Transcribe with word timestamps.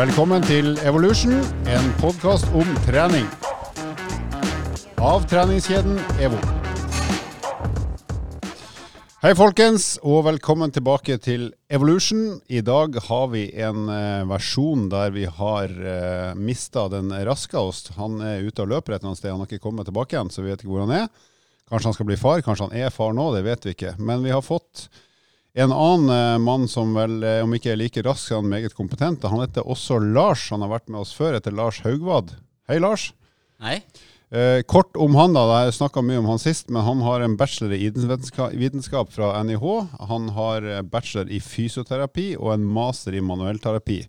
Velkommen 0.00 0.40
til 0.40 0.78
Evolution, 0.88 1.34
en 1.68 1.88
podkast 2.00 2.46
om 2.56 2.68
trening. 2.86 3.26
Av 4.96 5.26
treningskjeden 5.28 5.98
EVO. 6.24 6.38
Hei, 9.20 9.34
folkens, 9.36 9.98
og 10.00 10.22
velkommen 10.30 10.72
tilbake 10.72 11.18
til 11.20 11.50
Evolution. 11.68 12.38
I 12.48 12.62
dag 12.64 12.96
har 13.10 13.26
vi 13.34 13.42
en 13.60 13.92
eh, 13.92 14.24
versjon 14.30 14.88
der 14.88 15.12
vi 15.12 15.26
har 15.28 15.68
uh, 15.68 16.32
mista 16.32 16.86
den 16.88 17.12
oss. 17.12 17.90
Han 17.98 18.22
er 18.24 18.48
ute 18.48 18.64
og 18.64 18.72
løper 18.72 18.96
et 18.96 19.02
eller 19.02 19.10
annet 19.10 19.20
sted, 19.20 19.34
han 19.34 19.44
har 19.44 19.52
ikke 19.52 19.66
kommet 19.68 19.90
tilbake 19.90 20.16
igjen, 20.16 20.32
så 20.32 20.40
vi 20.40 20.54
vet 20.54 20.64
ikke 20.64 20.72
hvor 20.78 20.86
han 20.88 20.96
er. 20.96 21.12
Kanskje 21.68 21.92
han 21.92 21.98
skal 21.98 22.08
bli 22.08 22.16
far, 22.24 22.40
kanskje 22.40 22.70
han 22.70 22.86
er 22.86 22.96
far 22.96 23.12
nå, 23.12 23.34
det 23.36 23.44
vet 23.44 23.68
vi 23.68 23.76
ikke. 23.76 23.98
Men 24.00 24.24
vi 24.24 24.32
har 24.32 24.40
fått 24.40 24.88
en 25.54 25.72
annen 25.74 26.10
uh, 26.12 26.38
mann 26.42 26.68
som 26.70 26.92
vel, 26.94 27.18
uh, 27.24 27.40
om 27.44 27.56
ikke 27.56 27.72
er 27.72 27.80
like 27.80 28.04
rask, 28.06 28.30
er 28.30 28.38
han 28.38 28.52
meget 28.52 28.76
kompetent. 28.76 29.26
Han 29.26 29.42
heter 29.42 29.66
også 29.66 29.98
Lars. 30.02 30.48
Han 30.54 30.62
har 30.62 30.74
vært 30.76 30.90
med 30.92 31.02
oss 31.02 31.16
før, 31.16 31.34
heter 31.38 31.56
Lars 31.56 31.82
Haugvad. 31.86 32.36
Hei, 32.70 32.78
Lars. 32.78 33.10
Hei. 33.60 33.80
Eh, 34.30 34.62
kort 34.62 34.96
om 34.96 35.14
han, 35.18 35.34
da. 35.34 35.42
Jeg 35.64 35.74
snakka 35.74 36.04
mye 36.06 36.20
om 36.22 36.28
han 36.30 36.38
sist, 36.38 36.68
men 36.70 36.84
han 36.86 37.00
har 37.02 37.24
en 37.24 37.34
bachelor 37.38 37.74
i 37.74 37.90
vitenskap 37.90 39.10
fra 39.10 39.32
NIH. 39.42 39.64
Han 40.06 40.28
har 40.36 40.62
eh, 40.62 40.82
bachelor 40.86 41.32
i 41.34 41.40
fysioterapi 41.42 42.36
og 42.38 42.52
en 42.54 42.66
master 42.78 43.16
i 43.18 43.24
manuellterapi. 43.26 44.04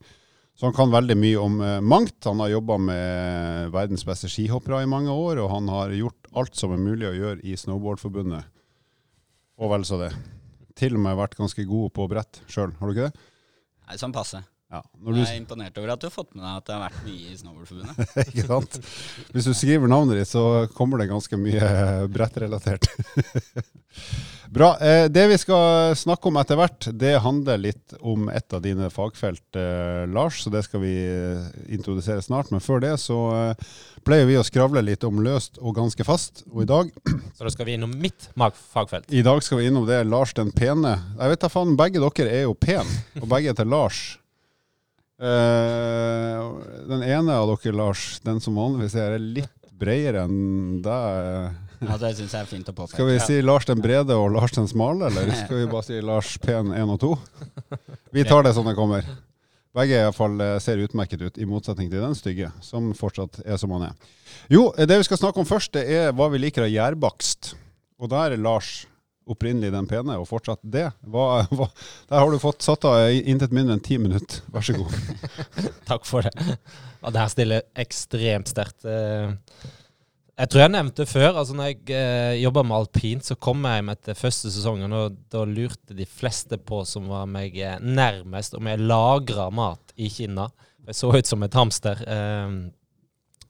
Så 0.54 0.68
han 0.68 0.76
kan 0.78 0.94
veldig 0.94 1.18
mye 1.18 1.40
om 1.42 1.58
eh, 1.66 1.80
mangt. 1.82 2.20
Han 2.30 2.44
har 2.44 2.54
jobba 2.54 2.78
med 2.78 3.74
verdens 3.74 4.06
beste 4.06 4.30
skihoppere 4.30 4.84
i 4.86 4.92
mange 4.94 5.10
år, 5.10 5.42
og 5.42 5.50
han 5.56 5.74
har 5.74 5.98
gjort 5.98 6.30
alt 6.38 6.54
som 6.60 6.76
er 6.76 6.86
mulig 6.86 7.10
å 7.10 7.18
gjøre 7.18 7.42
i 7.42 7.58
Snowboardforbundet. 7.58 8.46
Og 9.58 9.74
vel 9.74 9.90
så 9.90 10.04
det. 10.04 10.14
Til 10.80 10.96
og 10.98 11.04
med 11.04 11.20
vært 11.20 11.38
ganske 11.40 11.66
god 11.68 11.92
på 11.98 12.08
brett 12.12 12.42
sjøl, 12.52 12.74
har 12.80 12.90
du 12.90 12.96
ikke 12.96 13.10
det? 13.10 13.28
Nei, 13.88 14.00
sånn 14.00 14.16
passe. 14.16 14.44
Ja, 14.72 14.80
du, 14.96 15.10
Jeg 15.18 15.28
er 15.28 15.36
imponert 15.36 15.76
over 15.82 15.92
at 15.92 16.00
du 16.00 16.06
har 16.08 16.14
fått 16.14 16.30
med 16.32 16.46
deg 16.46 16.60
at 16.62 16.68
det 16.70 16.76
har 16.78 16.84
vært 16.86 17.00
mye 17.04 17.32
i 17.34 17.34
Snowboardforbundet. 17.36 18.14
ikke 18.32 18.46
sant? 18.48 18.78
Hvis 19.36 19.50
du 19.50 19.52
skriver 19.52 19.92
navnet 19.92 20.22
ditt, 20.22 20.30
så 20.32 20.44
kommer 20.78 21.02
det 21.02 21.10
ganske 21.12 21.40
mye 21.40 21.72
brettrelatert. 22.14 22.88
Bra. 24.52 24.78
Eh, 24.80 25.06
det 25.10 25.28
vi 25.28 25.38
skal 25.40 25.96
snakke 25.96 26.28
om 26.28 26.36
etter 26.36 26.58
hvert, 26.60 26.90
det 27.00 27.14
handler 27.24 27.60
litt 27.62 27.94
om 28.04 28.26
et 28.28 28.52
av 28.52 28.60
dine 28.66 28.90
fagfelt, 28.92 29.56
eh, 29.56 30.04
Lars. 30.12 30.42
Så 30.44 30.52
det 30.52 30.66
skal 30.66 30.84
vi 30.84 30.92
eh, 31.08 31.46
introdusere 31.72 32.20
snart. 32.20 32.52
Men 32.52 32.60
før 32.60 32.84
det 32.84 32.98
så 33.00 33.16
pleier 34.04 34.28
vi 34.28 34.36
å 34.36 34.44
skravle 34.44 34.84
litt 34.84 35.08
om 35.08 35.24
løst 35.24 35.56
og 35.62 35.78
ganske 35.80 36.04
fast. 36.04 36.44
Og 36.52 36.66
i 36.66 36.68
dag, 36.68 36.92
Så 37.38 37.48
da 37.48 37.54
skal 37.56 37.70
vi 37.70 37.78
innom 37.80 37.96
mitt 37.96 38.28
fagfelt. 38.36 39.08
i 39.08 39.24
dag 39.24 39.40
skal 39.40 39.62
vi 39.62 39.72
innom 39.72 39.88
det 39.88 40.04
Lars 40.10 40.36
den 40.36 40.52
pene. 40.52 40.98
Jeg 41.16 41.32
vet 41.32 41.48
da 41.48 41.54
faen, 41.56 41.78
begge 41.80 42.04
dere 42.04 42.36
er 42.42 42.44
jo 42.50 42.60
pen, 42.60 42.92
og 43.22 43.32
begge 43.32 43.54
heter 43.54 43.72
Lars. 43.72 44.04
Den 45.22 47.04
ene 47.08 47.40
av 47.40 47.48
dere, 47.54 47.78
Lars, 47.78 48.18
den 48.26 48.44
som 48.44 48.60
vanligvis 48.60 49.00
er 49.00 49.16
litt 49.16 49.72
bredere 49.80 50.28
enn 50.28 50.82
deg. 50.84 51.71
Ja, 51.82 51.98
det 51.98 52.14
syns 52.20 52.36
jeg 52.36 52.46
er 52.46 52.50
fint 52.50 52.70
å 52.70 52.76
påpeke. 52.78 52.94
Skal 52.94 53.10
vi 53.10 53.18
si 53.24 53.40
Lars 53.42 53.66
den 53.66 53.82
brede 53.82 54.14
og 54.14 54.30
Lars 54.36 54.54
den 54.54 54.70
smale, 54.70 55.10
eller 55.10 55.32
skal 55.34 55.64
vi 55.64 55.70
bare 55.72 55.88
si 55.88 55.98
Lars 56.06 56.36
pen 56.44 56.70
1 56.78 56.94
og 56.94 57.02
2? 57.02 57.12
Vi 58.14 58.26
tar 58.28 58.46
det 58.46 58.54
som 58.58 58.68
det 58.70 58.76
kommer. 58.78 59.08
Begge 59.74 59.96
i 59.96 60.04
hvert 60.04 60.18
fall 60.18 60.36
eh, 60.44 60.58
ser 60.60 60.82
utmerket 60.84 61.22
ut, 61.24 61.38
i 61.40 61.48
motsetning 61.48 61.88
til 61.90 62.04
den 62.04 62.16
stygge, 62.18 62.52
som 62.62 62.92
fortsatt 62.98 63.40
er 63.46 63.58
som 63.58 63.72
han 63.78 63.88
er. 63.88 64.14
Jo, 64.52 64.68
eh, 64.76 64.86
det 64.90 65.00
vi 65.00 65.08
skal 65.08 65.22
snakke 65.22 65.40
om 65.42 65.48
først, 65.48 65.74
det 65.78 65.86
er 65.88 66.12
hva 66.14 66.28
vi 66.34 66.42
liker 66.44 66.68
av 66.68 66.74
gjærbakst. 66.74 67.54
Og 68.02 68.12
der 68.12 68.36
er 68.36 68.44
Lars 68.44 68.82
opprinnelig 69.32 69.72
den 69.72 69.88
pene, 69.88 70.18
og 70.20 70.28
fortsatt 70.28 70.60
det. 70.62 70.90
Hva, 71.08 71.46
hva, 71.56 71.70
der 72.10 72.20
har 72.20 72.34
du 72.34 72.42
fått 72.42 72.66
satt 72.66 72.86
av 72.90 73.08
intet 73.16 73.54
mindre 73.56 73.78
enn 73.78 73.86
ti 73.86 73.98
minutter. 74.02 74.44
Vær 74.52 74.66
så 74.66 74.76
god. 74.76 74.98
Takk 75.92 76.06
for 76.10 76.28
det. 76.28 76.58
Og 77.02 77.14
det 77.14 77.24
her 77.24 77.32
stiller 77.32 77.70
ekstremt 77.80 78.52
sterkt. 78.52 78.84
Eh, 78.84 79.32
Jeg 80.40 80.50
tror 80.50 80.64
jeg 80.64 80.72
nevnte 80.74 81.06
før, 81.06 81.36
altså 81.42 81.54
når 81.58 81.70
jeg 81.70 81.80
eh, 81.94 82.42
jobba 82.42 82.64
med 82.66 82.78
alpint, 82.78 83.26
så 83.28 83.36
kom 83.36 83.66
jeg 83.68 83.82
hjem 83.82 83.92
etter 83.94 84.18
første 84.18 84.52
sesongen, 84.54 84.94
og 84.96 85.18
da 85.30 85.44
lurte 85.46 85.98
de 85.98 86.08
fleste 86.08 86.58
på 86.58 86.82
som 86.88 87.10
var 87.12 87.28
meg 87.30 87.58
eh, 87.60 87.78
nærmest, 87.84 88.56
om 88.58 88.70
jeg 88.72 88.82
lagra 88.82 89.50
mat 89.54 89.94
i 90.00 90.10
kinna. 90.10 90.48
Jeg 90.88 90.98
så 90.98 91.12
ut 91.14 91.30
som 91.30 91.44
et 91.46 91.58
hamster. 91.60 92.02
Eh, 92.08 92.56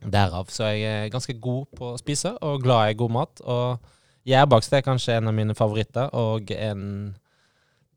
derav. 0.10 0.50
Så 0.50 0.70
jeg 0.72 1.06
er 1.06 1.14
ganske 1.14 1.36
god 1.42 1.66
på 1.78 1.94
å 1.94 2.00
spise, 2.02 2.34
og 2.42 2.64
glad 2.64 2.92
i 2.92 3.00
god 3.00 3.14
mat. 3.14 3.42
Og 3.46 3.82
gjærbakst 4.28 4.74
er 4.74 4.86
kanskje 4.86 5.18
en 5.18 5.30
av 5.32 5.36
mine 5.38 5.56
favoritter, 5.58 6.10
og 6.18 6.52
en 6.56 6.86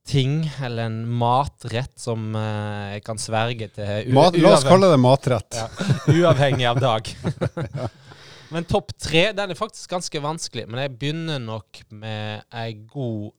ting, 0.04 0.42
eller 0.60 0.90
en 0.90 0.98
matrett, 1.08 1.94
som 2.00 2.34
eh, 2.36 2.96
jeg 2.96 3.04
kan 3.06 3.20
sverge 3.20 3.70
til 3.72 4.12
Mat, 4.12 4.36
la 4.36 4.52
oss 4.58 4.66
kalle 4.68 4.90
det 4.92 5.00
matrett. 5.00 5.56
ja, 5.56 5.68
uavhengig 6.12 6.66
av 6.68 6.82
dag. 6.82 7.08
Men 8.52 8.66
topp 8.68 8.92
tre 9.00 9.32
den 9.36 9.52
er 9.54 9.58
faktisk 9.58 9.90
ganske 9.90 10.20
vanskelig. 10.22 10.66
Men 10.68 10.82
jeg 10.84 10.92
begynner 10.98 11.40
nok 11.42 11.80
med 11.90 12.44
ei 12.52 12.74
god 12.90 13.32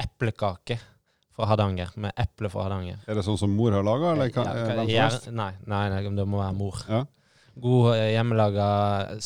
eplekake 0.00 0.78
fra 1.34 1.46
Hardanger. 1.50 1.92
Med 2.00 2.12
eple 2.18 2.50
fra 2.52 2.64
Hardanger. 2.66 3.02
Er 3.06 3.18
det 3.18 3.24
sånn 3.26 3.38
som 3.40 3.52
mor 3.54 3.74
har 3.76 3.84
laga, 3.86 4.14
eller 4.14 4.32
kan, 4.34 4.46
Ja, 4.46 5.08
kan- 5.10 5.34
nei, 5.34 5.52
nei, 5.66 5.84
nei, 5.90 6.02
det 6.02 6.26
må 6.26 6.40
være 6.42 6.56
mor. 6.56 6.82
Ja. 6.88 7.04
God 7.58 7.96
eh, 7.96 8.12
hjemmelaga, 8.14 8.66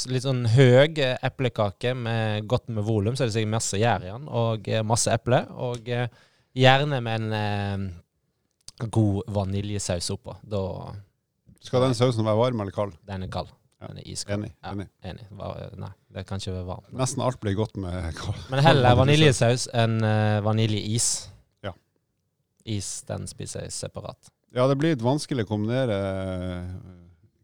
litt 0.08 0.24
sånn 0.24 0.46
høy 0.48 0.98
eh, 0.98 1.18
eplekake 1.22 1.92
med 1.94 2.46
godt 2.48 2.70
med 2.72 2.84
volum, 2.84 3.14
så 3.14 3.24
er 3.24 3.28
det 3.28 3.34
sikkert 3.36 3.52
masse 3.58 3.76
gjær 3.76 4.06
i 4.06 4.12
den, 4.12 4.24
og 4.28 4.68
eh, 4.72 4.82
masse 4.82 5.12
eple. 5.12 5.42
Og 5.60 5.90
gjerne 6.56 7.00
med 7.04 7.20
en 7.20 7.32
eh, 7.36 8.86
god 8.88 9.28
vaniljesaus 9.28 10.08
oppå. 10.16 10.38
Da 10.48 10.62
Skal 11.60 11.84
den 11.84 11.94
sausen 11.94 12.24
være 12.24 12.40
varm 12.40 12.60
eller 12.64 12.72
kald? 12.72 12.96
Den 13.06 13.22
er 13.28 13.32
kald. 13.32 13.52
Den 13.82 13.98
er 14.02 14.08
iskald. 14.08 14.44
Enig. 14.44 14.52
Ja. 14.62 14.72
enig. 14.72 14.86
Enig. 15.02 15.26
Nei, 15.80 15.90
det 16.14 16.26
kan 16.28 16.42
ikke 16.42 16.54
være 16.54 16.68
varmt. 16.68 16.92
Nesten 16.98 17.24
alt 17.24 17.40
blir 17.42 17.56
godt 17.58 17.78
med 17.82 18.12
kald. 18.18 18.38
Men 18.52 18.62
heller 18.64 18.98
vaniljesaus 18.98 19.66
enn 19.74 19.98
uh, 20.04 20.38
vaniljeis. 20.46 21.08
Ja. 21.66 21.74
Is, 22.64 22.94
den 23.08 23.26
spiser 23.30 23.66
jeg 23.66 23.74
separat. 23.74 24.32
Ja, 24.52 24.66
det 24.68 24.76
blir 24.78 24.92
litt 24.92 25.04
vanskelig 25.04 25.46
å 25.46 25.48
kombinere 25.48 25.96
eh, 25.96 26.72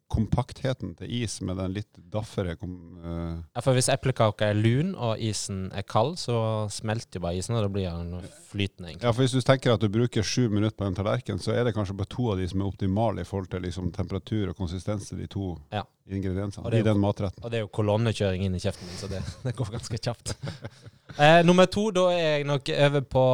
kompaktheten 0.08 0.94
til 0.96 1.10
is 1.20 1.34
med 1.44 1.58
den 1.60 1.74
litt 1.76 1.98
daffere 2.12 2.54
kom, 2.56 2.72
uh... 3.04 3.40
Ja, 3.54 3.62
for 3.64 3.76
hvis 3.76 3.90
eplekaka 3.92 4.48
er 4.48 4.56
lun 4.56 4.94
og 4.96 5.20
isen 5.20 5.66
er 5.76 5.84
kald, 5.84 6.16
så 6.20 6.38
smelter 6.72 7.20
jo 7.20 7.24
bare 7.26 7.36
isen, 7.36 7.56
og 7.58 7.66
da 7.66 7.70
blir 7.72 7.88
den 7.90 8.28
flytende. 8.48 8.88
egentlig. 8.88 9.04
Ja, 9.04 9.12
for 9.12 9.24
hvis 9.26 9.36
du 9.36 9.44
tenker 9.44 9.74
at 9.74 9.84
du 9.84 9.90
bruker 9.92 10.24
sju 10.24 10.48
minutter 10.48 10.76
på 10.78 10.88
en 10.88 10.96
tallerken, 10.96 11.40
så 11.42 11.52
er 11.52 11.68
det 11.68 11.74
kanskje 11.76 11.96
bare 11.98 12.10
to 12.14 12.30
av 12.32 12.40
de 12.40 12.48
som 12.48 12.64
er 12.64 12.70
optimale 12.70 13.24
i 13.24 13.28
forhold 13.28 13.50
til 13.52 13.64
liksom, 13.68 13.90
temperatur 13.96 14.52
og 14.52 14.56
konsistens 14.56 15.10
til 15.10 15.20
de 15.20 15.28
to 15.28 15.50
Ja. 15.74 15.82
ingrediensene 16.08 16.72
jo, 16.72 16.78
i 16.80 16.86
den 16.86 17.02
matretten. 17.02 17.44
Og 17.44 17.52
det 17.52 17.60
er 17.60 17.66
jo 17.66 17.72
kolonnekjøring 17.78 18.46
inn 18.46 18.56
i 18.56 18.62
kjeften 18.64 18.88
min, 18.88 18.96
så 18.96 19.10
det, 19.12 19.20
det 19.44 19.52
går 19.58 19.74
ganske 19.76 20.00
kjapt. 20.08 20.38
eh, 21.18 21.42
nummer 21.44 21.68
to, 21.68 21.90
da 21.92 22.06
er 22.14 22.24
jeg 22.38 22.48
nok 22.48 22.72
over 22.78 23.04
på 23.16 23.26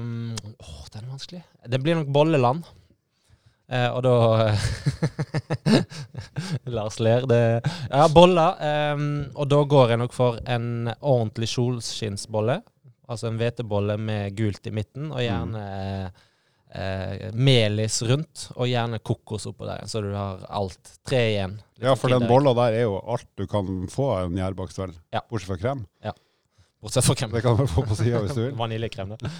um, 0.00 0.32
Åh, 0.56 0.80
den 0.94 1.04
er 1.04 1.12
vanskelig. 1.12 1.42
Det 1.68 1.82
blir 1.84 2.00
nok 2.00 2.08
bolleland. 2.16 2.64
Eh, 3.72 3.88
og 3.88 4.02
da 4.04 4.52
Lars 6.76 7.00
ler. 7.00 7.26
Det 7.30 7.40
Ja, 7.90 8.06
boller. 8.12 8.60
Um, 8.94 9.08
og 9.34 9.48
da 9.50 9.62
går 9.74 9.94
jeg 9.94 10.02
nok 10.04 10.14
for 10.16 10.38
en 10.46 10.92
ordentlig 11.00 11.48
solskinnsbolle. 11.52 12.60
Altså 13.08 13.28
en 13.28 13.40
hvetebolle 13.40 13.98
med 14.00 14.36
gult 14.36 14.64
i 14.66 14.72
midten, 14.72 15.10
og 15.12 15.20
gjerne 15.20 15.64
eh, 16.74 17.30
melis 17.36 18.00
rundt. 18.08 18.48
Og 18.56 18.68
gjerne 18.70 19.00
kokos 19.04 19.44
oppå 19.50 19.68
der, 19.68 19.84
så 19.90 20.00
du 20.04 20.10
har 20.16 20.44
alt. 20.48 20.94
Tre 21.06 21.20
igjen. 21.34 21.58
Ja, 21.82 21.96
for 22.00 22.12
den 22.12 22.26
bolla 22.30 22.54
der 22.56 22.78
er 22.80 22.86
jo 22.86 22.98
alt 23.00 23.28
du 23.36 23.46
kan 23.50 23.84
få 23.92 24.10
av 24.16 24.30
en 24.30 24.38
gjærbakst, 24.40 24.80
vel? 24.80 24.94
Ja. 25.12 25.20
Bortsett 25.28 25.52
fra 25.52 25.60
krem. 25.60 25.84
Bortsett 26.84 27.06
fra 27.06 27.16
krem. 27.16 27.32
Det 27.32 27.44
kan 27.44 27.56
du 27.56 27.66
få 27.70 27.84
på 27.88 27.96
sida 27.96 28.20
hvis 28.24 28.36
du 28.36 28.42
vil. 28.42 28.56
Vaniljekrem, 28.62 29.14
det. 29.14 29.32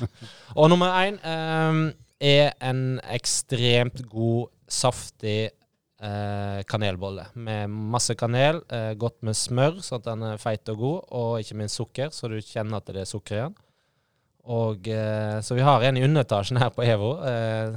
Og 0.56 0.70
nummer 0.72 0.94
én 1.02 1.18
ehm, 1.28 1.86
er 2.24 2.54
en 2.64 2.84
ekstremt 3.12 4.04
god, 4.08 4.48
saftig 4.70 5.50
kanelbolle. 6.68 7.26
Med 7.34 7.70
masse 7.70 8.14
kanel, 8.18 8.60
eh, 8.68 8.92
godt 9.00 9.22
med 9.24 9.36
smør, 9.38 9.78
sånn 9.84 10.00
at 10.02 10.08
den 10.10 10.22
er 10.28 10.40
feit 10.42 10.68
og 10.72 10.78
god, 10.82 11.00
og 11.16 11.36
ikke 11.40 11.56
minst 11.60 11.78
sukker, 11.80 12.10
så 12.12 12.28
du 12.28 12.36
kjenner 12.44 12.80
at 12.82 12.86
det 12.92 13.02
er 13.04 13.10
sukker 13.10 13.38
igjen. 13.38 13.54
Og, 14.44 14.88
eh, 14.92 15.38
så 15.40 15.56
vi 15.56 15.64
har 15.64 15.82
en 15.88 15.96
i 15.96 16.02
underetasjen 16.04 16.58
her 16.60 16.70
på 16.76 16.84
EVO. 16.84 17.12
Eh, 17.24 17.76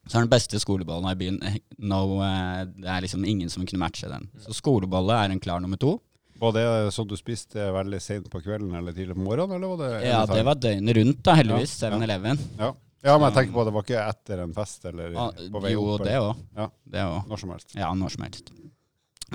Så 0.09 0.17
er 0.17 0.25
den 0.25 0.33
beste 0.33 0.61
skolebollen 0.61 1.09
i 1.09 1.17
byen 1.17 1.41
eh, 1.45 1.57
no, 1.81 2.21
uh, 2.21 2.65
Det 2.65 2.89
er 2.89 3.05
liksom 3.05 3.25
ingen 3.25 3.49
som 3.49 3.65
kunne 3.65 3.81
matche 3.81 4.09
den. 4.09 4.29
Så 4.45 4.57
skolebolle 4.57 5.17
er 5.17 5.33
en 5.33 5.41
klar 5.41 5.61
nummer 5.61 5.81
to. 5.81 5.99
Var 6.41 6.53
det 6.55 6.63
sånn 6.95 7.07
du 7.11 7.15
spiste 7.19 7.67
veldig 7.75 7.99
sent 8.01 8.29
på 8.33 8.39
kvelden 8.41 8.73
eller 8.79 8.95
tidlig 8.97 9.13
på 9.17 9.21
morgenen? 9.27 9.57
Eller 9.59 9.67
var 9.75 9.81
det 9.83 10.07
Ja, 10.09 10.21
det 10.25 10.43
var 10.47 10.55
døgnet 10.57 10.95
rundt, 10.97 11.19
da, 11.27 11.35
heldigvis. 11.37 11.75
Ja, 11.83 11.89
ja. 11.91 11.99
7-Eleven. 12.01 12.39
ja. 12.57 12.69
ja, 13.05 13.17
men 13.17 13.27
jeg 13.29 13.35
tenker 13.37 13.53
på 13.53 13.61
at 13.61 13.69
det 13.69 13.73
var 13.75 13.85
ikke 13.85 14.01
etter 14.09 14.41
en 14.47 14.53
fest 14.57 14.85
eller 14.89 15.15
Ah, 15.21 15.29
på 15.53 15.61
vei 15.61 15.71
Jo, 15.75 15.83
opp? 15.93 16.03
det 16.05 16.15
eller- 16.15 16.33
òg. 16.33 16.71
Ja. 16.93 17.23
Når 17.29 17.39
som 17.43 17.49
helst. 17.53 17.75
Ja, 17.77 17.93
når 17.93 18.09
som 18.15 18.23
helst. 18.25 18.51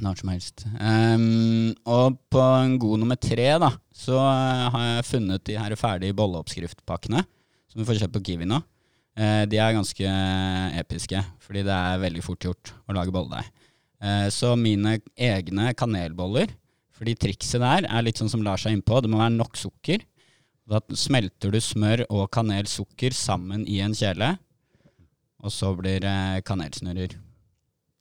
Når 0.03 0.19
som 0.21 0.29
helst. 0.29 0.67
Um, 0.77 1.75
og 1.87 2.19
på 2.29 2.41
en 2.43 2.75
god 2.83 2.99
nummer 3.01 3.17
tre, 3.17 3.47
da, 3.63 3.71
så 3.95 4.19
eh, 4.19 4.67
har 4.75 4.83
jeg 4.97 5.07
funnet 5.09 5.45
de 5.49 5.55
her 5.57 5.73
ferdige 5.81 6.13
bolleoppskriftpakkene, 6.19 7.23
som 7.73 7.81
du 7.81 7.87
får 7.89 8.03
kjøpt 8.03 8.13
på 8.19 8.25
Kiwi 8.29 8.45
nå. 8.51 8.59
Eh, 9.17 9.47
de 9.49 9.57
er 9.57 9.73
ganske 9.73 10.11
episke, 10.83 11.23
fordi 11.41 11.63
det 11.65 11.73
er 11.73 12.03
veldig 12.03 12.23
fort 12.27 12.45
gjort 12.45 12.75
å 12.91 12.93
lage 12.99 13.15
bolledeig. 13.15 13.47
Eh, 14.03 14.27
så 14.29 14.53
mine 14.61 14.99
egne 15.17 15.71
kanelboller, 15.75 16.53
fordi 16.97 17.15
trikset 17.21 17.61
der 17.63 17.87
er 17.89 18.03
litt 18.07 18.19
sånn 18.21 18.31
som 18.33 18.43
Lars 18.47 18.65
er 18.67 18.75
innpå, 18.77 19.03
det 19.05 19.11
må 19.13 19.19
være 19.21 19.35
nok 19.37 19.57
sukker. 19.61 20.05
Da 20.67 20.81
smelter 20.99 21.53
du 21.55 21.61
smør 21.63 22.05
og 22.11 22.31
kanelsukker 22.35 23.15
sammen 23.15 23.67
i 23.71 23.79
en 23.85 23.95
kjele, 23.95 24.33
og 25.45 25.53
så 25.55 25.71
blir 25.79 26.01
det 26.03 26.17
kanelsnurrer. 26.49 27.15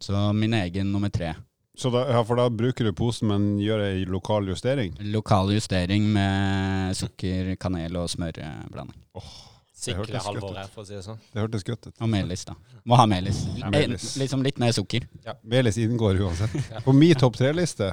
Så 0.01 0.21
min 0.35 0.53
egen 0.57 0.89
nummer 0.91 1.11
tre. 1.13 1.33
Så 1.77 1.91
da, 1.91 2.05
ja, 2.07 2.21
for 2.23 2.39
da 2.39 2.45
bruker 2.49 2.87
du 2.87 2.93
posen, 2.95 3.27
men 3.27 3.45
gjør 3.59 3.81
ei 3.83 4.05
lokal 4.07 4.47
justering? 4.47 4.93
Lokal 5.11 5.51
justering 5.51 6.05
med 6.15 6.95
sukker, 6.95 7.51
kanel 7.59 7.97
og 7.99 8.07
smørblanding. 8.13 8.95
Oh, 9.19 9.27
Sikre 9.75 10.07
godt 10.07 10.55
her, 10.55 10.69
for 10.71 10.81
å 10.81 10.87
si 10.87 10.95
det 10.95 11.03
sånn. 11.05 11.19
Det 11.33 11.43
hørtes 11.43 11.65
godt 11.67 11.89
ut. 11.89 11.93
Og 12.01 12.09
melis, 12.09 12.45
da. 12.47 12.55
Må 12.87 12.95
ha 12.97 13.03
melis. 13.11 13.43
Ja, 13.59 13.67
Eh, 13.67 13.73
melis. 13.75 14.15
liksom 14.17 14.41
litt 14.41 14.57
mer 14.57 14.71
sukker. 14.71 15.03
Melis 15.43 15.77
inngår 15.83 16.17
uansett. 16.23 16.55
På 16.87 16.93
min 16.95 17.13
topp 17.19 17.35
tre-liste 17.37 17.91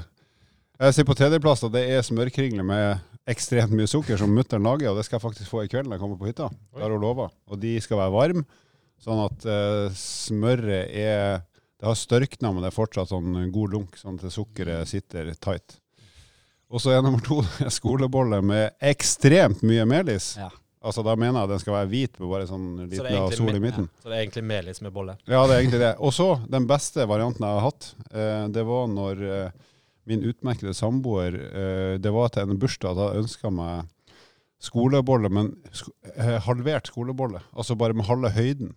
Jeg 0.82 0.96
sier 0.96 1.06
på 1.06 1.14
tredjeplass 1.14 1.60
at 1.62 1.70
det 1.76 1.80
er 1.94 2.00
smørkringler 2.02 2.64
med 2.66 3.02
ekstremt 3.30 3.70
mye 3.70 3.86
sukker 3.86 4.18
som 4.18 4.32
mutter'n 4.34 4.64
lager, 4.66 4.90
og 4.90 4.96
det 4.98 5.04
skal 5.06 5.20
jeg 5.20 5.22
faktisk 5.28 5.52
få 5.52 5.60
i 5.62 5.68
kveld 5.70 5.86
når 5.86 5.94
jeg 5.94 6.02
kommer 6.02 6.18
på 6.18 6.26
hytta. 6.26 6.48
Det 6.50 6.82
har 6.82 6.90
hun 6.90 7.04
lova. 7.04 7.28
Og 7.46 7.60
de 7.62 7.76
skal 7.84 8.00
være 8.00 8.14
varme, 8.16 8.42
sånn 9.02 9.20
at 9.22 9.46
uh, 9.46 9.94
smøret 9.94 10.90
er 10.90 11.44
Det 11.78 11.86
har 11.86 11.96
størkna, 11.98 12.50
men 12.50 12.62
det 12.62 12.72
er 12.72 12.74
fortsatt 12.74 13.12
sånn 13.12 13.38
god 13.54 13.72
lunk, 13.76 13.96
sånn 13.98 14.18
at 14.18 14.34
sukkeret 14.34 14.90
sitter 14.90 15.30
tight. 15.38 15.78
Og 16.70 16.82
så 16.82 16.96
er 16.96 17.02
nummer 17.02 17.22
to 17.22 17.40
skolebolle 17.78 18.42
med 18.42 18.74
ekstremt 18.82 19.62
mye 19.62 19.86
melis. 19.86 20.32
Ja. 20.38 20.50
Altså 20.82 21.02
Da 21.06 21.14
mener 21.14 21.36
jeg 21.36 21.46
at 21.46 21.54
den 21.54 21.62
skal 21.62 21.78
være 21.78 21.90
hvit 21.90 22.18
med 22.18 22.30
bare 22.30 22.46
sånn 22.50 22.70
liten 22.88 23.06
så 23.06 23.26
sol 23.38 23.54
i 23.54 23.60
midten. 23.62 23.86
midten. 23.86 23.90
Så 24.02 24.10
det 24.10 24.16
er 24.16 24.22
egentlig 24.24 24.48
melis 24.50 24.82
med 24.82 24.94
bolle. 24.94 25.20
Ja, 25.30 25.44
det 25.46 25.54
er 25.54 25.60
egentlig 25.60 25.82
det. 25.86 25.92
Og 26.02 26.14
så, 26.14 26.32
den 26.50 26.66
beste 26.70 27.06
varianten 27.06 27.46
jeg 27.46 27.58
har 27.58 27.68
hatt, 27.70 27.92
eh, 28.10 28.48
det 28.50 28.64
var 28.66 28.88
når 28.90 29.28
eh, 29.28 29.68
min 30.08 30.24
utmerkede 30.26 30.74
samboer 30.74 31.36
eh, 31.38 31.98
Det 32.02 32.10
var 32.14 32.32
til 32.34 32.50
en 32.50 32.58
bursdag, 32.58 32.96
da 32.98 33.10
ønska 33.20 33.50
meg 33.54 33.88
skolebolle, 34.62 35.30
men 35.32 35.52
eh, 36.16 36.38
halvert 36.46 36.90
skolebolle. 36.92 37.40
Altså 37.56 37.74
bare 37.78 37.96
med 37.98 38.06
halve 38.06 38.30
høyden. 38.34 38.72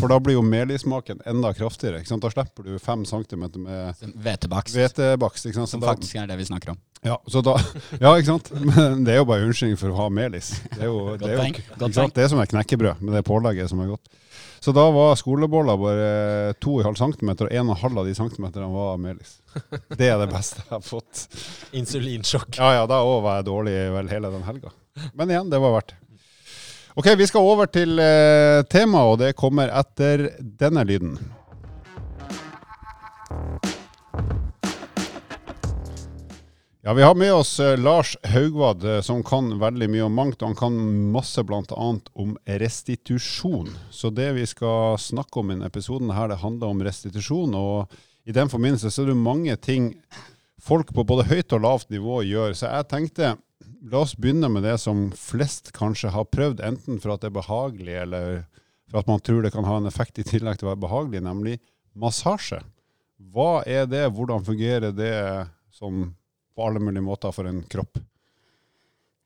For 0.00 0.08
da 0.08 0.16
blir 0.22 0.38
jo 0.38 0.42
melismaken 0.46 1.18
enda 1.28 1.50
kraftigere. 1.52 1.98
Ikke 2.00 2.08
sant? 2.08 2.22
Da 2.24 2.30
slipper 2.32 2.64
du 2.64 2.78
fem 2.80 3.02
centimeter 3.04 3.60
med 3.60 4.06
Hvetebakst. 4.24 4.72
hvetebakst. 4.78 5.48
Ikke 5.50 5.58
sant? 5.58 5.68
Som 5.74 5.82
da, 5.82 5.90
faktisk 5.92 6.16
er 6.16 6.30
det 6.30 6.38
vi 6.40 6.46
snakker 6.48 6.72
om. 6.72 6.78
ja, 7.04 7.18
så 7.28 7.42
da, 7.44 7.58
ja, 8.04 8.14
ikke 8.16 8.30
sant? 8.30 8.48
Men 8.70 9.04
det 9.04 9.12
er 9.12 9.20
jo 9.20 9.26
bare 9.28 9.44
unnskyldning 9.44 9.76
for 9.82 9.92
å 9.92 9.98
ha 9.98 10.06
melis. 10.08 10.54
Det 10.72 10.86
er 10.86 10.88
jo, 10.88 11.02
det 11.20 11.28
er 11.28 11.42
jo? 11.42 11.66
Det 11.82 12.24
er 12.24 12.30
som 12.32 12.40
et 12.40 12.54
knekkebrød, 12.54 13.02
med 13.04 13.18
det 13.18 13.24
pålegget 13.28 13.68
som 13.70 13.82
er 13.84 13.92
godt. 13.92 14.08
Så 14.66 14.72
da 14.74 14.90
var 14.90 15.14
skoleboller 15.14 15.76
bare 15.78 16.06
2,5 16.58 16.96
cm, 16.98 17.28
og 17.30 17.50
1,5 17.54 17.98
av 18.00 18.06
de 18.08 18.14
centimeterne 18.18 18.66
var 18.72 18.96
melis. 18.98 19.36
Det 19.94 20.08
er 20.10 20.18
det 20.18 20.26
beste 20.32 20.64
jeg 20.64 20.72
har 20.72 20.82
fått. 20.82 21.20
Insulinsjokk. 21.78 22.58
Ja 22.58 22.72
ja, 22.74 22.88
da 22.90 22.98
òg 23.06 23.20
var 23.22 23.36
jeg 23.38 23.46
dårlig 23.46 23.74
vel 23.94 24.10
hele 24.10 24.32
den 24.34 24.42
helga. 24.42 24.72
Men 25.14 25.30
igjen, 25.30 25.52
det 25.54 25.60
var 25.62 25.76
verdt 25.76 25.94
det. 25.94 26.00
Ok, 26.98 27.12
vi 27.14 27.28
skal 27.30 27.46
over 27.46 27.70
til 27.70 27.94
eh, 28.02 28.64
temaet, 28.66 29.12
og 29.12 29.22
det 29.22 29.30
kommer 29.38 29.70
etter 29.70 30.32
denne 30.42 30.82
lyden. 30.90 31.14
Ja, 36.86 36.94
Vi 36.94 37.02
har 37.02 37.14
med 37.14 37.34
oss 37.34 37.60
eh, 37.60 37.78
Lars 37.78 38.16
Haugvad, 38.22 38.84
eh, 38.84 39.00
som 39.00 39.22
kan 39.22 39.58
veldig 39.58 39.88
mye 39.90 40.04
om 40.06 40.12
mangt. 40.14 40.38
og 40.42 40.52
Han 40.52 40.56
kan 40.56 40.74
masse 41.10 41.42
bl.a. 41.42 41.86
om 42.14 42.34
restitusjon. 42.46 43.72
Så 43.90 44.10
det 44.14 44.28
vi 44.36 44.44
skal 44.46 44.94
snakke 44.94 45.40
om 45.40 45.48
i 45.50 45.56
denne 45.56 45.66
episoden, 45.66 46.12
her, 46.14 46.28
det 46.30 46.36
handler 46.44 46.70
om 46.70 46.84
restitusjon. 46.86 47.56
og 47.58 47.96
I 48.22 48.34
den 48.36 48.46
forbindelse 48.52 48.92
så 48.94 49.02
er 49.02 49.10
det 49.10 49.16
mange 49.18 49.56
ting 49.56 49.88
folk 50.62 50.92
på 50.94 51.02
både 51.02 51.24
høyt 51.26 51.56
og 51.58 51.64
lavt 51.64 51.90
nivå 51.90 52.20
gjør. 52.22 52.54
Så 52.54 52.70
jeg 52.70 52.86
tenkte 52.92 53.32
la 53.82 54.02
oss 54.04 54.14
begynne 54.14 54.46
med 54.54 54.62
det 54.62 54.76
som 54.78 55.08
flest 55.10 55.72
kanskje 55.74 56.12
har 56.14 56.28
prøvd, 56.30 56.62
enten 56.62 57.00
for 57.02 57.16
at 57.16 57.24
det 57.24 57.32
er 57.32 57.40
behagelig, 57.40 57.96
eller 58.04 58.44
for 58.92 59.00
at 59.00 59.10
man 59.10 59.24
tror 59.26 59.42
det 59.42 59.50
kan 59.56 59.66
ha 59.66 59.80
en 59.80 59.90
effekt 59.90 60.22
i 60.22 60.28
tillegg 60.30 60.62
til 60.62 60.68
å 60.68 60.70
være 60.70 60.84
behagelig, 60.86 61.24
nemlig 61.26 61.56
massasje. 61.98 62.62
Hva 63.34 63.64
er 63.66 63.90
det? 63.90 64.04
Hvordan 64.14 64.46
fungerer 64.46 64.94
det 64.94 65.16
som 65.74 66.14
på 66.56 66.66
alle 66.66 66.82
mulige 66.82 67.04
måter 67.04 67.34
for 67.36 67.48
en 67.48 67.62
kropp? 67.70 68.00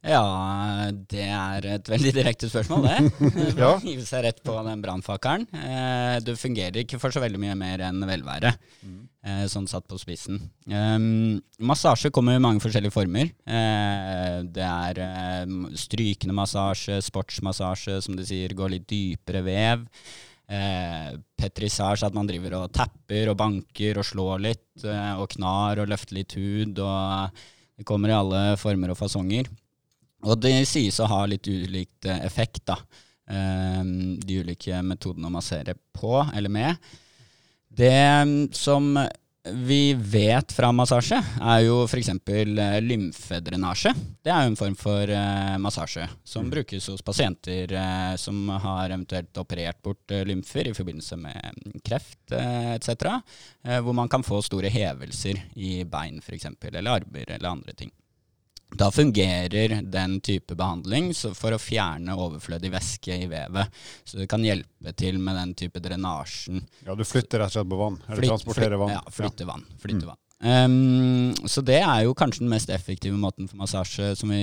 Ja, 0.00 0.88
det 1.12 1.26
er 1.28 1.66
et 1.74 1.88
veldig 1.92 2.12
direkte 2.16 2.48
spørsmål, 2.48 2.86
det. 2.86 3.32
Ja. 3.60 3.74
Hive 3.82 4.06
seg 4.08 4.24
rett 4.24 4.38
på 4.44 4.54
den 4.64 4.80
brannfakkelen. 4.80 5.44
Eh, 5.52 6.14
det 6.24 6.38
fungerer 6.40 6.80
ikke 6.80 7.00
for 7.02 7.12
så 7.12 7.20
veldig 7.20 7.40
mye 7.42 7.56
mer 7.60 7.84
enn 7.84 8.00
velvære, 8.08 8.54
eh, 8.80 9.42
sånn 9.52 9.68
satt 9.68 9.84
på 9.90 10.00
spissen. 10.00 10.40
Um, 10.72 11.36
massasje 11.60 12.08
kommer 12.16 12.38
i 12.38 12.40
mange 12.40 12.64
forskjellige 12.64 12.94
former. 12.96 13.28
Eh, 13.44 14.40
det 14.48 14.64
er 14.64 15.02
eh, 15.04 15.54
strykende 15.84 16.38
massasje, 16.38 16.96
sportsmassasje, 17.04 18.00
som 18.06 18.16
de 18.16 18.24
sier, 18.24 18.56
går 18.56 18.78
litt 18.78 18.88
dypere 18.88 19.44
vev. 19.44 19.84
Eh, 20.50 21.10
petrisage, 21.38 22.02
at 22.02 22.16
man 22.16 22.26
driver 22.26 22.56
og 22.58 22.72
tapper 22.74 23.30
og 23.30 23.36
banker 23.38 24.00
og 24.00 24.06
slår 24.08 24.40
litt, 24.42 24.82
eh, 24.82 25.12
og 25.14 25.30
knar 25.36 25.78
og 25.78 25.90
løfter 25.92 26.16
litt 26.16 26.34
hud. 26.34 26.78
og 26.78 27.30
Det 27.78 27.86
kommer 27.86 28.10
i 28.10 28.16
alle 28.18 28.40
former 28.58 28.90
og 28.90 28.98
fasonger. 28.98 29.46
Og 30.26 30.40
det 30.42 30.66
sies 30.68 30.98
å 31.00 31.08
ha 31.08 31.22
litt 31.30 31.46
ulikt 31.46 32.04
eh, 32.04 32.24
effekt, 32.26 32.64
da. 32.66 32.76
Eh, 33.30 33.84
de 34.26 34.40
ulike 34.42 34.82
metodene 34.82 35.30
å 35.30 35.36
massere 35.38 35.76
på 35.94 36.18
eller 36.34 36.50
med. 36.50 36.90
Det 37.70 37.94
mm, 38.26 38.50
som 38.52 38.96
vi 39.48 39.94
vet 39.94 40.52
fra 40.52 40.68
massasje, 40.72 41.16
er 41.40 41.60
jo 41.64 41.84
f.eks. 41.88 42.10
lymfedrenasje. 42.84 43.92
Det 44.20 44.32
er 44.32 44.44
jo 44.44 44.50
en 44.52 44.58
form 44.58 44.76
for 44.76 45.12
eh, 45.16 45.54
massasje 45.62 46.04
som 46.28 46.50
brukes 46.52 46.90
hos 46.92 47.00
pasienter 47.02 47.72
eh, 47.72 48.16
som 48.20 48.50
har 48.52 48.90
eventuelt 48.90 49.40
operert 49.40 49.80
bort 49.82 50.12
eh, 50.12 50.26
lymfer 50.28 50.68
i 50.68 50.74
forbindelse 50.76 51.16
med 51.22 51.40
mm, 51.56 51.80
kreft 51.86 52.36
eh, 52.36 52.74
etc. 52.74 53.16
Eh, 53.64 53.80
hvor 53.80 53.96
man 53.96 54.12
kan 54.12 54.26
få 54.26 54.42
store 54.44 54.68
hevelser 54.68 55.40
i 55.56 55.80
bein 55.88 56.20
f.eks., 56.20 56.50
eller 56.68 57.00
armer 57.00 57.32
eller 57.38 57.48
andre 57.54 57.72
ting. 57.72 57.94
Da 58.78 58.90
fungerer 58.94 59.80
den 59.82 60.20
type 60.20 60.54
behandling 60.54 61.10
så 61.16 61.32
for 61.34 61.54
å 61.54 61.60
fjerne 61.60 62.14
overflødig 62.14 62.70
væske 62.72 63.16
i 63.24 63.28
vevet. 63.30 63.82
Så 64.04 64.20
det 64.20 64.28
kan 64.30 64.44
hjelpe 64.46 64.94
til 64.96 65.18
med 65.18 65.36
den 65.40 65.54
type 65.58 65.82
drenasjen. 65.82 66.62
Ja, 66.86 66.94
Du 66.94 67.04
flytter 67.04 67.42
rett 67.42 67.50
og 67.50 67.58
slett 67.58 67.70
på 67.70 67.80
vann? 67.80 68.00
Eller 68.06 68.22
flyt, 68.22 68.34
transporterer 68.34 68.80
vann? 68.80 68.96
Ja, 68.96 69.04
flytter 69.10 69.48
vann. 69.50 69.66
Flytte 69.82 70.10
vann. 70.12 70.20
Um, 70.40 71.34
så 71.44 71.60
det 71.60 71.82
er 71.84 72.06
jo 72.06 72.14
kanskje 72.16 72.46
den 72.46 72.52
mest 72.54 72.70
effektive 72.72 73.18
måten 73.20 73.44
for 73.50 73.60
massasje 73.60 74.14
som 74.16 74.32
vi 74.32 74.40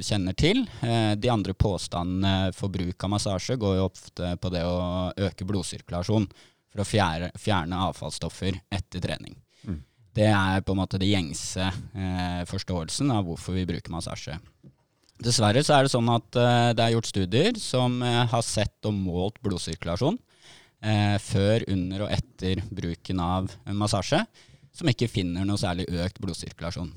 kjenner 0.00 0.36
til. 0.38 0.64
Uh, 0.80 1.12
de 1.20 1.28
andre 1.28 1.52
påstandene 1.52 2.54
for 2.56 2.72
bruk 2.72 3.04
av 3.04 3.12
massasje 3.12 3.58
går 3.60 3.76
jo 3.76 3.90
ofte 3.90 4.32
på 4.40 4.54
det 4.54 4.64
å 4.64 5.12
øke 5.12 5.48
blodsirkulasjon 5.48 6.30
for 6.72 6.80
å 6.80 6.88
fjerne, 6.88 7.28
fjerne 7.36 7.84
avfallsstoffer 7.90 8.56
etter 8.72 9.04
trening. 9.04 9.36
Mm. 10.12 10.18
Det 10.20 10.28
er 10.28 10.60
på 10.66 10.74
en 10.74 10.80
måte 10.82 10.98
det 11.00 11.08
gjengse 11.08 11.64
eh, 11.96 12.42
forståelsen 12.48 13.10
av 13.14 13.24
hvorfor 13.24 13.56
vi 13.56 13.64
bruker 13.66 13.92
massasje. 13.94 14.38
Dessverre 15.22 15.62
så 15.62 15.76
er 15.78 15.86
det 15.86 15.92
sånn 15.94 16.08
at 16.12 16.36
eh, 16.36 16.72
det 16.76 16.82
er 16.84 16.94
gjort 16.96 17.08
studier 17.08 17.58
som 17.62 18.00
eh, 18.02 18.24
har 18.28 18.42
sett 18.42 18.88
og 18.88 18.92
målt 18.96 19.38
blodsirkulasjon 19.44 20.18
eh, 20.82 21.16
før, 21.22 21.64
under 21.70 22.04
og 22.08 22.12
etter 22.12 22.60
bruken 22.74 23.20
av 23.22 23.52
massasje, 23.70 24.24
som 24.72 24.88
ikke 24.90 25.08
finner 25.12 25.46
noe 25.48 25.60
særlig 25.60 25.86
økt 25.92 26.18
blodsirkulasjon. 26.24 26.92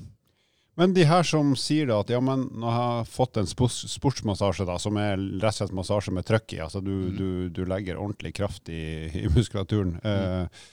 Men 0.76 0.92
de 0.92 1.06
her 1.08 1.24
som 1.24 1.54
sier 1.56 1.86
da 1.88 2.02
at 2.02 2.10
ja, 2.12 2.18
men 2.20 2.50
nå 2.52 2.68
har 2.68 2.98
jeg 2.98 3.08
fått 3.14 3.38
en 3.40 3.46
sportsmassasje, 3.48 4.66
da, 4.68 4.74
som 4.82 4.98
er 5.00 5.14
rett 5.16 5.54
og 5.54 5.60
slett 5.62 5.72
massasje 5.78 6.12
med 6.12 6.26
trøkk 6.28 6.52
i, 6.58 6.60
altså 6.66 6.82
du, 6.84 6.92
Mm. 7.06 7.16
du, 7.16 7.28
du 7.48 7.62
legger 7.64 7.96
ordentlig 7.96 8.34
kraft 8.36 8.68
i, 8.68 9.06
i 9.22 9.28
muskulaturen, 9.32 9.94
eh, 10.04 10.66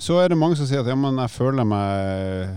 så 0.00 0.18
er 0.22 0.28
det 0.32 0.38
mange 0.40 0.56
som 0.58 0.66
sier 0.68 0.80
at 0.82 0.88
ja, 0.90 0.96
men 0.98 1.18
jeg 1.22 1.32
føler 1.34 1.66
meg 1.68 2.48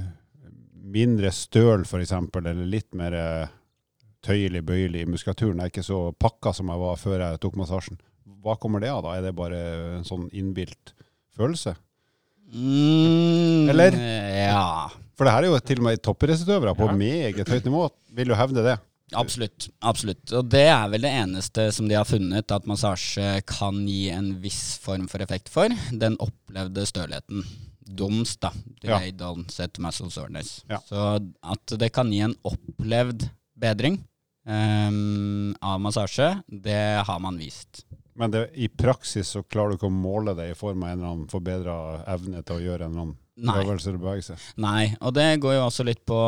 mindre 0.93 1.31
støl, 1.33 1.83
f.eks., 1.87 2.11
eller 2.13 2.65
litt 2.69 2.89
mer 2.97 3.15
eh, 3.17 3.53
tøyelig, 4.25 4.61
bøyelig 4.67 5.03
i 5.03 5.09
muskulaturen. 5.09 5.57
Jeg 5.59 5.69
er 5.69 5.73
ikke 5.73 5.85
så 5.87 5.99
pakka 6.21 6.53
som 6.55 6.69
jeg 6.71 6.81
var 6.83 6.99
før 7.01 7.23
jeg 7.25 7.41
tok 7.43 7.57
massasjen. 7.59 7.97
Hva 8.43 8.55
kommer 8.59 8.83
det 8.83 8.91
av, 8.91 9.01
da? 9.05 9.15
Er 9.17 9.25
det 9.27 9.35
bare 9.37 9.59
en 9.99 10.05
sånn 10.07 10.27
innbilt 10.35 10.93
følelse? 11.37 11.75
Mm, 12.53 13.69
Eller? 13.71 13.95
Ja, 13.97 14.89
For 15.17 15.25
det 15.25 15.33
her 15.33 15.45
er 15.45 15.49
jo 15.53 15.59
til 15.65 15.79
og 15.81 15.85
med 15.87 16.01
toppidrettsutøvere 16.05 16.75
på 16.77 16.87
Ja. 16.89 16.93
meget 16.97 17.49
høyt 17.49 17.65
nivå, 17.65 17.87
vil 18.13 18.27
du 18.29 18.35
hevde 18.37 18.63
det. 18.65 18.75
Absolutt. 19.17 19.69
absolutt. 19.79 20.23
Og 20.35 20.47
det 20.51 20.65
er 20.71 20.87
vel 20.93 21.05
det 21.05 21.11
eneste 21.23 21.67
som 21.75 21.89
de 21.89 21.97
har 21.97 22.07
funnet 22.07 22.53
at 22.53 22.69
massasje 22.69 23.43
kan 23.49 23.83
gi 23.87 24.07
en 24.13 24.33
viss 24.43 24.77
form 24.83 25.07
for 25.11 25.23
effekt 25.25 25.51
for. 25.53 25.73
Den 25.91 26.17
opplevde 26.23 26.85
stølheten. 26.89 27.45
DOMS, 27.83 28.37
da. 28.41 28.53
Ja. 28.81 28.95
Delayed 28.97 29.21
onset 29.27 29.79
muscle 29.83 30.11
soreness. 30.11 30.61
Ja. 30.71 30.79
Så 30.87 31.01
at 31.43 31.75
det 31.79 31.91
kan 31.95 32.11
gi 32.13 32.23
en 32.25 32.37
opplevd 32.47 33.27
bedring 33.59 33.99
um, 34.47 35.51
av 35.61 35.81
massasje, 35.83 36.29
det 36.47 37.03
har 37.07 37.19
man 37.19 37.37
vist. 37.37 37.83
Men 38.15 38.31
det, 38.31 38.47
i 38.53 38.69
praksis 38.69 39.33
så 39.33 39.43
klarer 39.43 39.73
du 39.73 39.79
ikke 39.79 39.89
å 39.89 39.93
måle 39.93 40.35
det 40.37 40.51
i 40.51 40.57
form 40.57 40.83
av 40.85 40.91
en 40.91 40.97
eller 40.99 41.11
annen 41.11 41.29
forbedra 41.31 41.77
evne 42.13 42.43
til 42.45 42.59
å 42.59 42.63
gjøre 42.63 42.85
en 42.85 42.91
eller 42.91 43.05
annen 43.07 43.19
Nei. 43.33 43.55
Nei, 44.61 44.83
og 45.01 45.15
det 45.17 45.25
går 45.41 45.55
jo 45.55 45.63
også 45.65 45.85
litt 45.87 46.03
på 46.05 46.19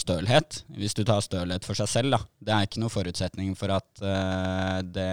stølhet, 0.00 0.62
hvis 0.78 0.96
du 0.96 1.02
tar 1.04 1.20
stølhet 1.24 1.66
for 1.68 1.76
seg 1.76 1.90
selv. 1.92 2.16
da. 2.16 2.20
Det 2.40 2.54
er 2.54 2.68
ikke 2.68 2.80
noen 2.80 2.94
forutsetning 2.94 3.52
for 3.58 3.74
at 3.76 3.90
uh, 4.00 4.80
det 4.80 5.10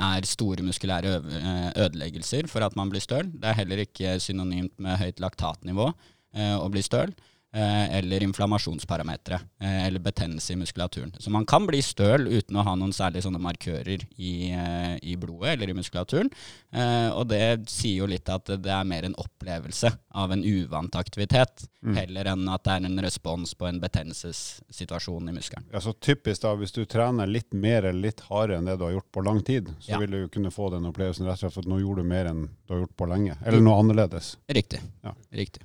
er 0.00 0.26
store 0.28 0.62
muskulære 0.62 1.16
eh, 1.18 1.70
ødeleggelser 1.82 2.46
for 2.50 2.62
at 2.62 2.76
man 2.78 2.90
blir 2.92 3.02
støl. 3.02 3.26
Det 3.30 3.48
er 3.50 3.58
heller 3.58 3.82
ikke 3.82 4.18
synonymt 4.22 4.76
med 4.82 4.98
høyt 5.00 5.22
laktatnivå 5.22 5.88
uh, 5.90 6.56
å 6.58 6.68
bli 6.70 6.82
støl. 6.86 7.14
Eh, 7.52 7.98
Eller 7.98 8.22
inflammasjonsparametere, 8.22 9.40
eh, 9.60 9.86
eller 9.86 9.98
betennelse 10.00 10.52
i 10.52 10.56
muskulaturen. 10.56 11.12
Så 11.18 11.30
man 11.30 11.44
kan 11.46 11.66
bli 11.66 11.80
støl 11.82 12.28
uten 12.28 12.56
å 12.56 12.62
ha 12.64 12.74
noen 12.76 12.92
særlig 12.92 13.22
sånne 13.24 13.40
markører 13.42 14.04
i, 14.16 14.50
eh, 14.52 14.98
i 15.02 15.16
blodet 15.16 15.54
eller 15.56 15.70
i 15.70 15.74
muskulaturen. 15.74 16.30
Og 17.14 17.26
det 17.28 17.68
sier 17.68 17.98
jo 17.98 18.06
litt 18.06 18.28
at 18.30 18.44
det 18.46 18.70
er 18.70 18.84
mer 18.84 19.02
en 19.04 19.14
opplevelse 19.18 19.90
av 20.14 20.30
en 20.32 20.44
uvant 20.44 20.94
aktivitet, 20.94 21.66
Mm. 21.82 21.94
heller 21.96 22.24
enn 22.28 22.48
at 22.52 22.62
det 22.62 22.72
er 22.74 22.84
en 22.84 22.98
respons 23.00 23.54
på 23.56 23.66
en 23.66 23.80
betennelsessituasjon 23.80 25.28
i 25.30 25.32
muskelen. 25.32 25.64
Ja, 25.72 25.80
så 25.80 25.94
typisk 25.96 26.42
da, 26.42 26.54
Hvis 26.60 26.72
du 26.76 26.84
trener 26.84 27.26
litt 27.26 27.54
mer 27.54 27.86
eller 27.88 28.00
litt 28.10 28.20
hardere 28.28 28.58
enn 28.58 28.66
det 28.68 28.76
du 28.78 28.84
har 28.84 28.92
gjort 28.92 29.10
på 29.16 29.24
lang 29.24 29.40
tid, 29.42 29.70
så 29.80 29.88
Ja. 29.92 29.98
vil 29.98 30.10
du 30.10 30.28
kunne 30.28 30.50
få 30.52 30.70
den 30.70 30.84
opplevelsen 30.84 31.24
rett 31.26 31.38
og 31.42 31.50
slett 31.50 31.52
for 31.54 31.60
at 31.60 31.66
nå 31.68 31.80
gjorde 31.80 32.02
du 32.02 32.08
mer 32.08 32.26
enn 32.26 32.48
du 32.68 32.74
har 32.74 32.80
gjort 32.86 32.96
på 32.98 33.08
lenge. 33.08 33.36
Eller 33.46 33.60
noe 33.60 33.80
annerledes. 33.82 34.36
Riktig. 34.48 34.80
Ja. 35.02 35.14
Riktig. 35.32 35.62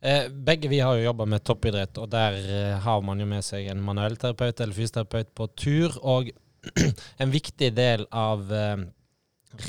Eh, 0.00 0.28
begge 0.30 0.68
vi 0.68 0.80
har 0.80 0.94
jo 0.94 1.08
jobba 1.08 1.26
med 1.26 1.42
toppidrett, 1.42 1.98
og 1.98 2.10
der 2.12 2.36
eh, 2.38 2.76
har 2.84 3.02
man 3.02 3.18
jo 3.18 3.26
med 3.26 3.42
seg 3.42 3.66
en 3.66 3.82
manuellterapeut 3.82 4.60
eller 4.60 4.76
fysioterapeut 4.76 5.32
på 5.34 5.48
tur. 5.58 5.96
Og 6.06 6.30
en 7.22 7.34
viktig 7.34 7.72
del 7.74 8.06
av 8.14 8.46
eh, 8.54 8.86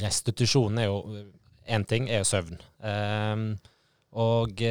restitusjonen 0.02 0.84
er 0.84 0.90
jo 0.92 1.26
Én 1.70 1.84
ting 1.86 2.08
er 2.10 2.24
søvn. 2.26 2.56
Eh, 2.82 3.42
og 4.18 4.62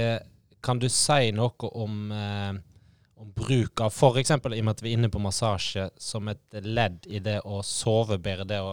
kan 0.67 0.81
du 0.83 0.89
si 0.91 1.29
noe 1.31 1.69
om, 1.79 2.09
om 2.11 3.29
bruk 3.37 3.85
av 3.85 3.93
f.eks. 3.95 4.33
i 4.35 4.35
og 4.35 4.65
med 4.67 4.73
at 4.73 4.83
vi 4.83 4.91
er 4.91 4.99
inne 4.99 5.11
på 5.15 5.23
massasje, 5.23 5.85
som 5.95 6.27
et 6.27 6.59
ledd 6.65 7.07
i 7.07 7.21
det 7.23 7.37
å 7.47 7.61
sove 7.63 8.19
bedre? 8.19 8.49
Det 8.51 8.59
å 8.59 8.73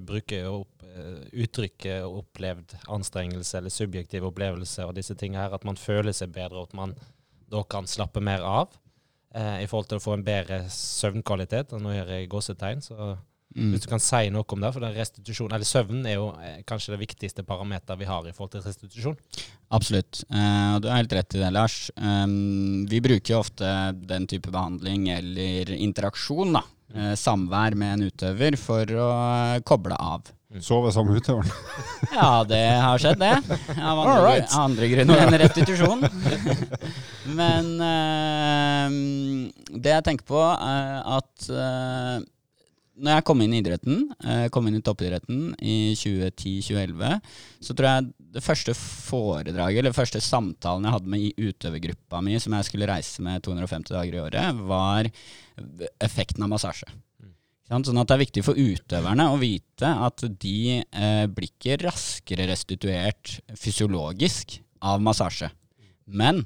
bruker 0.00 0.44
jo 0.44 0.54
opp, 0.60 0.82
eh, 0.82 1.24
uttrykket 1.44 2.04
'opplevd 2.04 2.76
anstrengelse' 2.88 3.58
eller 3.58 3.70
'subjektiv 3.70 4.22
opplevelse' 4.30 4.86
og 4.86 4.94
disse 4.94 5.14
tingene 5.14 5.42
her, 5.42 5.54
at 5.54 5.64
man 5.64 5.76
føler 5.76 6.12
seg 6.12 6.32
bedre, 6.32 6.56
og 6.62 6.68
at 6.68 6.74
man 6.74 6.94
da 7.50 7.62
kan 7.62 7.84
slappe 7.84 8.20
mer 8.20 8.40
av. 8.40 8.68
Eh, 9.34 9.62
I 9.62 9.66
forhold 9.66 9.88
til 9.88 9.98
å 9.98 10.02
få 10.02 10.14
en 10.14 10.24
bedre 10.24 10.64
søvnkvalitet. 10.68 11.72
Og 11.72 11.80
nå 11.80 11.90
gjør 11.90 12.08
jeg 12.08 12.28
gåsetegn, 12.28 12.82
så 12.82 13.18
Mm. 13.54 13.72
hvis 13.72 13.82
du 13.84 13.88
kan 13.90 14.00
si 14.00 14.30
noe 14.32 14.44
om 14.48 14.60
det. 14.60 14.72
For 14.72 14.80
den 14.80 14.94
restitusjon, 14.96 15.52
eller 15.52 15.68
søvn 15.68 16.06
er 16.08 16.14
jo 16.14 16.30
eh, 16.40 16.62
kanskje 16.68 16.94
det 16.94 17.02
viktigste 17.06 17.44
parameteret 17.44 17.98
vi 18.00 18.08
har 18.08 18.26
i 18.26 18.32
forhold 18.32 18.54
til 18.54 18.64
restitusjon. 18.64 19.16
Absolutt. 19.72 20.24
Eh, 20.30 20.74
og 20.74 20.82
du 20.82 20.88
har 20.88 21.02
helt 21.02 21.12
rett 21.12 21.36
i 21.36 21.42
det, 21.42 21.52
Lars. 21.52 21.90
Um, 21.96 22.86
vi 22.88 23.00
bruker 23.04 23.34
jo 23.34 23.40
ofte 23.42 23.66
den 24.06 24.26
type 24.26 24.50
behandling 24.52 25.10
eller 25.12 25.72
interaksjon, 25.76 26.52
da. 26.56 26.62
Eh, 26.92 27.14
samvær 27.16 27.76
med 27.78 27.94
en 27.94 28.08
utøver 28.10 28.56
for 28.60 28.96
å 29.00 29.08
eh, 29.56 29.60
koble 29.64 29.96
av. 29.96 30.28
Sove 30.60 30.90
med 31.04 31.22
utøveren. 31.22 31.52
Ja, 32.12 32.44
det 32.44 32.60
har 32.82 33.00
skjedd, 33.00 33.22
det. 33.22 33.32
Av 33.80 34.00
andre, 34.02 34.18
right. 34.26 34.52
andre 34.60 34.88
grunner 34.90 35.22
enn 35.24 35.36
restitusjon. 35.40 36.04
Men 37.38 37.70
eh, 37.86 38.98
det 39.72 39.94
jeg 39.94 40.06
tenker 40.10 40.28
på, 40.28 40.42
er 40.42 41.00
at 41.16 41.48
eh, 41.48 42.18
når 43.02 43.16
jeg 43.16 43.26
kom 43.30 43.40
inn 43.40 43.54
i 43.56 43.62
idretten, 43.62 44.02
eh, 44.26 44.44
kom 44.52 44.68
inn 44.68 44.76
i 44.76 44.84
toppidretten 44.84 45.54
i 45.64 45.94
2010-2011, 45.96 47.16
så 47.64 47.78
tror 47.78 47.88
jeg 47.88 48.12
det 48.32 48.42
første 48.44 48.72
foredraget, 48.78 49.82
eller 49.82 49.94
første 49.96 50.20
samtalen 50.24 50.86
jeg 50.88 50.96
hadde 50.96 51.12
med 51.12 51.24
i 51.26 51.48
utøvergruppa 51.50 52.22
mi, 52.24 52.38
som 52.40 52.54
jeg 52.56 52.68
skulle 52.68 52.88
reise 52.88 53.24
med 53.24 53.44
250 53.44 53.92
dager 53.92 54.16
i 54.16 54.22
året, 54.22 54.62
var 54.68 55.08
effekten 56.02 56.44
av 56.46 56.52
massasje. 56.54 56.88
Sånn 57.72 58.00
at 58.02 58.08
det 58.10 58.16
er 58.16 58.24
viktig 58.26 58.42
for 58.44 58.58
utøverne 58.58 59.30
å 59.32 59.38
vite 59.40 59.88
at 60.06 60.24
de 60.42 60.82
eh, 60.82 61.24
blir 61.32 61.48
ikke 61.48 61.78
raskere 61.86 62.48
restituert 62.50 63.38
fysiologisk 63.56 64.58
av 64.84 65.00
massasje. 65.04 65.48
Men 66.04 66.44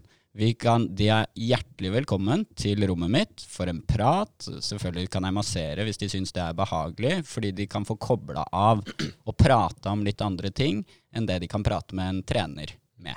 kan, 0.61 0.85
de 0.95 1.07
er 1.09 1.29
hjertelig 1.39 1.91
velkommen 1.95 2.43
til 2.59 2.85
rommet 2.89 3.13
mitt 3.13 3.45
for 3.49 3.71
en 3.71 3.81
prat. 3.89 4.35
Selvfølgelig 4.45 5.09
kan 5.15 5.25
jeg 5.25 5.37
massere 5.37 5.87
hvis 5.87 6.01
de 6.03 6.09
syns 6.13 6.35
det 6.37 6.43
er 6.45 6.57
behagelig, 6.57 7.23
fordi 7.25 7.55
de 7.57 7.67
kan 7.71 7.87
få 7.89 7.97
kobla 7.97 8.45
av 8.53 8.83
og 8.85 9.37
prate 9.37 9.89
om 9.89 10.05
litt 10.05 10.21
andre 10.21 10.53
ting 10.53 10.83
enn 11.17 11.29
det 11.29 11.41
de 11.41 11.49
kan 11.49 11.65
prate 11.65 11.97
med 11.97 12.11
en 12.11 12.21
trener 12.29 12.75
med. 13.01 13.17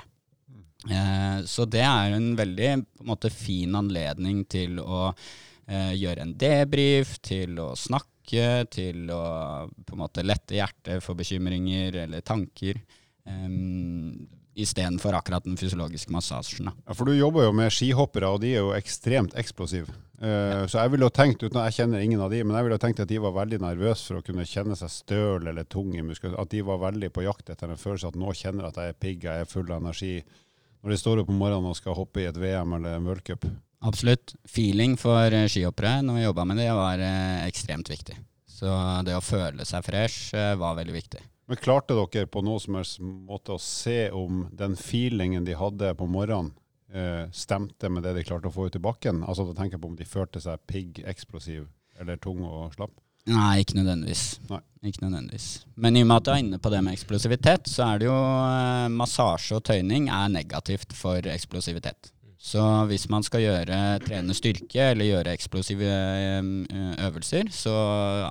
Eh, 0.88 1.44
så 1.44 1.68
det 1.68 1.84
er 1.84 2.16
en 2.16 2.32
veldig 2.38 2.72
måte, 3.04 3.28
fin 3.28 3.76
anledning 3.76 4.46
til 4.48 4.80
å 4.80 5.10
eh, 5.10 5.92
gjøre 6.00 6.24
en 6.24 6.36
debrief, 6.40 7.18
til 7.20 7.60
å 7.60 7.74
snakke, 7.76 8.64
til 8.72 9.10
å 9.12 9.22
på 9.68 9.96
en 9.96 10.04
måte 10.06 10.24
lette 10.24 10.56
hjertet 10.56 11.04
for 11.04 11.20
bekymringer 11.20 12.06
eller 12.06 12.24
tanker. 12.24 12.80
Um, 13.28 14.39
Istedenfor 14.60 15.16
akkurat 15.16 15.46
den 15.46 15.56
fysiologiske 15.60 16.12
massasjen. 16.14 16.68
Ja, 16.70 16.94
for 16.96 17.08
du 17.08 17.14
jobber 17.16 17.46
jo 17.48 17.52
med 17.56 17.72
skihoppere, 17.72 18.28
og 18.28 18.42
de 18.44 18.54
er 18.54 18.64
jo 18.64 18.74
ekstremt 18.76 19.34
eksplosive. 19.40 19.92
Eh, 20.20 20.66
Så 20.68 20.76
jeg 20.82 20.92
ville 20.92 21.06
jo 21.08 21.14
tenkt, 21.16 21.40
uten 21.42 21.56
at 21.62 21.70
jeg 21.70 21.78
kjenner 21.80 22.04
ingen 22.04 22.20
av 22.20 22.30
de, 22.30 22.42
men 22.44 22.56
jeg 22.56 22.66
ville 22.66 22.76
jo 22.76 22.82
tenkt 22.84 23.00
at 23.00 23.08
de 23.08 23.18
var 23.24 23.32
veldig 23.38 23.60
nervøse 23.62 24.06
for 24.10 24.20
å 24.20 24.24
kunne 24.26 24.44
kjenne 24.44 24.76
seg 24.76 24.92
støl 24.92 25.48
eller 25.48 25.64
tung 25.64 25.94
i 25.96 26.04
muskulaturen. 26.04 26.42
At 26.44 26.52
de 26.52 26.60
var 26.66 26.82
veldig 26.84 27.10
på 27.16 27.24
jakt 27.24 27.48
etter 27.50 27.72
en 27.72 27.80
følelse 27.80 28.12
at 28.12 28.20
nå 28.20 28.34
kjenner 28.36 28.66
jeg 28.68 28.74
at 28.74 28.80
jeg 28.82 28.94
er 28.94 29.00
pigg, 29.06 29.24
jeg 29.24 29.46
er 29.46 29.48
full 29.48 29.70
av 29.72 29.80
energi. 29.80 30.14
Når 30.84 30.90
de 30.94 31.00
står 31.00 31.22
opp 31.22 31.32
om 31.32 31.40
morgenen 31.40 31.72
og 31.72 31.76
skal 31.76 31.96
hoppe 31.96 32.22
i 32.22 32.28
et 32.28 32.36
VM 32.40 32.76
eller 32.76 32.96
en 32.98 33.08
World 33.08 33.24
Cup. 33.24 33.44
Absolutt. 33.80 34.34
Feeling 34.48 34.98
for 35.00 35.32
eh, 35.32 35.48
skihoppere 35.48 36.02
når 36.04 36.18
vi 36.18 36.26
jobba 36.26 36.44
med 36.48 36.60
det, 36.60 36.68
var 36.76 37.00
eh, 37.00 37.46
ekstremt 37.48 37.88
viktig. 37.88 38.16
Så 38.60 38.68
det 39.06 39.14
å 39.16 39.24
føle 39.24 39.64
seg 39.64 39.84
fresh 39.86 40.34
eh, 40.36 40.52
var 40.60 40.76
veldig 40.76 40.92
viktig. 40.98 41.20
Men 41.50 41.58
klarte 41.58 41.96
dere 41.98 42.28
på 42.30 42.44
noe 42.46 42.60
som 42.62 42.76
helst 42.78 43.00
måte 43.02 43.56
å 43.56 43.58
se 43.58 44.04
om 44.14 44.44
den 44.54 44.76
feelingen 44.78 45.42
de 45.42 45.56
hadde 45.58 45.88
på 45.98 46.06
morgenen, 46.06 46.52
eh, 46.94 47.26
stemte 47.34 47.90
med 47.90 48.04
det 48.06 48.12
de 48.14 48.22
klarte 48.22 48.46
å 48.46 48.54
få 48.54 48.68
ut 48.68 48.78
i 48.78 48.82
bakken? 48.82 49.24
Altså 49.26 49.48
da 49.48 49.56
tenker 49.58 49.74
jeg 49.74 49.82
på 49.82 49.90
om 49.90 49.96
de 49.98 50.06
følte 50.06 50.38
seg 50.44 50.62
pigg, 50.70 51.00
eksplosiv 51.10 51.66
eller 51.98 52.22
tung 52.22 52.44
og 52.46 52.70
slapp? 52.76 52.94
Nei, 53.26 53.64
ikke 53.64 53.80
nødvendigvis. 53.80 54.24
Nei. 54.46 54.60
Ikke 54.86 55.02
nødvendigvis. 55.02 55.48
Men 55.74 55.98
i 55.98 56.04
og 56.04 56.08
med 56.08 56.16
at 56.20 56.28
du 56.28 56.30
er 56.32 56.38
inne 56.44 56.62
på 56.62 56.70
det 56.72 56.84
med 56.86 56.94
eksplosivitet, 56.94 57.66
så 57.68 57.88
er 57.88 57.98
det 57.98 58.06
jo 58.06 58.14
eh, 58.14 58.86
massasje 58.94 59.58
og 59.58 59.66
tøyning 59.66 60.06
er 60.06 60.30
negativt 60.32 60.94
for 60.96 61.26
eksplosivitet. 61.34 62.12
Så 62.40 62.60
hvis 62.88 63.02
man 63.12 63.20
skal 63.20 63.42
gjøre 63.44 63.78
trene 64.00 64.32
styrke 64.32 64.86
eller 64.94 65.04
gjøre 65.04 65.32
eksplosive 65.36 65.84
eh, 65.84 66.46
øvelser, 67.04 67.50
så 67.52 67.74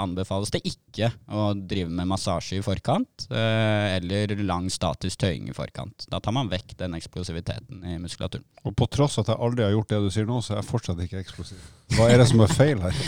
anbefales 0.01 0.49
det 0.55 0.63
ikke 0.65 1.11
å 1.29 1.51
drive 1.53 1.93
med 1.93 2.09
massasje 2.09 2.57
i 2.57 2.63
forkant 2.65 3.27
eh, 3.29 3.99
eller 3.99 4.33
lang 4.41 4.65
statisk 4.73 5.21
tøying 5.21 5.51
i 5.51 5.53
forkant. 5.53 6.07
Da 6.09 6.17
tar 6.25 6.33
man 6.33 6.49
vekk 6.49 6.73
den 6.81 6.97
eksplosiviteten 6.97 7.85
i 7.85 7.99
muskulaturen. 8.01 8.47
Og 8.65 8.73
på 8.81 8.89
tross 8.89 9.19
at 9.21 9.29
jeg 9.29 9.41
aldri 9.45 9.67
har 9.67 9.77
gjort 9.77 9.93
det 9.93 10.01
du 10.01 10.09
sier 10.17 10.29
nå, 10.29 10.41
så 10.41 10.55
er 10.55 10.63
jeg 10.63 10.71
fortsatt 10.71 11.05
ikke 11.05 11.21
eksplosiv. 11.21 11.61
Hva 11.93 12.09
er 12.09 12.23
det 12.23 12.27
som 12.31 12.41
er 12.41 12.57
feil 12.57 12.81
her? 12.81 12.99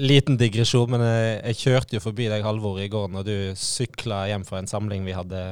Liten 0.00 0.40
digresjon, 0.40 0.88
men 0.96 1.04
jeg, 1.04 1.38
jeg 1.42 1.60
kjørte 1.60 1.98
jo 1.98 2.06
forbi 2.08 2.32
deg 2.32 2.46
Halvor 2.46 2.80
i 2.80 2.88
går 2.88 3.12
når 3.12 3.28
du 3.28 3.36
sykla 3.58 4.24
hjem 4.32 4.48
fra 4.48 4.64
en 4.64 4.70
samling 4.70 5.04
vi 5.04 5.16
hadde. 5.16 5.44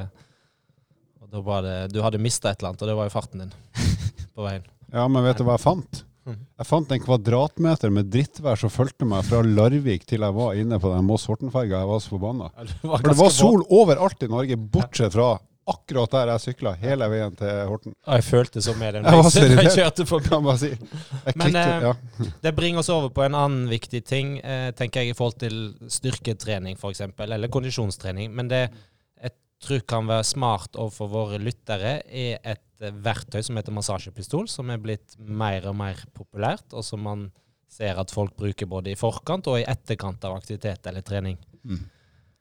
Og 1.33 1.39
da 1.39 1.43
var 1.49 1.63
det, 1.65 1.77
Du 1.93 2.01
hadde 2.05 2.21
mista 2.21 2.51
et 2.51 2.59
eller 2.61 2.73
annet, 2.73 2.81
og 2.85 2.89
det 2.91 2.95
var 2.97 3.07
jo 3.09 3.13
farten 3.13 3.41
din 3.41 3.53
på 4.35 4.45
veien. 4.45 4.65
Ja, 4.93 5.07
men 5.09 5.25
vet 5.25 5.39
du 5.41 5.47
hva 5.47 5.57
jeg 5.57 5.65
fant? 5.65 6.03
Mm. 6.29 6.35
Jeg 6.61 6.67
fant 6.69 6.91
en 6.93 7.01
kvadratmeter 7.03 7.91
med 7.91 8.11
drittvær 8.13 8.59
som 8.61 8.71
fulgte 8.71 9.07
meg 9.09 9.25
fra 9.27 9.41
Larvik 9.43 10.05
til 10.07 10.21
jeg 10.23 10.35
var 10.37 10.53
inne 10.55 10.77
på 10.79 10.91
den 10.93 11.07
Moss-Horten-ferga. 11.09 11.81
Jeg 11.81 11.89
var 11.89 12.03
så 12.03 12.13
forbanna. 12.13 12.51
Ja, 12.61 12.67
For 12.85 13.09
det 13.09 13.17
var 13.17 13.33
sol 13.33 13.65
overalt 13.65 14.23
i 14.23 14.29
Norge, 14.31 14.59
bortsett 14.77 15.17
fra 15.17 15.33
akkurat 15.73 16.11
der 16.11 16.29
jeg 16.33 16.43
sykla 16.43 16.73
hele 16.79 17.07
veien 17.11 17.35
til 17.39 17.59
Horten. 17.69 17.95
Ja, 18.03 18.17
jeg 18.19 18.27
følte 18.27 18.63
så 18.63 18.75
med 18.75 18.97
den 18.97 19.05
Jeg 19.07 19.19
var 19.19 19.63
jeg 19.63 19.75
kjørte 19.77 20.05
forbi. 20.07 20.29
Kan 20.29 20.45
bare 20.45 20.59
si. 20.59 20.71
Jeg 20.71 21.37
Men, 21.39 21.55
eh, 21.55 21.85
ja. 21.87 21.93
Det 22.43 22.55
bringer 22.55 22.83
oss 22.83 22.91
over 22.93 23.09
på 23.15 23.23
en 23.23 23.35
annen 23.39 23.69
viktig 23.71 24.03
ting, 24.05 24.37
eh, 24.43 24.71
tenker 24.75 25.01
jeg, 25.01 25.13
i 25.13 25.17
forhold 25.17 25.39
til 25.39 25.73
styrketrening 25.87 26.77
f.eks., 26.77 27.01
eller 27.17 27.47
kondisjonstrening. 27.47 28.31
Men 28.35 28.51
det 28.51 28.63
tror 29.63 29.85
kan 29.89 30.09
være 30.09 30.25
smart 30.27 30.77
overfor 30.79 31.11
våre 31.11 31.39
lyttere, 31.41 31.95
er 32.07 32.37
et 32.41 32.83
eh, 32.83 32.93
verktøy 33.05 33.41
som 33.45 33.59
heter 33.59 33.75
massasjepistol, 33.75 34.49
som 34.51 34.71
er 34.73 34.81
blitt 34.83 35.17
mer 35.17 35.69
og 35.71 35.77
mer 35.79 36.03
populært, 36.15 36.69
og 36.73 36.85
som 36.85 37.03
man 37.05 37.29
ser 37.73 37.97
at 37.97 38.13
folk 38.13 38.35
bruker 38.37 38.69
både 38.69 38.93
i 38.93 38.99
forkant 38.99 39.49
og 39.49 39.59
i 39.59 39.67
etterkant 39.67 40.23
av 40.27 40.37
aktivitet 40.37 40.85
eller 40.91 41.05
trening. 41.05 41.39
Mm. 41.63 41.83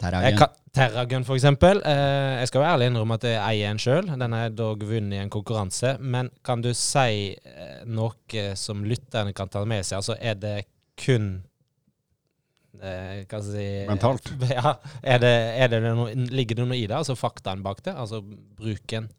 Jeg 0.02 0.10
Terragen. 0.10 0.58
Terragun, 0.74 1.24
for 1.24 1.36
eksempel. 1.36 1.78
Eh, 1.86 2.40
jeg 2.40 2.48
skal 2.50 2.62
jo 2.62 2.68
ærlig 2.72 2.88
innrømme 2.90 3.18
at 3.20 3.26
jeg 3.28 3.38
eier 3.38 3.70
en 3.70 3.80
sjøl. 3.82 4.08
Den 4.08 4.34
er 4.34 4.54
dog 4.56 4.82
vunnet 4.88 5.14
i 5.14 5.20
en 5.22 5.30
konkurranse. 5.30 5.94
Men 6.00 6.30
kan 6.42 6.64
du 6.64 6.72
si 6.74 7.36
eh, 7.36 7.82
noe 7.86 8.46
som 8.58 8.82
lytterne 8.88 9.34
kan 9.36 9.52
ta 9.52 9.62
med 9.68 9.86
seg? 9.86 10.00
Altså, 10.00 10.16
er 10.18 10.40
det 10.40 10.56
kun 10.98 11.44
Hva 12.72 13.26
skal 13.26 13.42
jeg 13.42 13.48
si 13.52 13.66
Mentalt? 13.90 14.30
Ja. 14.50 14.72
Er 15.02 15.18
det, 15.22 15.32
er 15.64 15.68
det 15.74 15.80
noe, 15.84 16.12
ligger 16.32 16.58
det 16.62 16.66
noe 16.70 16.78
i 16.78 16.86
det? 16.86 16.96
Altså 16.96 17.16
faktaen 17.18 17.62
bak 17.64 17.82
det? 17.84 17.94
Altså 17.94 18.22
bruken? 18.22 19.10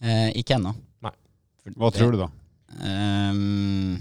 Eh, 0.00 0.30
ikke 0.40 0.56
ennå. 0.58 0.74
Hva 1.02 1.90
det- 1.90 1.98
tror 1.98 2.14
du 2.14 2.18
da? 2.22 2.28
Ehm, 2.86 3.98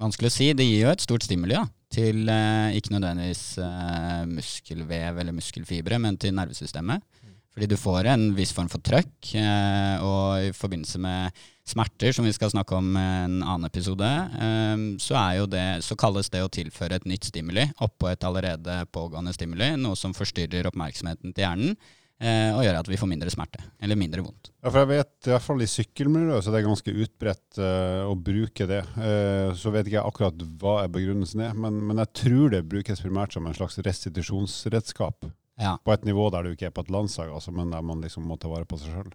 vanskelig 0.00 0.28
å 0.30 0.34
si. 0.34 0.50
Det 0.56 0.66
gir 0.66 0.82
jo 0.84 0.90
et 0.92 1.00
stort 1.04 1.24
stimuli 1.24 1.54
da, 1.56 1.64
til 1.94 2.28
eh, 2.28 2.74
ikke 2.76 2.92
nødvendigvis 2.96 3.44
eh, 3.64 4.24
muskelvev 4.28 5.22
eller 5.22 5.36
muskelfibre, 5.36 5.98
men 6.02 6.18
til 6.20 6.34
nervesystemet. 6.36 7.02
Fordi 7.50 7.66
du 7.66 7.74
får 7.80 8.06
en 8.12 8.28
viss 8.36 8.52
form 8.54 8.68
for 8.70 8.82
trøkk, 8.86 9.32
eh, 9.40 9.96
og 10.06 10.50
i 10.50 10.52
forbindelse 10.54 11.00
med 11.02 11.40
smerter, 11.70 12.12
som 12.16 12.26
vi 12.26 12.34
skal 12.34 12.50
snakke 12.52 12.76
om 12.76 12.90
i 12.98 13.04
en 13.24 13.38
annen 13.40 13.68
episode, 13.68 14.08
eh, 14.08 14.82
så, 15.02 15.16
er 15.20 15.38
jo 15.38 15.46
det, 15.50 15.68
så 15.86 15.96
kalles 15.98 16.30
det 16.32 16.42
å 16.44 16.50
tilføre 16.52 16.98
et 16.98 17.08
nytt 17.08 17.30
stimuli 17.30 17.68
oppå 17.84 18.10
et 18.10 18.26
allerede 18.26 18.82
pågående 18.94 19.34
stimuli, 19.36 19.72
noe 19.80 19.98
som 19.98 20.14
forstyrrer 20.16 20.68
oppmerksomheten 20.70 21.34
til 21.34 21.46
hjernen, 21.46 21.78
eh, 22.20 22.50
og 22.52 22.64
gjør 22.66 22.80
at 22.80 22.90
vi 22.90 22.98
får 23.00 23.10
mindre 23.12 23.32
smerte, 23.32 23.62
eller 23.80 23.98
mindre 24.00 24.24
vondt. 24.26 24.52
Ja, 24.58 24.68
for 24.68 24.82
jeg 24.82 24.90
vet, 24.92 25.14
i 25.28 25.34
hvert 25.34 25.46
fall 25.46 25.64
i 25.64 25.70
sykkelmiljøet, 25.70 26.44
så 26.44 26.52
det 26.52 26.60
er 26.60 26.68
ganske 26.68 26.96
utbredt 27.06 27.62
uh, 27.62 28.04
å 28.10 28.14
bruke 28.18 28.68
det. 28.68 28.82
Uh, 28.98 29.56
så 29.56 29.72
vet 29.74 29.88
ikke 29.88 30.00
jeg 30.00 30.06
akkurat 30.06 30.46
hva 30.60 30.76
er 30.84 30.92
begrunnelsen 30.92 31.46
er, 31.46 31.56
men, 31.56 31.80
men 31.88 32.02
jeg 32.04 32.14
tror 32.24 32.52
det 32.54 32.66
brukes 32.68 33.04
primært 33.06 33.36
som 33.36 33.48
en 33.48 33.56
slags 33.56 33.80
restitusjonsredskap. 33.86 35.30
Ja. 35.60 35.76
På 35.84 35.92
et 35.92 36.06
nivå 36.08 36.28
der 36.32 36.44
du 36.46 36.54
ikke 36.54 36.70
er 36.70 36.76
på 36.76 36.84
et 36.84 36.92
landslag, 36.92 37.32
altså, 37.32 37.52
men 37.52 37.72
der 37.72 37.84
man 37.84 38.00
liksom 38.04 38.24
må 38.28 38.38
ta 38.40 38.48
vare 38.52 38.68
på 38.68 38.80
seg 38.80 38.94
sjøl. 38.94 39.10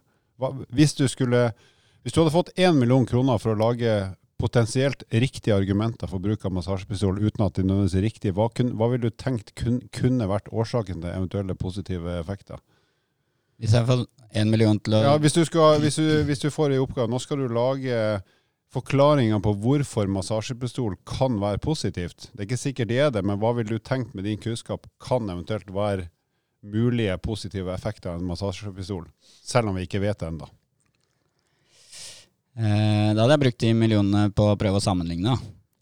Hvis 0.75 0.93
du 0.97 1.07
skulle 1.09 1.47
Hvis 2.05 2.13
du 2.13 2.19
hadde 2.21 2.35
fått 2.35 2.51
én 2.61 2.75
million 2.77 3.01
kroner 3.09 3.39
for 3.41 3.55
å 3.55 3.57
lage 3.57 3.91
potensielt 4.37 5.01
riktige 5.09 5.55
argumenter 5.55 6.05
for 6.11 6.21
bruk 6.21 6.43
av 6.45 6.53
massasjepistol 6.53 7.17
uten 7.17 7.41
at 7.41 7.55
de 7.57 7.63
nødvendigvis 7.65 7.95
er 7.97 8.03
riktige, 8.05 8.35
hva, 8.37 8.45
kun, 8.53 8.75
hva 8.77 8.91
ville 8.91 9.09
du 9.09 9.15
tenkt 9.17 9.55
kun, 9.57 9.79
kunne 9.95 10.27
vært 10.29 10.51
årsaken 10.53 10.99
til 11.01 11.09
eventuelle 11.09 11.55
positive 11.57 12.19
effekter? 12.19 12.61
Hvis 13.57 13.73
jeg 13.73 13.87
får 13.87 14.03
én 14.37 14.51
million 14.53 14.77
til 14.77 14.99
å 14.99 14.99
Ja, 15.01 15.13
hvis 15.17 15.33
du, 15.33 15.41
skal, 15.49 15.79
hvis, 15.81 15.97
du, 15.97 16.11
hvis 16.27 16.43
du 16.43 16.51
får 16.53 16.75
i 16.75 16.81
oppgave 16.83 17.07
Nå 17.09 17.21
skal 17.23 17.39
du 17.41 17.47
lage 17.55 17.95
forklaringer 18.75 19.39
på 19.41 19.53
hvorfor 19.63 20.11
massasjepistol 20.11 20.97
kan 21.09 21.39
være 21.41 21.61
positivt. 21.63 22.27
Det 22.33 22.43
er 22.43 22.49
ikke 22.49 22.59
sikkert 22.59 22.91
det 22.91 22.99
er 22.99 23.15
det, 23.15 23.23
men 23.25 23.39
hva 23.41 23.53
ville 23.57 23.79
du 23.79 23.81
tenkt 23.81 24.13
med 24.13 24.27
din 24.27 24.37
kunnskap 24.41 24.85
kan 25.01 25.25
eventuelt 25.31 25.73
være 25.73 26.09
mulige 26.65 27.15
positive 27.23 27.73
effekter 27.73 28.11
av 28.11 28.19
en 28.19 28.29
massasjepistol? 28.29 29.07
Selv 29.23 29.71
om 29.71 29.79
vi 29.79 29.87
ikke 29.87 30.03
vet 30.03 30.19
det 30.21 30.29
ennå. 30.29 30.51
Eh, 32.55 33.11
da 33.11 33.25
hadde 33.25 33.35
jeg 33.35 33.43
brukt 33.47 33.61
de 33.65 33.75
millionene 33.75 34.29
på 34.35 34.51
å 34.53 34.57
prøve 34.59 34.79
å 34.79 34.83
sammenligne. 34.83 35.35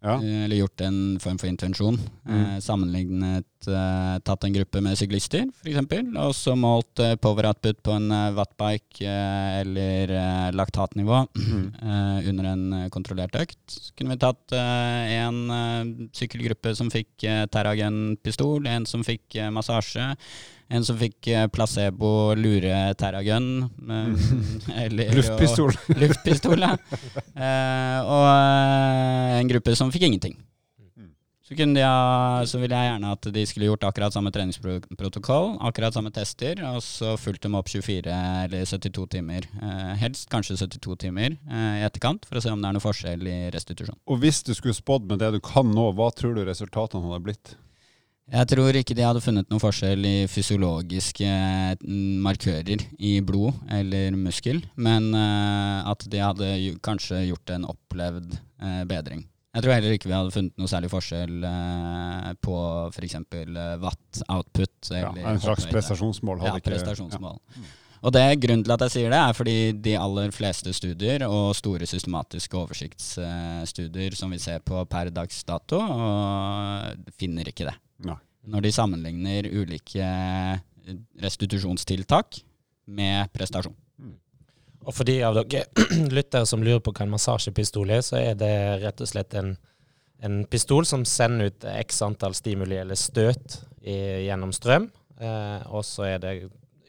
Ja. 0.03 0.17
Eh, 0.19 0.43
Eller 0.43 0.59
gjort 0.59 0.81
en 0.83 1.17
form 1.23 1.37
for 1.39 1.47
intervensjon. 1.47 1.95
Eh, 2.27 2.57
sammenlignet, 2.59 3.67
eh, 3.71 4.15
tatt 4.19 4.43
en 4.43 4.55
gruppe 4.57 4.81
med 4.83 4.97
syklister, 4.99 5.45
f.eks. 5.61 6.01
Og 6.19 6.33
så 6.35 6.55
målt 6.59 6.99
eh, 6.99 7.15
power 7.15 7.47
output 7.47 7.79
på 7.85 7.95
en 7.95 8.09
wattbike 8.35 9.13
eller 9.61 10.11
laktatnivå 10.51 11.21
eh, 11.87 12.27
under 12.29 12.49
en 12.51 12.65
kontrollert 12.91 13.37
økt. 13.39 13.61
Så 13.69 13.93
kunne 13.95 14.17
vi 14.17 14.23
tatt 14.25 14.57
en 14.57 16.09
sykkelgruppe 16.11 16.75
som 16.75 16.91
fikk 16.91 17.23
Terragun-pistol, 17.53 18.67
en 18.67 18.89
som 18.89 19.05
fikk 19.07 19.39
massasje, 19.55 20.11
en 20.73 20.85
som 20.87 20.97
fikk 20.99 21.27
eh, 21.31 21.47
placebo 21.53 22.33
lure 22.39 22.79
Terragun. 22.99 23.69
luftpistol. 24.89 25.73
eller- 25.89 26.07
Luftpistol. 26.07 26.65
ja. 26.65 26.73
Eh, 27.33 27.99
og 28.05 28.25
eh, 28.29 29.39
en 29.41 29.49
gruppe 29.49 29.73
som 29.77 29.89
fikk 29.93 30.05
ingenting. 30.09 30.35
Så, 31.43 31.57
kunne 31.59 31.75
de 31.75 32.47
så 32.47 32.57
ville 32.61 32.77
jeg 32.77 32.87
gjerne 32.87 33.09
at 33.17 33.25
de 33.35 33.41
skulle 33.49 33.67
gjort 33.67 33.83
akkurat 33.89 34.13
samme 34.15 34.31
treningsprotokoll, 34.31 35.57
akkurat 35.67 35.93
samme 35.93 36.09
tester, 36.15 36.61
og 36.69 36.79
så 36.85 37.17
fulgt 37.19 37.43
dem 37.43 37.57
opp 37.59 37.67
24 37.67 38.13
eller 38.45 38.63
72 38.69 39.03
timer. 39.17 39.49
Eh, 39.59 39.91
helst 39.99 40.29
kanskje 40.31 40.55
72 40.61 40.95
timer 41.03 41.35
eh, 41.35 41.81
i 41.81 41.83
etterkant, 41.85 42.23
for 42.29 42.39
å 42.39 42.45
se 42.45 42.53
om 42.53 42.63
det 42.63 42.69
er 42.71 42.77
noe 42.77 42.85
forskjell 42.85 43.27
i 43.27 43.35
restitusjon. 43.53 43.99
Og 44.07 44.23
hvis 44.23 44.39
du 44.47 44.53
skulle 44.55 44.77
spådd 44.77 45.09
med 45.11 45.19
det 45.21 45.33
du 45.35 45.41
kan 45.43 45.67
nå, 45.67 45.89
hva 45.97 46.09
tror 46.15 46.37
du 46.37 46.45
resultatene 46.47 47.03
hadde 47.09 47.25
blitt? 47.27 47.53
Jeg 48.31 48.47
tror 48.53 48.77
ikke 48.79 48.95
de 48.95 49.03
hadde 49.03 49.21
funnet 49.21 49.49
noen 49.51 49.59
forskjell 49.61 50.05
i 50.07 50.13
fysiologiske 50.31 51.27
mm, 51.83 52.21
markører 52.23 52.85
i 53.03 53.17
blod 53.25 53.57
eller 53.75 54.15
muskel, 54.15 54.61
men 54.79 55.11
eh, 55.17 55.91
at 55.91 56.07
de 56.07 56.23
hadde 56.23 56.49
kanskje 56.85 57.25
gjort 57.27 57.53
en 57.57 57.67
opplevd 57.73 58.37
eh, 58.37 58.81
bedring. 58.87 59.25
Jeg 59.53 59.65
tror 59.65 59.75
heller 59.75 59.93
ikke 59.93 60.09
vi 60.09 60.15
hadde 60.15 60.33
funnet 60.33 60.55
noe 60.57 60.71
særlig 60.71 60.89
forskjell 60.89 61.43
eh, 61.45 62.31
på 62.41 62.57
f.eks. 62.95 63.19
watt 63.83 64.23
output. 64.31 64.73
Ja, 64.95 65.11
en 65.11 65.43
slags 65.43 65.67
prestasjonsmål 65.69 66.45
hadde 66.45 66.63
Ja, 66.63 66.67
prestasjonsmål. 66.71 67.37
prestasjonsmål. 67.43 67.79
Og 68.03 68.11
det 68.11 68.23
Grunnen 68.43 68.65
til 68.65 68.73
at 68.75 68.81
jeg 68.83 68.91
sier 68.97 69.13
det, 69.13 69.19
er 69.19 69.35
fordi 69.35 69.57
de 69.83 69.93
aller 69.99 70.33
fleste 70.35 70.73
studier 70.75 71.23
og 71.27 71.53
store 71.55 71.87
systematiske 71.87 72.57
oversiktsstudier 72.59 74.17
som 74.19 74.33
vi 74.33 74.41
ser 74.43 74.59
på 74.65 74.81
per 74.91 75.11
dags 75.15 75.37
dato, 75.47 75.79
finner 77.19 77.47
ikke 77.51 77.69
det. 77.69 77.77
Nei. 78.07 78.19
Når 78.53 78.65
de 78.65 78.71
sammenligner 78.75 79.47
ulike 79.47 80.07
restitusjonstiltak 81.23 82.41
med 82.91 83.31
prestasjon. 83.35 83.75
Og 84.83 84.91
for 84.91 85.07
de 85.07 85.19
av 85.23 85.37
dere 85.37 85.85
lyttere 86.17 86.47
som 86.49 86.63
lurer 86.63 86.81
på 86.83 86.91
hva 86.91 87.05
en 87.05 87.13
massasjepistol 87.13 87.93
er, 87.95 88.01
så 88.03 88.17
er 88.19 88.35
det 88.39 88.55
rett 88.83 89.03
og 89.03 89.09
slett 89.09 89.35
en, 89.39 89.53
en 90.23 90.41
pistol 90.51 90.87
som 90.87 91.05
sender 91.07 91.51
ut 91.51 91.67
x 91.77 92.01
antall 92.03 92.35
stimuli 92.35 92.81
eller 92.81 92.99
støt 92.99 93.61
i, 93.79 93.95
gjennom 94.27 94.51
strøm. 94.55 94.89
Eh, 95.23 95.71
og 95.71 95.85
så 95.87 96.09
er 96.11 96.19
det 96.23 96.35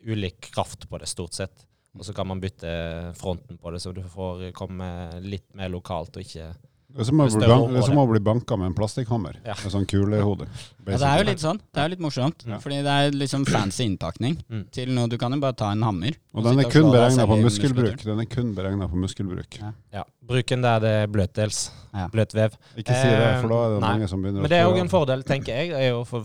ulik 0.05 0.51
kraft 0.51 0.89
på 0.91 0.99
det, 1.01 1.09
stort 1.11 1.39
sett. 1.39 1.67
Og 1.95 2.03
så 2.07 2.13
kan 2.17 2.27
man 2.27 2.43
bytte 2.43 2.71
fronten 3.15 3.59
på 3.63 3.71
det, 3.71 3.81
så 3.85 3.95
du 3.95 4.03
får 4.11 4.49
komme 4.59 4.87
litt 5.23 5.47
mer 5.55 5.71
lokalt 5.71 6.17
og 6.19 6.27
ikke 6.27 6.51
Det 6.95 7.03
er 7.03 7.07
som 7.09 7.19
å 7.19 7.25
bli, 7.27 7.41
det 7.43 7.47
er 7.49 7.51
bank, 7.51 7.73
er 7.75 7.83
som 7.89 7.99
å 7.99 8.03
bli 8.07 8.21
banka 8.23 8.57
med 8.61 8.69
en 8.71 8.75
plastikkhammer. 8.79 9.39
Ja. 9.43 9.57
Med 9.65 9.73
sånn 9.73 9.87
kulehode. 9.91 10.47
Ja, 10.47 10.99
det 11.01 11.09
er 11.09 11.17
jo 11.19 11.25
litt 11.27 11.43
sånn. 11.43 11.59
Det 11.75 11.81
er 11.83 11.89
jo 11.89 11.93
litt 11.97 12.05
morsomt. 12.05 12.45
Ja. 12.47 12.59
Fordi 12.63 12.79
det 12.87 12.93
er 12.95 13.17
liksom 13.19 13.47
fancy 13.49 13.83
innpakning 13.89 14.37
Mm. 14.47 14.61
til 14.71 14.93
noe 14.95 15.09
du 15.11 15.17
kan 15.19 15.33
jo 15.35 15.41
bare 15.43 15.57
ta 15.59 15.73
en 15.73 15.83
hammer. 15.83 16.15
Og 16.35 16.45
den 16.47 16.61
er 16.63 16.71
kun 16.71 16.93
beregna 16.93 17.27
på 17.27 17.41
muskelbruk. 17.43 18.05
Den 18.05 18.21
er 18.23 18.29
kun 18.31 18.55
beregna 18.55 18.87
på 18.89 18.95
muskelbruk. 18.95 19.59
Ja. 19.59 19.73
Ja, 19.93 20.05
Bruken 20.25 20.63
der 20.63 20.79
det 20.81 20.95
er 21.03 21.07
bløtdels. 21.09 21.71
Ja. 21.93 22.07
Bløtvev. 22.15 22.55
Ikke 22.79 22.95
si 22.95 23.11
det, 23.11 23.41
for 23.43 23.49
da 23.49 23.59
er 23.65 23.69
det 23.75 23.83
Eh, 23.83 23.89
mange 23.89 24.09
som 24.09 24.23
begynner 24.23 24.39
å 24.39 24.43
Men 24.47 24.51
det 24.55 24.59
er 24.63 24.71
òg 24.71 24.79
en 24.81 24.89
fordel, 24.95 25.23
tenker 25.25 25.51
jeg, 25.51 25.71
er 25.75 25.91
jo 25.91 26.05
for 26.05 26.25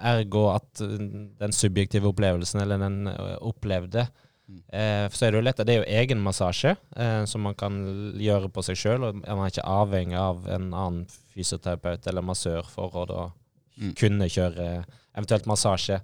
ergo 0.00 0.46
at 0.54 0.80
uh, 0.80 0.96
den 1.42 1.52
subjektive 1.52 2.06
opplevelsen, 2.08 2.62
eller 2.62 2.78
den 2.78 3.06
uh, 3.08 3.36
opplevde, 3.42 4.06
Eh, 4.72 5.08
så 5.10 5.26
er 5.26 5.30
det 5.32 5.38
jo 5.40 5.44
lett, 5.46 5.56
det 5.66 5.74
er 5.74 5.80
jo 5.82 5.98
egen 6.00 6.20
massasje 6.22 6.76
eh, 6.96 7.24
som 7.26 7.42
man 7.42 7.54
kan 7.58 7.74
gjøre 8.18 8.48
på 8.54 8.62
seg 8.66 8.76
sjøl. 8.78 9.08
Man 9.24 9.44
er 9.44 9.50
ikke 9.52 9.66
avhengig 9.66 10.18
av 10.18 10.46
en 10.48 10.70
annen 10.74 11.04
fysioterapeut 11.34 12.06
eller 12.10 12.22
massør 12.22 12.66
for 12.70 12.90
å 13.02 13.06
da 13.10 13.28
Mm. 13.80 13.94
kunne 13.96 14.26
kjøre 14.28 14.84
eventuelt 15.16 15.46
massasje. 15.48 16.00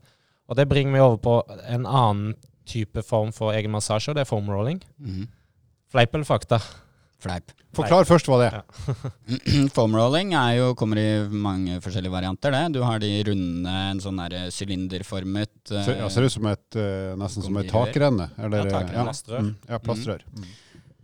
Og 0.48 0.56
det 0.56 0.64
bringer 0.70 0.92
meg 0.94 1.02
over 1.02 1.16
på 1.20 1.32
en 1.68 1.84
annen 1.84 2.34
type 2.64 3.02
form 3.04 3.32
for 3.36 3.52
egen 3.52 3.70
massasje, 3.70 4.08
og 4.08 4.14
det 4.16 4.22
er 4.22 4.30
foam 4.30 4.48
rolling. 4.48 4.80
Mm. 4.98 5.26
Fleip 5.92 6.14
eller 6.14 6.24
fakta? 6.24 6.58
Fleip. 7.26 7.54
Forklar 7.76 8.06
først 8.08 8.28
hva 8.30 8.38
det 8.40 8.46
er. 8.48 8.56
Ja. 8.56 9.10
Foamrolling 9.76 10.32
er 10.38 10.52
jo, 10.58 10.68
kommer 10.78 11.00
i 11.00 11.08
mange 11.28 11.80
forskjellige 11.84 12.14
varianter. 12.14 12.54
det. 12.54 12.62
Du 12.76 12.82
har 12.86 13.02
de 13.02 13.10
runde, 13.28 13.72
en 13.92 14.02
sånn 14.02 14.22
der 14.22 14.52
sylinderformet 14.54 15.74
uh, 15.74 15.90
ja, 15.90 16.08
ser 16.12 16.28
ut 16.28 16.32
som 16.32 16.46
et, 16.50 16.68
uh, 16.78 17.12
nesten 17.20 17.44
som 17.44 17.58
et 17.60 17.68
takrenne. 17.72 18.30
Eller, 18.38 18.64
Ja, 18.64 18.78
takrenne. 18.78 19.08
Plastrør. 19.10 19.42
Mm, 19.44 19.52
ja, 19.68 19.80
plastrør. 19.82 20.24
Mm. 20.32 20.54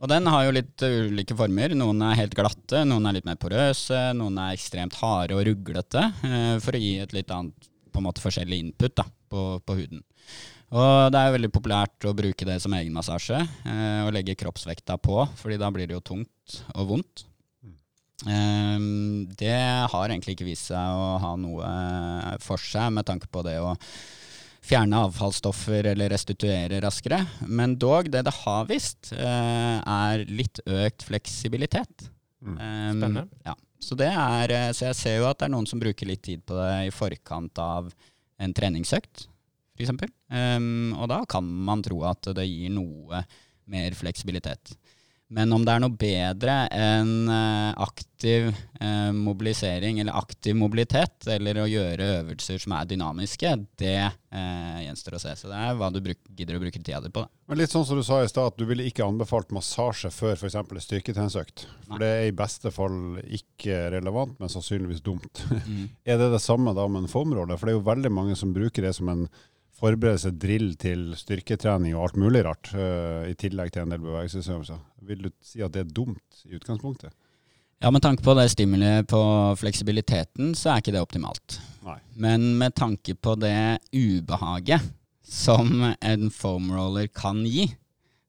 Og 0.03 0.11
den 0.11 0.31
har 0.35 0.47
jo 0.47 0.55
litt 0.57 0.83
ulike 0.83 1.37
former. 1.39 1.75
Noen 1.79 2.01
er 2.09 2.17
helt 2.19 2.35
glatte, 2.35 2.81
noen 2.89 3.05
er 3.07 3.19
litt 3.19 3.29
mer 3.29 3.39
porøse, 3.39 4.01
noen 4.19 4.41
er 4.43 4.57
ekstremt 4.57 4.97
harde 5.03 5.37
og 5.37 5.45
ruglete, 5.47 6.09
uh, 6.25 6.57
for 6.65 6.79
å 6.79 6.83
gi 6.83 6.97
et 7.05 7.13
litt 7.17 7.31
annet, 7.35 7.69
på 7.93 8.01
en 8.01 8.09
måte 8.09 8.25
forskjellig 8.25 8.63
input 8.65 8.97
da, 8.97 9.05
på, 9.31 9.45
på 9.61 9.77
huden. 9.83 10.01
Og 10.73 11.13
det 11.13 11.21
er 11.21 11.35
veldig 11.35 11.51
populært 11.53 12.07
å 12.09 12.15
bruke 12.17 12.47
det 12.49 12.57
som 12.65 12.73
egenmassasje, 12.73 13.43
eh, 13.69 14.01
og 14.07 14.15
legge 14.17 14.39
kroppsvekta 14.41 14.97
på, 15.05 15.19
fordi 15.37 15.61
da 15.61 15.69
blir 15.75 15.91
det 15.91 15.99
jo 15.99 16.07
tungt 16.15 16.63
og 16.73 16.89
vondt. 16.95 17.27
Eh, 18.25 18.79
det 19.37 19.61
har 19.93 20.09
egentlig 20.09 20.39
ikke 20.39 20.49
vist 20.49 20.71
seg 20.71 20.97
å 20.97 21.19
ha 21.21 21.37
noe 21.37 21.71
for 22.41 22.61
seg 22.61 22.93
med 22.97 23.09
tanke 23.09 23.29
på 23.29 23.45
det 23.45 23.59
å 23.61 23.75
fjerne 24.63 25.01
avfallsstoffer 25.09 25.91
eller 25.93 26.13
restituere 26.15 26.81
raskere. 26.83 27.21
Men 27.47 27.77
dog, 27.81 28.11
det 28.13 28.25
det 28.29 28.35
har 28.45 28.69
visst, 28.71 29.13
eh, 29.13 29.83
er 29.83 30.25
litt 30.29 30.63
økt 30.67 31.05
fleksibilitet. 31.09 32.09
Mm. 32.43 32.57
Um, 32.57 33.03
Spennende. 33.03 33.29
Ja. 33.47 33.55
Så, 33.83 33.99
det 33.99 34.13
er, 34.15 34.51
eh, 34.55 34.71
så 34.73 34.89
jeg 34.91 34.99
ser 34.99 35.17
jo 35.19 35.29
at 35.29 35.41
det 35.41 35.49
er 35.49 35.55
noen 35.57 35.67
som 35.67 35.83
bruker 35.83 36.07
litt 36.07 36.23
tid 36.23 36.45
på 36.47 36.55
det 36.55 36.87
i 36.87 36.95
forkant 36.95 37.59
av 37.59 37.91
en 38.43 38.55
treningsøkt, 38.55 39.27
f.eks. 39.77 39.93
Um, 40.33 40.93
og 40.99 41.09
da 41.13 41.23
kan 41.29 41.47
man 41.47 41.85
tro 41.85 42.03
at 42.09 42.33
det 42.37 42.49
gir 42.49 42.73
noe 42.75 43.25
mer 43.73 43.95
fleksibilitet. 43.97 44.75
Men 45.33 45.53
om 45.57 45.63
det 45.65 45.73
er 45.73 45.81
noe 45.81 45.97
bedre 45.97 46.55
enn 46.77 47.31
eh, 47.33 47.71
aktiv 47.81 48.51
eh, 48.53 49.13
mobilisering 49.17 50.03
eller 50.03 50.19
aktiv 50.19 50.57
mobilitet, 50.61 51.25
eller 51.33 51.63
å 51.63 51.69
gjøre 51.71 52.09
øvelser 52.19 52.61
som 52.61 52.75
er 52.77 52.91
dynamiske, 52.91 53.55
det 53.81 53.97
eh, 54.03 54.83
gjenstår 54.85 55.17
å 55.17 55.23
se. 55.23 55.33
Så 55.41 55.49
det 55.49 55.57
er 55.57 55.79
hva 55.79 55.89
du 55.95 56.03
bruk, 56.05 56.21
gidder 56.37 56.59
å 56.59 56.61
bruke 56.61 56.83
tida 56.83 57.01
di 57.01 57.09
på. 57.15 57.25
Da. 57.25 57.33
Men 57.49 57.63
litt 57.63 57.73
sånn 57.73 57.87
som 57.89 57.97
du 57.97 58.05
sa 58.05 58.21
i 58.21 58.29
stad, 58.29 58.53
at 58.53 58.61
du 58.61 58.67
ville 58.69 58.85
ikke 58.91 59.07
anbefalt 59.07 59.55
massasje 59.57 60.13
før 60.13 60.37
f.eks. 60.37 60.59
en 60.61 60.85
styrketreningsøkt. 60.85 61.65
For 61.89 62.05
det 62.05 62.11
er 62.19 62.29
i 62.29 62.37
beste 62.37 62.75
fall 62.75 62.99
ikke 63.25 63.87
relevant, 63.97 64.37
men 64.41 64.53
sannsynligvis 64.53 65.01
dumt. 65.07 65.47
Mm. 65.49 65.87
Er 66.13 66.21
det 66.21 66.29
det 66.35 66.45
samme 66.45 66.77
da 66.77 66.85
med 66.91 67.07
en 67.07 67.13
formrolle? 67.13 67.57
For 67.57 67.69
det 67.69 67.73
er 67.73 67.81
jo 67.81 67.89
veldig 67.89 68.13
mange 68.13 68.37
som 68.37 68.53
bruker 68.53 68.85
det 68.85 68.93
som 68.99 69.09
en 69.09 69.25
forberedelse, 69.83 70.33
drill 70.39 70.73
til 70.81 71.11
styrketrening 71.19 71.97
og 71.97 72.07
alt 72.07 72.21
mulig 72.23 72.45
rart, 72.47 72.71
uh, 72.77 73.27
i 73.29 73.35
tillegg 73.39 73.75
til 73.75 73.85
en 73.85 73.95
del 73.95 74.05
bevegelsesøvelser. 74.05 74.79
Vil 75.09 75.27
du 75.27 75.31
si 75.43 75.63
at 75.65 75.75
det 75.75 75.85
er 75.85 75.93
dumt 75.93 76.45
i 76.47 76.55
utgangspunktet? 76.59 77.15
Ja, 77.83 77.91
med 77.91 78.05
tanke 78.05 78.23
på 78.23 78.35
det 78.39 78.47
stimuliet 78.53 79.09
på 79.11 79.21
fleksibiliteten, 79.59 80.53
så 80.55 80.71
er 80.71 80.83
ikke 80.83 80.95
det 80.95 81.03
optimalt. 81.03 81.59
Nei. 81.83 81.99
Men 82.15 82.53
med 82.61 82.77
tanke 82.79 83.17
på 83.19 83.35
det 83.43 83.81
ubehaget 83.91 84.85
som 85.27 85.89
en 85.91 86.29
foam 86.31 86.71
roller 86.71 87.09
kan 87.11 87.43
gi, 87.43 87.67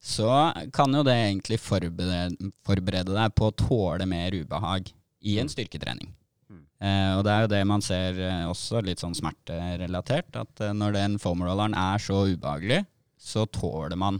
så 0.02 0.50
kan 0.74 0.92
jo 0.94 1.04
det 1.06 1.14
egentlig 1.14 1.60
forberede, 1.62 2.50
forberede 2.66 3.14
deg 3.14 3.36
på 3.38 3.48
å 3.48 3.56
tåle 3.56 4.08
mer 4.10 4.34
ubehag 4.34 4.90
i 5.24 5.38
en 5.40 5.48
styrketrening. 5.48 6.10
Eh, 6.82 7.12
og 7.16 7.22
det 7.24 7.32
er 7.32 7.44
jo 7.44 7.52
det 7.52 7.62
man 7.68 7.84
ser 7.84 8.18
eh, 8.18 8.44
også 8.50 8.82
litt 8.84 9.02
sånn 9.02 9.14
smerterelatert, 9.16 10.34
at 10.40 10.64
eh, 10.64 10.74
når 10.74 10.96
den 10.96 11.16
foam 11.22 11.44
rolleren 11.46 11.76
er 11.78 12.02
så 12.02 12.24
ubehagelig, 12.26 12.82
så 13.20 13.46
tåler 13.46 13.96
man 13.96 14.18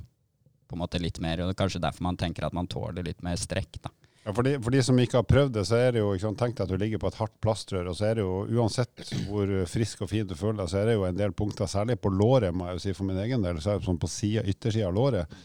på 0.65 0.77
en 0.77 0.85
måte 0.85 1.01
litt 1.03 1.19
mer, 1.21 1.43
og 1.43 1.51
det 1.51 1.57
er 1.57 1.61
kanskje 1.65 1.83
derfor 1.83 2.07
man 2.07 2.19
tenker 2.21 2.47
at 2.47 2.57
man 2.57 2.71
tåler 2.71 3.05
litt 3.05 3.21
mer 3.27 3.37
strekk. 3.41 3.83
da. 3.83 3.93
Ja, 4.25 4.33
for, 4.33 4.47
de, 4.47 4.55
for 4.65 4.73
de 4.73 4.81
som 4.87 4.99
ikke 5.03 5.19
har 5.21 5.27
prøvd 5.29 5.59
det, 5.59 5.67
så 5.69 5.77
er 5.77 5.91
det 5.93 6.01
jo 6.01 6.15
ikke 6.15 6.25
sant, 6.25 6.39
Tenk 6.41 6.55
deg 6.57 6.65
at 6.65 6.71
du 6.73 6.81
ligger 6.81 7.03
på 7.03 7.11
et 7.11 7.19
hardt 7.19 7.35
plastrør, 7.45 7.91
og 7.91 7.99
så 7.99 8.07
er 8.09 8.17
det 8.17 8.25
jo 8.25 8.39
uansett 8.57 9.11
hvor 9.27 9.51
frisk 9.69 10.07
og 10.07 10.13
fin 10.15 10.31
du 10.31 10.33
føler 10.39 10.63
deg, 10.63 10.71
så 10.73 10.81
er 10.81 10.89
det 10.89 10.95
jo 10.97 11.05
en 11.11 11.19
del 11.19 11.35
punkter, 11.37 11.69
særlig 11.69 11.99
på 12.01 12.13
låret, 12.15 12.55
må 12.57 12.71
jeg 12.71 12.79
jo 12.79 12.85
si 12.87 12.95
for 12.97 13.11
min 13.11 13.21
egen 13.27 13.45
del, 13.45 13.61
så 13.61 13.75
er 13.75 13.83
det 13.83 13.89
sånn 13.91 14.01
på 14.01 14.09
siden, 14.09 14.87
av 14.87 14.97
låret, 14.97 15.37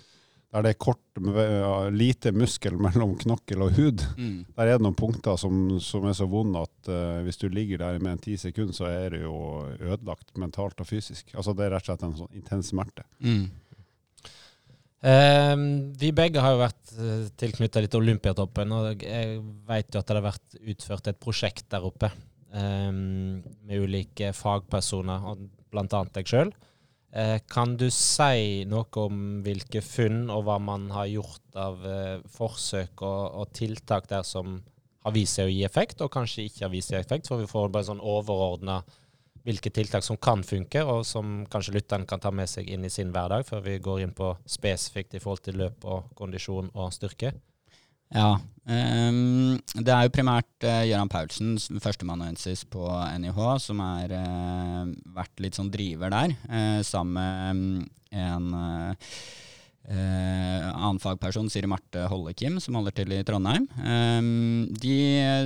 der 0.49 0.65
det 0.65 0.71
er 0.73 0.79
kort, 0.81 1.01
lite 1.93 2.31
muskel 2.33 2.77
mellom 2.85 3.13
knokkel 3.21 3.61
og 3.67 3.75
hud. 3.77 4.01
Der 4.17 4.65
er 4.65 4.77
det 4.77 4.85
noen 4.85 4.97
punkter 4.97 5.37
som, 5.37 5.77
som 5.83 6.07
er 6.09 6.17
så 6.17 6.25
vonde 6.29 6.63
at 6.65 6.89
uh, 6.89 7.19
hvis 7.25 7.37
du 7.37 7.47
ligger 7.53 7.83
der 7.83 7.99
med 8.01 8.15
en 8.15 8.23
ti 8.23 8.37
sekunder, 8.39 8.73
så 8.73 8.89
er 8.89 9.13
det 9.13 9.23
jo 9.23 9.35
ødelagt 9.77 10.33
mentalt 10.41 10.81
og 10.81 10.89
fysisk. 10.89 11.35
Altså 11.35 11.53
Det 11.53 11.67
er 11.67 11.75
rett 11.75 11.85
og 11.85 11.91
slett 11.91 12.07
en 12.07 12.17
sånn 12.23 12.39
intens 12.41 12.71
smerte. 12.73 13.05
Mm. 13.21 13.45
Eh, 14.99 15.55
vi 16.01 16.09
begge 16.11 16.41
har 16.43 16.55
jo 16.55 16.63
vært 16.63 16.95
uh, 16.97 17.27
tilknytta 17.39 17.83
litt 17.85 17.95
Olympiatoppen, 17.95 18.73
og 18.75 19.05
jeg 19.05 19.37
vet 19.69 19.93
jo 19.93 20.01
at 20.01 20.09
det 20.09 20.17
har 20.17 20.25
vært 20.25 20.57
utført 20.73 21.07
et 21.07 21.21
prosjekt 21.23 21.69
der 21.71 21.85
oppe 21.87 22.09
eh, 22.09 22.89
med 22.91 23.85
ulike 23.85 24.33
fagpersoner, 24.35 25.29
blant 25.71 25.95
annet 25.95 26.19
deg 26.19 26.33
sjøl. 26.33 26.51
Eh, 27.11 27.39
kan 27.49 27.73
du 27.77 27.87
si 27.89 28.65
noe 28.69 29.01
om 29.01 29.39
hvilke 29.41 29.81
funn 29.81 30.27
og 30.29 30.43
hva 30.45 30.59
man 30.61 30.91
har 30.93 31.07
gjort 31.09 31.57
av 31.57 31.85
eh, 31.89 32.19
forsøk 32.29 33.01
og, 33.01 33.21
og 33.41 33.53
tiltak 33.57 34.05
der 34.11 34.21
som 34.27 34.59
har 35.05 35.15
vist 35.15 35.39
seg 35.39 35.49
å 35.49 35.53
gi 35.53 35.63
effekt, 35.65 36.03
og 36.05 36.11
kanskje 36.13 36.45
ikke 36.45 36.67
har 36.67 36.73
vist 36.73 36.93
seg 36.93 37.01
effekt, 37.01 37.29
for 37.31 37.41
vi 37.41 37.49
får 37.49 37.71
bare 37.73 37.87
sånn 37.87 38.03
overordna 38.03 38.83
hvilke 39.47 39.71
tiltak 39.73 40.05
som 40.05 40.19
kan 40.21 40.43
funke, 40.45 40.83
og 40.85 41.01
som 41.07 41.47
kanskje 41.49 41.79
lytteren 41.79 42.05
kan 42.05 42.21
ta 42.21 42.29
med 42.35 42.51
seg 42.51 42.69
inn 42.69 42.85
i 42.85 42.93
sin 42.93 43.13
hverdag, 43.15 43.47
før 43.47 43.63
vi 43.65 43.79
går 43.81 44.03
inn 44.05 44.13
på 44.13 44.33
spesifikt 44.45 45.15
i 45.15 45.23
forhold 45.23 45.41
til 45.47 45.57
løp 45.63 45.87
og 45.89 46.11
kondisjon 46.19 46.69
og 46.75 46.91
styrke. 46.93 47.33
Ja. 48.15 48.39
Um, 48.69 49.55
det 49.73 49.89
er 49.89 50.05
jo 50.05 50.11
primært 50.13 50.65
uh, 50.67 50.83
Gøran 50.85 51.09
Paulsen, 51.09 51.55
s- 51.57 51.71
førsteamanuensis 51.81 52.61
på 52.69 52.83
NIH, 53.17 53.39
som 53.63 53.79
har 53.81 54.11
uh, 54.13 54.83
vært 55.15 55.41
litt 55.41 55.57
sånn 55.57 55.71
driver 55.73 56.11
der, 56.13 56.35
uh, 56.51 56.81
sammen 56.85 57.15
med 57.79 57.87
en 58.19 58.45
eh, 58.57 59.09
eh, 59.89 60.63
annen 60.69 60.97
fagperson, 61.01 61.45
Siri 61.53 61.69
Marte 61.69 62.07
Hollekim, 62.09 62.55
som 62.61 62.73
holder 62.79 62.95
til 62.97 63.13
i 63.13 63.19
Trondheim. 63.25 63.67
Um, 63.85 64.63
de 64.81 64.95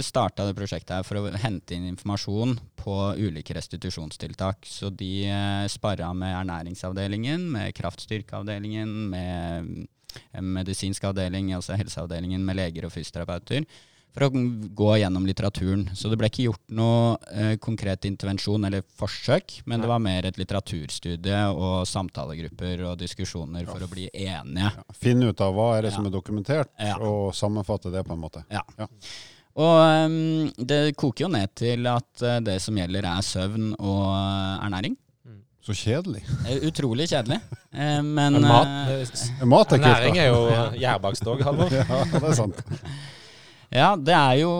starta 0.03 0.45
det 0.47 0.55
prosjektet 0.55 0.95
her 0.95 1.03
for 1.07 1.19
å 1.19 1.33
hente 1.43 1.75
inn 1.75 1.89
informasjon 1.91 2.55
på 2.79 2.95
ulike 3.19 3.55
restitusjonstiltak. 3.59 4.63
Så 4.67 4.91
de 4.95 5.11
uh, 5.27 5.65
sparra 5.71 6.13
med 6.15 6.37
ernæringsavdelingen, 6.39 7.49
med 7.51 7.75
kraftstyrkeavdelingen, 7.79 8.95
med 9.11 9.35
en 9.59 9.89
medisinsk 10.41 11.03
avdeling, 11.09 11.53
altså 11.55 11.77
helseavdelingen 11.79 12.43
med 12.45 12.57
leger 12.59 12.85
og 12.87 12.91
fysioterapeuter, 12.95 13.65
for 14.13 14.27
å 14.27 14.29
gå 14.77 14.91
gjennom 15.01 15.25
litteraturen. 15.25 15.87
Så 15.97 16.05
det 16.11 16.19
ble 16.21 16.27
ikke 16.29 16.43
gjort 16.45 16.61
noe 16.77 17.15
eh, 17.33 17.55
konkret 17.57 18.05
intervensjon 18.05 18.67
eller 18.69 18.83
forsøk, 18.99 19.55
men 19.65 19.81
det 19.81 19.89
var 19.89 20.03
mer 20.05 20.27
et 20.29 20.37
litteraturstudie 20.37 21.39
og 21.49 21.87
samtalegrupper 21.89 22.83
og 22.91 22.99
diskusjoner 23.01 23.65
for 23.65 23.81
å 23.81 23.89
bli 23.89 24.09
enige. 24.13 24.69
Ja. 24.69 24.85
Finne 24.93 25.31
ut 25.33 25.41
av 25.41 25.55
hva 25.57 25.71
er 25.79 25.87
det 25.87 25.91
Ja. 25.93 25.95
som 25.97 26.05
er 26.05 26.13
dokumentert, 26.13 26.69
Ja. 26.77 26.97
og 27.01 27.33
sammenfatte 27.33 27.89
det 27.91 28.05
på 28.05 28.13
en 28.13 28.21
måte. 28.21 28.45
Ja. 28.53 28.61
Ja. 28.77 28.85
Og 29.53 30.05
um, 30.09 30.51
det 30.57 30.95
koker 30.97 31.25
jo 31.25 31.31
ned 31.33 31.51
til 31.57 31.85
at 31.89 32.21
eh, 32.25 32.39
det 32.41 32.59
som 32.61 32.77
gjelder 32.77 33.05
er 33.05 33.21
søvn 33.21 33.73
og 33.79 34.05
eh, 34.13 34.65
ernæring. 34.65 34.95
Så 35.63 35.75
kjedelig. 35.77 36.23
Eh, 36.47 36.65
Utrolig 36.67 37.09
kjedelig. 37.11 37.41
Eh, 37.73 38.03
men 38.05 38.35
Men 38.35 38.43
mat, 38.45 38.67
eh, 38.85 39.45
Mat 39.49 39.71
er 39.73 39.79
kult, 39.81 39.87
Næring 39.87 40.17
er 40.21 40.27
jo 40.27 40.41
gjærbakst 40.83 41.25
òg, 41.25 41.39
Halvor. 41.41 41.71
Ja, 41.89 42.03
det 42.11 42.19
er 42.21 42.35
sant. 42.37 42.59
Ja, 43.73 43.87
det 43.97 44.13
er 44.13 44.35
jo 44.43 44.51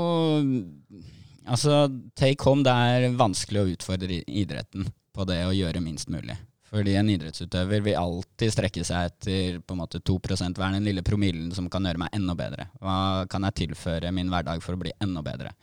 Altså, 1.45 1.83
take 2.17 2.41
home, 2.47 2.63
det 2.65 2.73
er 2.73 3.13
vanskelig 3.19 3.61
å 3.61 3.67
utfordre 3.75 4.23
idretten 4.25 4.87
på 5.13 5.27
det 5.29 5.43
å 5.45 5.53
gjøre 5.53 5.83
minst 5.83 6.09
mulig. 6.09 6.39
Fordi 6.73 6.95
en 6.97 7.11
idrettsutøver 7.13 7.83
vil 7.85 7.99
alltid 7.99 8.55
strekke 8.55 8.81
seg 8.87 9.11
etter 9.11 9.59
på 9.61 9.75
en 9.75 9.81
måte 9.83 10.01
2 10.01 10.15
hver 10.25 10.73
den 10.73 10.87
lille 10.87 11.03
promillen 11.05 11.51
som 11.53 11.69
kan 11.69 11.85
gjøre 11.85 12.01
meg 12.01 12.15
enda 12.17 12.33
bedre. 12.33 12.65
Hva 12.81 13.27
kan 13.29 13.45
jeg 13.45 13.59
tilføre 13.67 14.09
min 14.15 14.31
hverdag 14.33 14.63
for 14.65 14.73
å 14.73 14.81
bli 14.81 14.95
enda 15.03 15.21
bedre? 15.21 15.53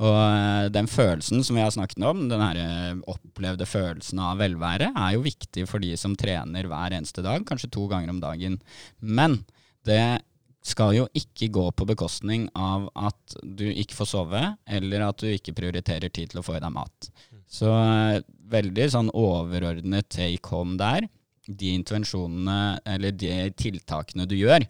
Og 0.00 0.16
eh, 0.16 0.66
den 0.72 0.88
følelsen 0.88 1.42
som 1.44 1.58
vi 1.58 1.64
har 1.64 1.72
snakket 1.74 2.00
om, 2.08 2.24
den 2.30 2.40
her 2.40 2.58
eh, 2.62 2.98
opplevde 3.12 3.68
følelsen 3.68 4.22
av 4.24 4.40
velvære, 4.40 4.92
er 4.96 5.14
jo 5.16 5.24
viktig 5.26 5.66
for 5.68 5.84
de 5.84 5.92
som 6.00 6.16
trener 6.16 6.68
hver 6.70 6.96
eneste 6.96 7.24
dag, 7.24 7.44
kanskje 7.48 7.72
to 7.74 7.84
ganger 7.90 8.12
om 8.14 8.20
dagen. 8.22 8.58
Men 9.00 9.42
det 9.86 10.22
skal 10.64 10.94
jo 10.94 11.08
ikke 11.18 11.50
gå 11.52 11.64
på 11.74 11.86
bekostning 11.90 12.46
av 12.54 12.86
at 12.94 13.36
du 13.42 13.66
ikke 13.68 13.98
får 13.98 14.12
sove, 14.14 14.42
eller 14.64 15.04
at 15.08 15.20
du 15.20 15.26
ikke 15.28 15.56
prioriterer 15.58 16.08
tid 16.08 16.32
til 16.32 16.40
å 16.40 16.46
få 16.46 16.56
i 16.56 16.62
deg 16.62 16.72
mat. 16.72 17.10
Så 17.50 17.68
eh, 17.68 18.22
veldig 18.52 18.88
sånn 18.94 19.12
overordnet 19.12 20.08
take 20.14 20.54
home 20.54 20.78
der 20.80 21.10
de 21.42 21.72
intervensjonene 21.74 22.78
eller 22.86 23.12
de 23.18 23.50
tiltakene 23.58 24.28
du 24.30 24.36
gjør, 24.38 24.62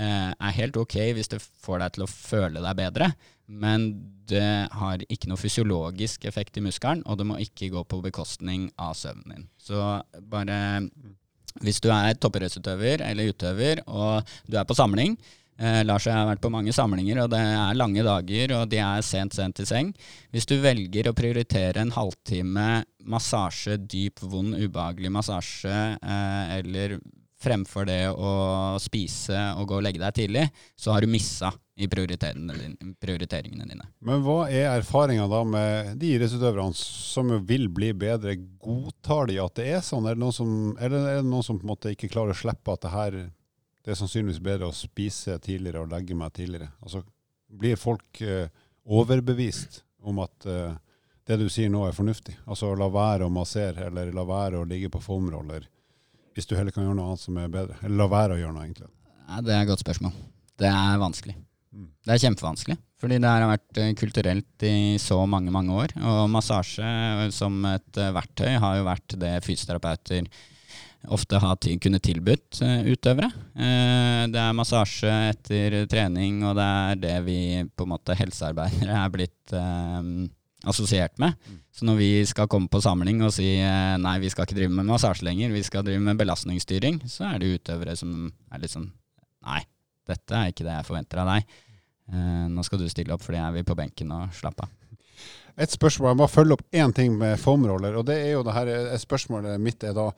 er 0.00 0.52
helt 0.56 0.76
ok 0.80 0.94
hvis 1.16 1.28
det 1.32 1.38
får 1.42 1.80
deg 1.82 1.94
til 1.94 2.04
å 2.04 2.08
føle 2.08 2.60
deg 2.64 2.76
bedre, 2.78 3.08
men 3.50 3.90
det 4.30 4.68
har 4.78 5.02
ikke 5.10 5.30
noe 5.30 5.40
fysiologisk 5.40 6.24
effekt 6.30 6.60
i 6.60 6.62
muskelen, 6.62 7.02
og 7.06 7.18
det 7.18 7.26
må 7.26 7.40
ikke 7.42 7.72
gå 7.72 7.82
på 7.88 8.02
bekostning 8.04 8.68
av 8.78 8.94
søvnen 8.98 9.34
din. 9.34 9.48
Så 9.58 9.80
bare 10.30 10.86
hvis 11.64 11.82
du 11.82 11.90
er 11.90 12.14
toppidrettsutøver 12.14 13.02
eller 13.02 13.32
utøver, 13.32 13.82
og 13.90 14.22
du 14.46 14.54
er 14.60 14.68
på 14.68 14.78
samling, 14.78 15.18
Eh, 15.60 15.82
Lars 15.84 16.06
og 16.06 16.14
jeg 16.14 16.16
har 16.16 16.28
vært 16.30 16.40
på 16.40 16.52
mange 16.52 16.72
samlinger, 16.72 17.18
og 17.20 17.32
det 17.34 17.40
er 17.44 17.76
lange 17.76 18.04
dager, 18.04 18.54
og 18.56 18.70
de 18.72 18.78
er 18.80 19.02
sent, 19.04 19.36
sent 19.36 19.60
i 19.60 19.66
seng. 19.68 19.90
Hvis 20.32 20.48
du 20.48 20.54
velger 20.62 21.10
å 21.10 21.16
prioritere 21.16 21.82
en 21.82 21.92
halvtime 21.92 22.68
massasje, 23.12 23.76
dyp, 23.84 24.22
vond, 24.24 24.56
ubehagelig 24.56 25.12
massasje, 25.12 25.76
eh, 26.00 26.54
eller 26.56 26.96
fremfor 27.40 27.86
det 27.88 28.02
å 28.12 28.30
spise 28.82 29.38
og 29.56 29.68
gå 29.70 29.78
og 29.78 29.84
legge 29.86 30.02
deg 30.02 30.16
tidlig, 30.16 30.44
så 30.76 30.92
har 30.92 31.04
du 31.04 31.10
missa 31.10 31.52
i 31.80 31.88
prioriteringene 31.88 33.64
dine. 33.64 33.86
Men 34.04 34.20
hva 34.24 34.44
er 34.52 34.68
erfaringa 34.74 35.24
da 35.30 35.40
med 35.48 35.94
de 36.00 36.12
idrettsutøverne 36.14 36.76
som 36.76 37.32
vil 37.48 37.68
bli 37.72 37.94
bedre? 37.96 38.36
Godtar 38.60 39.30
de 39.30 39.38
at 39.40 39.56
det 39.56 39.68
er 39.78 39.84
sånn, 39.84 40.08
er 40.10 40.20
som, 40.36 40.74
er 40.76 40.90
er 40.90 40.96
det 41.20 41.28
noen 41.28 41.46
som 41.46 41.60
på 41.60 41.64
en 41.64 41.72
måte 41.72 41.94
ikke 41.94 42.12
klarer 42.12 42.36
å 42.36 42.40
slippe 42.42 42.74
at 42.76 42.84
det 42.84 42.92
her 42.94 43.20
det 43.80 43.94
er 43.94 43.96
sannsynligvis 43.96 44.42
bedre 44.44 44.68
å 44.68 44.76
spise 44.76 45.38
tidligere 45.40 45.80
og 45.80 45.92
legge 45.94 46.16
meg 46.16 46.34
tidligere. 46.36 46.68
Altså, 46.84 47.00
blir 47.48 47.80
folk 47.80 48.20
eh, 48.20 48.50
overbevist 48.84 49.80
om 50.04 50.20
at 50.20 50.46
eh, 50.46 50.76
det 51.28 51.38
du 51.40 51.48
sier 51.52 51.70
nå 51.72 51.86
er 51.86 51.96
fornuftig? 51.96 52.36
Altså 52.50 52.74
la 52.76 52.90
være 52.92 53.26
å 53.26 53.32
massere, 53.32 53.86
eller 53.88 54.12
la 54.14 54.24
være 54.28 54.60
å 54.60 54.68
ligge 54.68 54.90
på 54.92 55.02
foamroller, 55.04 55.64
hvis 56.36 56.48
du 56.48 56.56
heller 56.56 56.74
kan 56.74 56.86
gjøre 56.86 56.98
noe 56.98 57.12
annet 57.12 57.22
som 57.22 57.38
er 57.40 57.52
bedre? 57.52 57.78
Eller 57.84 58.02
la 58.02 58.10
være 58.10 58.36
å 58.36 58.40
gjøre 58.40 58.56
noe, 58.56 58.66
egentlig? 58.68 58.90
Nei, 59.30 59.40
det 59.46 59.54
er 59.54 59.64
et 59.64 59.70
godt 59.70 59.84
spørsmål. 59.84 60.14
Det 60.60 60.70
er 60.70 61.00
vanskelig. 61.00 61.36
Mm. 61.70 61.90
Det 62.06 62.14
er 62.14 62.22
kjempevanskelig. 62.24 62.78
Fordi 63.00 63.16
det 63.22 63.32
har 63.32 63.48
vært 63.48 63.80
eh, 63.80 63.92
kulturelt 63.96 64.64
i 64.66 64.76
så 65.00 65.18
mange, 65.30 65.52
mange 65.54 65.76
år. 65.84 65.94
Og 65.96 66.24
massasje 66.32 66.84
eh, 66.84 67.26
som 67.34 67.56
et 67.70 68.00
eh, 68.00 68.14
verktøy 68.16 68.56
har 68.60 68.80
jo 68.80 68.88
vært 68.88 69.16
det 69.20 69.36
fysioterapeuter 69.46 70.28
ofte 71.08 71.38
har 71.40 71.56
kunnet 71.80 72.02
tilbudt 72.04 72.58
utøvere. 72.60 73.30
Det 73.56 74.36
er 74.36 74.52
massasje 74.52 75.08
etter 75.30 75.78
trening, 75.88 76.42
og 76.44 76.58
det 76.58 76.66
er 76.66 76.98
det 77.00 77.14
vi 77.24 77.38
på 77.72 77.86
en 77.86 77.92
måte 77.94 78.12
helsearbeidere 78.18 78.98
er 79.00 79.14
blitt 79.14 79.54
assosiert 80.68 81.16
med. 81.22 81.36
Mm. 81.46 81.58
Så 81.72 81.86
når 81.88 81.98
vi 82.00 82.10
skal 82.28 82.48
komme 82.50 82.68
på 82.68 82.82
samling 82.84 83.22
og 83.24 83.32
si 83.34 83.48
nei, 83.60 84.16
vi 84.20 84.30
skal 84.32 84.46
ikke 84.46 84.58
drive 84.58 84.74
med 84.74 84.88
massasje 84.90 85.24
lenger, 85.26 85.54
vi 85.54 85.64
skal 85.66 85.86
drive 85.86 86.02
med 86.04 86.20
belastningsstyring, 86.20 87.00
så 87.08 87.30
er 87.30 87.40
det 87.40 87.54
utøvere 87.56 87.96
som 87.98 88.28
er 88.52 88.62
litt 88.62 88.74
sånn 88.74 88.90
nei, 89.46 89.62
dette 90.10 90.36
er 90.36 90.52
ikke 90.52 90.66
det 90.66 90.76
jeg 90.76 90.88
forventer 90.88 91.22
av 91.22 91.32
deg. 91.32 91.56
nå 92.50 92.64
skal 92.66 92.82
du 92.82 92.88
stille 92.90 93.14
opp 93.14 93.24
fordi 93.24 93.38
jeg 93.38 93.56
vil 93.56 93.66
på 93.70 93.78
benken 93.78 94.12
og 94.16 94.36
slappe 94.36 94.66
av. 94.66 94.76
Et 95.60 95.70
spørsmål, 95.70 96.10
Jeg 96.10 96.16
må 96.16 96.26
følge 96.30 96.56
opp 96.56 96.62
én 96.72 96.92
ting 96.94 97.16
med 97.18 97.38
formroller, 97.40 97.96
og 97.96 98.06
det 98.06 98.16
er 98.16 98.30
jo 98.32 98.44
det 98.46 98.54
her, 98.54 98.70
Spørsmålet 98.98 99.60
mitt 99.60 99.84
er 99.84 99.92
da 99.96 100.10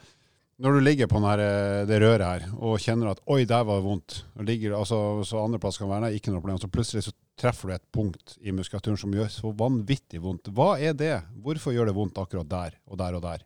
når 0.62 0.76
du 0.76 0.84
ligger 0.84 1.08
på 1.10 1.18
denne, 1.18 1.34
eh, 1.42 1.84
det 1.88 1.98
røret 2.02 2.22
her 2.22 2.44
og 2.54 2.78
kjenner 2.82 3.10
at 3.10 3.22
'oi, 3.26 3.44
der 3.44 3.64
var 3.66 3.80
det 3.80 3.86
vondt', 3.86 4.18
ligger, 4.46 4.76
altså, 4.78 5.24
så 5.26 5.42
andreplass 5.42 5.78
kan 5.78 5.90
være 5.90 6.06
nei, 6.06 6.12
ikke 6.18 6.30
noe 6.30 6.40
problem, 6.40 6.60
så 6.62 6.70
plutselig 6.70 7.02
så 7.08 7.14
treffer 7.36 7.68
du 7.68 7.74
et 7.74 7.88
punkt 7.92 8.36
i 8.40 8.54
muskulaturen 8.54 8.98
som 9.00 9.12
gjør 9.12 9.30
så 9.32 9.50
vanvittig 9.50 10.22
vondt. 10.22 10.52
Hva 10.54 10.78
er 10.78 10.94
det? 10.94 11.16
Hvorfor 11.42 11.74
gjør 11.74 11.90
det 11.90 11.96
vondt 11.96 12.20
akkurat 12.22 12.48
der 12.48 12.78
og 12.86 12.98
der 12.98 13.18
og 13.18 13.22
der? 13.22 13.42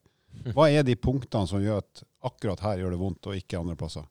Hva 0.53 0.69
er 0.69 0.85
de 0.85 0.97
punktene 1.01 1.49
som 1.49 1.63
gjør 1.63 1.81
at 1.81 2.05
akkurat 2.23 2.61
her 2.61 2.83
gjør 2.83 2.93
det 2.93 3.01
vondt, 3.01 3.27
og 3.27 3.39
ikke 3.39 3.59
andre 3.59 3.77
plasser? 3.77 4.05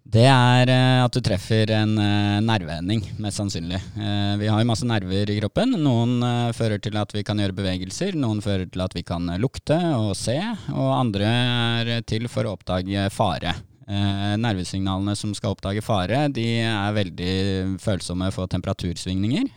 Det 0.00 0.24
er 0.24 0.70
uh, 0.72 1.04
at 1.04 1.14
du 1.14 1.20
treffer 1.22 1.70
en 1.76 1.92
uh, 2.00 2.40
nerveending, 2.42 3.02
mest 3.22 3.38
sannsynlig. 3.38 3.78
Uh, 3.94 4.34
vi 4.40 4.48
har 4.48 4.62
jo 4.62 4.68
masse 4.70 4.86
nerver 4.88 5.30
i 5.30 5.38
kroppen. 5.38 5.76
Noen 5.78 6.18
fører 6.56 6.80
til 6.82 6.96
at 6.98 7.12
vi 7.14 7.22
kan 7.26 7.38
gjøre 7.38 7.56
bevegelser, 7.58 8.16
noen 8.18 8.40
fører 8.42 8.66
til 8.72 8.82
at 8.82 8.96
vi 8.96 9.04
kan 9.06 9.28
lukte 9.42 9.76
og 9.98 10.14
se, 10.18 10.38
og 10.72 10.94
andre 10.96 11.30
er 11.30 11.92
til 12.08 12.26
for 12.32 12.48
å 12.48 12.56
oppdage 12.56 13.10
fare. 13.14 13.54
nervesignalene 14.40 15.16
som 15.18 15.32
skal 15.34 15.56
oppdage 15.56 15.82
fare, 15.82 16.28
de 16.30 16.60
er 16.62 16.94
veldig 16.94 17.32
følsomme 17.82 18.30
for 18.30 18.46
temperatursvingninger, 18.46 19.50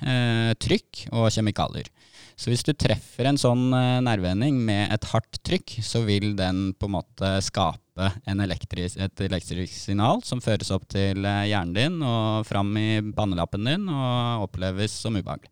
trykk 0.58 1.06
og 1.12 1.30
kjemikalier. 1.36 1.92
Så 2.36 2.50
hvis 2.50 2.66
du 2.66 2.74
treffer 2.74 3.30
en 3.30 3.38
sånn 3.38 3.70
nerveending 4.02 4.58
med 4.58 4.90
et 4.96 5.06
hardt 5.12 5.38
trykk, 5.46 5.78
så 5.86 6.02
vil 6.08 6.34
den 6.40 6.72
på 6.74 6.90
en 6.90 6.98
måte 6.98 7.36
skape 7.46 7.83
elektris, 7.96 8.98
et 8.98 9.22
elektrisk 9.22 9.74
signal 9.74 10.24
som 10.26 10.42
føres 10.42 10.72
opp 10.74 10.88
til 10.90 11.26
eh, 11.26 11.50
hjernen 11.52 11.74
din 11.78 12.00
og 12.02 12.48
fram 12.48 12.72
i 12.78 13.02
pannelappen 13.14 13.70
din 13.70 13.90
og 13.90 14.48
oppleves 14.48 14.96
som 15.04 15.16
ubehagelig. 15.16 15.52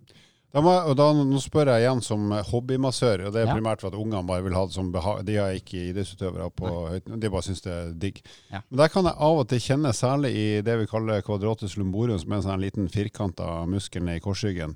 Da 0.51 0.59
må, 0.59 0.71
og 0.83 0.97
da, 0.99 1.05
nå 1.15 1.39
spør 1.39 1.69
jeg 1.71 1.85
igjen 1.85 2.01
som 2.03 2.31
hobbymassør, 2.49 3.21
og 3.27 3.31
det 3.31 3.45
er 3.45 3.53
primært 3.53 3.79
for 3.79 3.87
at 3.87 3.95
ungene 3.95 4.27
bare 4.27 4.43
vil 4.43 4.55
ha 4.57 4.65
det 4.67 4.75
som 4.75 4.89
behag. 4.91 5.21
De 5.23 5.37
har 5.39 5.55
ikke 5.55 5.85
idrettsutøvere 5.93 6.49
på 6.51 6.71
høyt 6.91 7.07
de 7.07 7.29
bare 7.31 7.45
syns 7.45 7.63
det 7.63 7.71
er 7.71 7.93
digg. 8.01 8.19
Ja. 8.49 8.59
Men 8.67 8.81
der 8.81 8.91
kan 8.91 9.07
jeg 9.07 9.15
av 9.29 9.39
og 9.39 9.47
til 9.47 9.61
kjenne, 9.63 9.93
særlig 9.95 10.33
i 10.35 10.47
det 10.67 10.75
vi 10.81 10.89
kaller 10.91 11.23
quadratus 11.23 11.77
lumborum, 11.79 12.19
som 12.19 12.33
er 12.33 12.41
en 12.41 12.47
sånn 12.49 12.65
liten 12.65 12.91
firkanta 12.91 13.61
muskel 13.71 14.03
ned 14.03 14.19
i 14.19 14.25
korsryggen, 14.25 14.75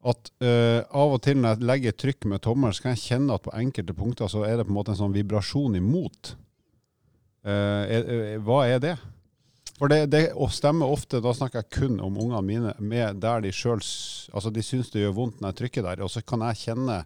at 0.00 0.30
uh, 0.40 0.80
av 0.96 1.16
og 1.16 1.18
til 1.26 1.42
når 1.42 1.58
jeg 1.58 1.68
legger 1.72 1.98
trykk 2.04 2.30
med 2.30 2.44
tommelen, 2.46 2.76
så 2.76 2.86
kan 2.86 2.94
jeg 2.94 3.02
kjenne 3.08 3.34
at 3.34 3.44
på 3.44 3.56
enkelte 3.58 3.96
punkter 3.98 4.30
så 4.30 4.46
er 4.46 4.60
det 4.60 4.68
på 4.68 4.72
en 4.72 4.78
måte 4.78 4.94
en 4.94 5.02
sånn 5.02 5.16
vibrasjon 5.16 5.74
imot. 5.80 6.36
Uh, 7.46 8.36
hva 8.44 8.64
er 8.68 8.82
det? 8.82 8.94
For 9.80 9.88
det, 9.88 10.10
det 10.12 10.26
stemmer 10.52 10.92
ofte, 10.92 11.22
da 11.24 11.32
snakker 11.32 11.62
jeg 11.62 11.72
kun 11.72 12.00
om 12.04 12.18
ungene 12.20 12.42
mine, 12.44 12.72
med 12.84 13.22
der 13.22 13.40
de 13.40 13.52
sjøl 13.54 13.80
altså 13.80 14.52
de 14.52 14.64
syns 14.64 14.92
det 14.92 15.06
gjør 15.06 15.16
vondt 15.16 15.40
når 15.40 15.54
jeg 15.54 15.60
trykker 15.62 15.86
der. 15.86 16.02
Og 16.04 16.12
så 16.12 16.20
kan 16.20 16.44
jeg 16.50 16.60
kjenne 16.66 16.98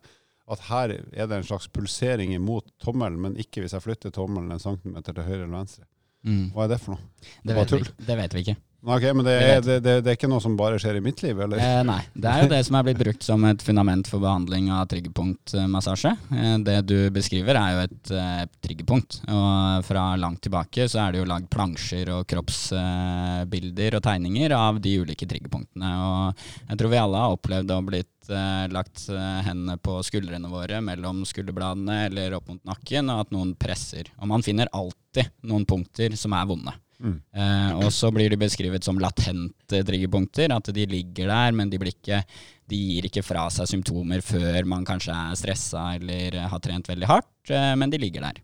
at 0.44 0.64
her 0.68 0.96
er 0.98 1.28
det 1.30 1.38
en 1.38 1.46
slags 1.46 1.70
pulsering 1.72 2.34
imot 2.34 2.66
tommelen, 2.82 3.20
men 3.22 3.38
ikke 3.40 3.62
hvis 3.62 3.76
jeg 3.76 3.84
flytter 3.84 4.12
tommelen 4.12 4.50
en 4.52 4.62
centimeter 4.62 5.14
til 5.14 5.24
høyre 5.24 5.44
eller 5.44 5.54
venstre. 5.54 5.86
Mm. 6.26 6.50
Hva 6.52 6.66
er 6.66 6.74
det 6.74 6.80
for 6.82 6.96
noe? 6.96 7.30
Det, 7.44 7.54
vet 7.56 7.72
vi, 7.76 7.80
det 8.08 8.16
vet 8.18 8.34
vi 8.34 8.42
ikke. 8.44 8.56
Ok, 8.84 9.04
Men 9.16 9.24
det 9.24 9.34
er, 9.40 9.60
det, 9.64 9.78
det, 9.80 9.92
det 10.04 10.12
er, 10.12 10.16
ikke 10.18 10.28
noe 10.28 10.42
som 10.44 10.56
bare 10.58 10.76
skjer 10.80 10.98
i 10.98 11.02
mitt 11.04 11.22
liv, 11.24 11.38
eller? 11.40 11.60
Eh, 11.60 11.80
nei. 11.88 12.00
Det 12.12 12.28
er 12.28 12.44
jo 12.44 12.50
det 12.52 12.60
som 12.66 12.76
er 12.76 12.84
blitt 12.84 13.00
brukt 13.00 13.24
som 13.24 13.46
et 13.48 13.64
fundament 13.64 14.08
for 14.10 14.20
behandling 14.20 14.68
av 14.76 14.84
triggerpunktmassasje. 14.92 16.12
Eh, 16.36 16.56
det 16.66 16.76
du 16.90 16.96
beskriver 17.14 17.56
er 17.56 17.72
jo 17.72 17.84
et 17.86 18.12
eh, 18.12 18.42
triggerpunkt. 18.66 19.22
Og 19.32 19.86
fra 19.88 20.04
langt 20.20 20.42
tilbake 20.44 20.88
så 20.90 21.00
er 21.06 21.14
det 21.14 21.22
jo 21.22 21.30
lagd 21.30 21.48
plansjer 21.52 22.12
og 22.12 22.26
kroppsbilder 22.28 23.96
og 23.96 24.04
tegninger 24.04 24.56
av 24.58 24.82
de 24.84 24.98
ulike 25.00 25.28
triggerpunktene. 25.32 25.94
Og 26.04 26.44
jeg 26.68 26.80
tror 26.82 26.92
vi 26.92 27.00
alle 27.00 27.24
har 27.24 27.38
opplevd 27.38 27.72
å 27.72 27.80
blitt 27.88 28.28
eh, 28.28 28.66
lagt 28.74 29.08
eh, 29.08 29.40
hendene 29.48 29.78
på 29.80 29.96
skuldrene 30.04 30.52
våre 30.52 30.84
mellom 30.84 31.24
skulderbladene 31.28 32.04
eller 32.10 32.36
opp 32.36 32.52
mot 32.52 32.60
nakken, 32.68 33.08
og 33.08 33.24
at 33.24 33.32
noen 33.32 33.56
presser. 33.56 34.12
Og 34.20 34.28
man 34.28 34.44
finner 34.44 34.68
alltid 34.76 35.32
noen 35.48 35.64
punkter 35.68 36.20
som 36.20 36.36
er 36.36 36.52
vonde. 36.52 36.76
Mm. 37.04 37.18
Eh, 37.36 37.70
og 37.84 37.92
så 37.92 38.08
blir 38.14 38.32
de 38.32 38.40
beskrevet 38.40 38.84
som 38.86 38.98
latente 39.00 39.82
triggerpunkter. 39.84 40.52
At 40.54 40.72
de 40.74 40.86
ligger 40.88 41.28
der, 41.30 41.54
men 41.56 41.70
de, 41.72 41.80
ikke, 41.90 42.22
de, 42.70 42.80
gir 42.94 43.08
ikke 43.10 43.24
fra 43.26 43.46
seg 43.52 43.68
symptomer 43.70 44.24
før 44.24 44.64
man 44.70 44.86
kanskje 44.88 45.14
er 45.14 45.38
stressa 45.38 45.86
eller 45.98 46.40
har 46.50 46.64
trent 46.64 46.88
veldig 46.90 47.10
hardt. 47.10 47.32
Eh, 47.52 47.72
men 47.80 47.92
de 47.92 48.00
ligger 48.00 48.24
der. 48.24 48.42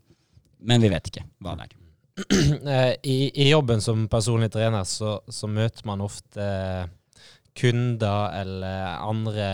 Men 0.61 0.83
vi 0.83 0.91
vet 0.93 1.09
ikke 1.09 1.25
hva 1.41 1.57
det 1.57 1.69
er. 1.69 1.77
Eh, 2.21 2.93
I, 3.07 3.31
I, 3.33 3.45
jobben 3.49 3.81
som 3.81 4.03
personlig 4.11 4.51
trener 4.53 4.83
så, 4.85 5.15
så 5.31 5.47
møter 5.49 5.87
man 5.87 6.03
ofte 6.05 6.43
kunder 7.57 8.35
eller 8.37 8.99
andre 9.01 9.47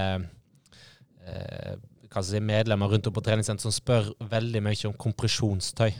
eh, 1.23 1.77
si, 2.25 2.41
medlemmer 2.43 2.91
rundt 2.91 3.07
om 3.07 3.15
på 3.15 3.23
treningssenter 3.23 3.67
som 3.69 3.75
spør 3.75 4.11
veldig 4.33 4.63
mye 4.65 4.89
om 4.89 4.97
kompresjonstøy. 4.99 5.93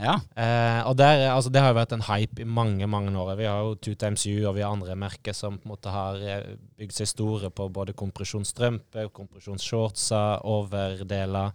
Ja. 0.00 0.14
Eh, 0.36 0.80
og 0.88 0.96
der, 0.96 1.26
altså, 1.34 1.50
Det 1.52 1.60
har 1.60 1.72
jo 1.72 1.76
vært 1.76 1.92
en 1.92 2.06
hype 2.06 2.40
i 2.40 2.48
mange 2.48 2.86
mange 2.88 3.12
år. 3.18 3.34
Vi 3.36 3.44
har 3.44 3.60
jo 3.60 3.74
Two 3.74 3.94
Times 3.94 4.24
U 4.26 4.46
og 4.48 4.54
vi 4.56 4.62
har 4.64 4.72
andre 4.72 4.96
merker 4.96 5.36
som 5.36 5.58
på 5.58 5.68
en 5.68 5.74
måte 5.74 5.92
har 5.92 6.16
eh, 6.16 6.54
bygd 6.80 6.96
seg 6.96 7.10
store 7.10 7.50
på 7.50 7.68
både 7.68 7.92
kompresjonsstrømper, 7.92 9.10
kompresjonsshortser, 9.12 10.46
overdeler, 10.48 11.52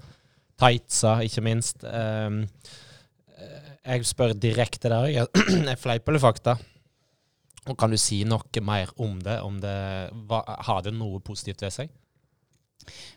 tightser, 0.58 1.26
ikke 1.26 1.46
minst. 1.46 1.84
Ehm, 1.84 2.44
eh, 3.38 3.70
jeg 3.86 4.06
spør 4.06 4.38
direkte 4.38 4.90
der. 4.94 5.10
Jeg, 5.10 5.28
er 5.74 5.82
fleip 5.82 6.08
eller 6.08 6.22
fakta? 6.22 6.58
Og 7.68 7.78
Kan 7.78 7.92
du 7.92 7.98
si 8.00 8.22
noe 8.24 8.62
mer 8.64 8.94
om 8.98 9.18
det? 9.20 9.42
Om 9.42 9.58
det 9.62 9.78
hva, 10.30 10.44
har 10.70 10.86
det 10.86 10.94
noe 10.94 11.20
positivt 11.20 11.66
ved 11.66 11.74
seg? 11.74 11.90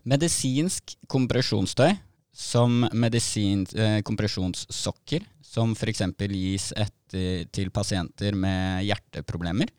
Medisinsk 0.09 0.97
kompresjonsstøy 1.07 1.93
som 2.33 2.89
medisin, 2.93 3.67
eh, 3.75 4.01
kompresjonssokker, 4.03 5.25
som 5.43 5.73
f.eks. 5.73 6.03
gis 6.31 6.73
etter, 6.77 7.47
til 7.51 7.71
pasienter 7.75 8.37
med 8.39 8.85
hjerteproblemer, 8.87 9.71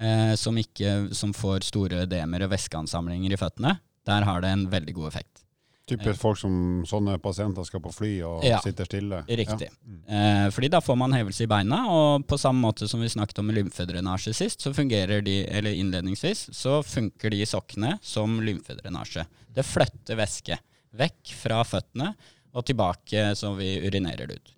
eh, 0.00 0.34
som, 0.36 0.58
ikke, 0.60 1.14
som, 1.16 1.32
får 1.32 1.64
store 1.64 2.04
ødemer 2.04 2.44
og 2.44 2.52
væskeansamlinger 2.52 3.32
i 3.32 3.40
føttene. 3.40 3.78
Der 4.04 4.26
har 4.28 4.44
det 4.44 4.52
en 4.52 4.68
veldig 4.70 4.94
god 4.94 5.08
effekt. 5.08 5.40
Typisk 5.84 6.16
folk 6.16 6.38
som 6.40 6.84
sånne 6.88 7.18
pasienter 7.20 7.64
skal 7.68 7.82
på 7.84 7.90
fly 7.92 8.12
og 8.24 8.44
Ja. 8.44 8.58
sitter 8.64 8.86
stille. 8.88 9.18
Riktig. 9.28 9.68
Ja. 9.68 9.84
Mm. 9.84 9.98
Eh, 10.08 10.50
fordi 10.50 10.70
da 10.70 10.80
får 10.80 10.96
man 10.96 11.12
hevelse 11.12 11.44
i 11.44 11.46
beina, 11.46 11.86
og 11.88 12.26
på 12.26 12.38
samme 12.40 12.60
måte 12.60 12.88
som 12.88 13.00
vi 13.00 13.08
snakket 13.08 13.38
om 13.38 13.52
lymfedrenasje 13.52 14.32
sist, 14.32 14.60
så 14.60 14.72
fungerer 14.72 15.22
de, 15.24 15.44
eller 15.46 15.72
innledningsvis, 15.72 16.48
så 16.52 16.82
funker 16.82 17.30
de 17.30 17.44
sokkene 17.44 17.98
som 18.02 18.40
lymfedrenasje. 18.40 19.26
Det 19.54 19.64
flytter 19.64 20.16
væske 20.16 20.58
vekk 20.98 21.34
fra 21.38 21.62
føttene 21.66 22.12
og 22.54 22.64
tilbake 22.68 23.32
så 23.38 23.52
vi 23.58 23.76
urinerer 23.82 24.30
det 24.30 24.38
ut. 24.38 24.54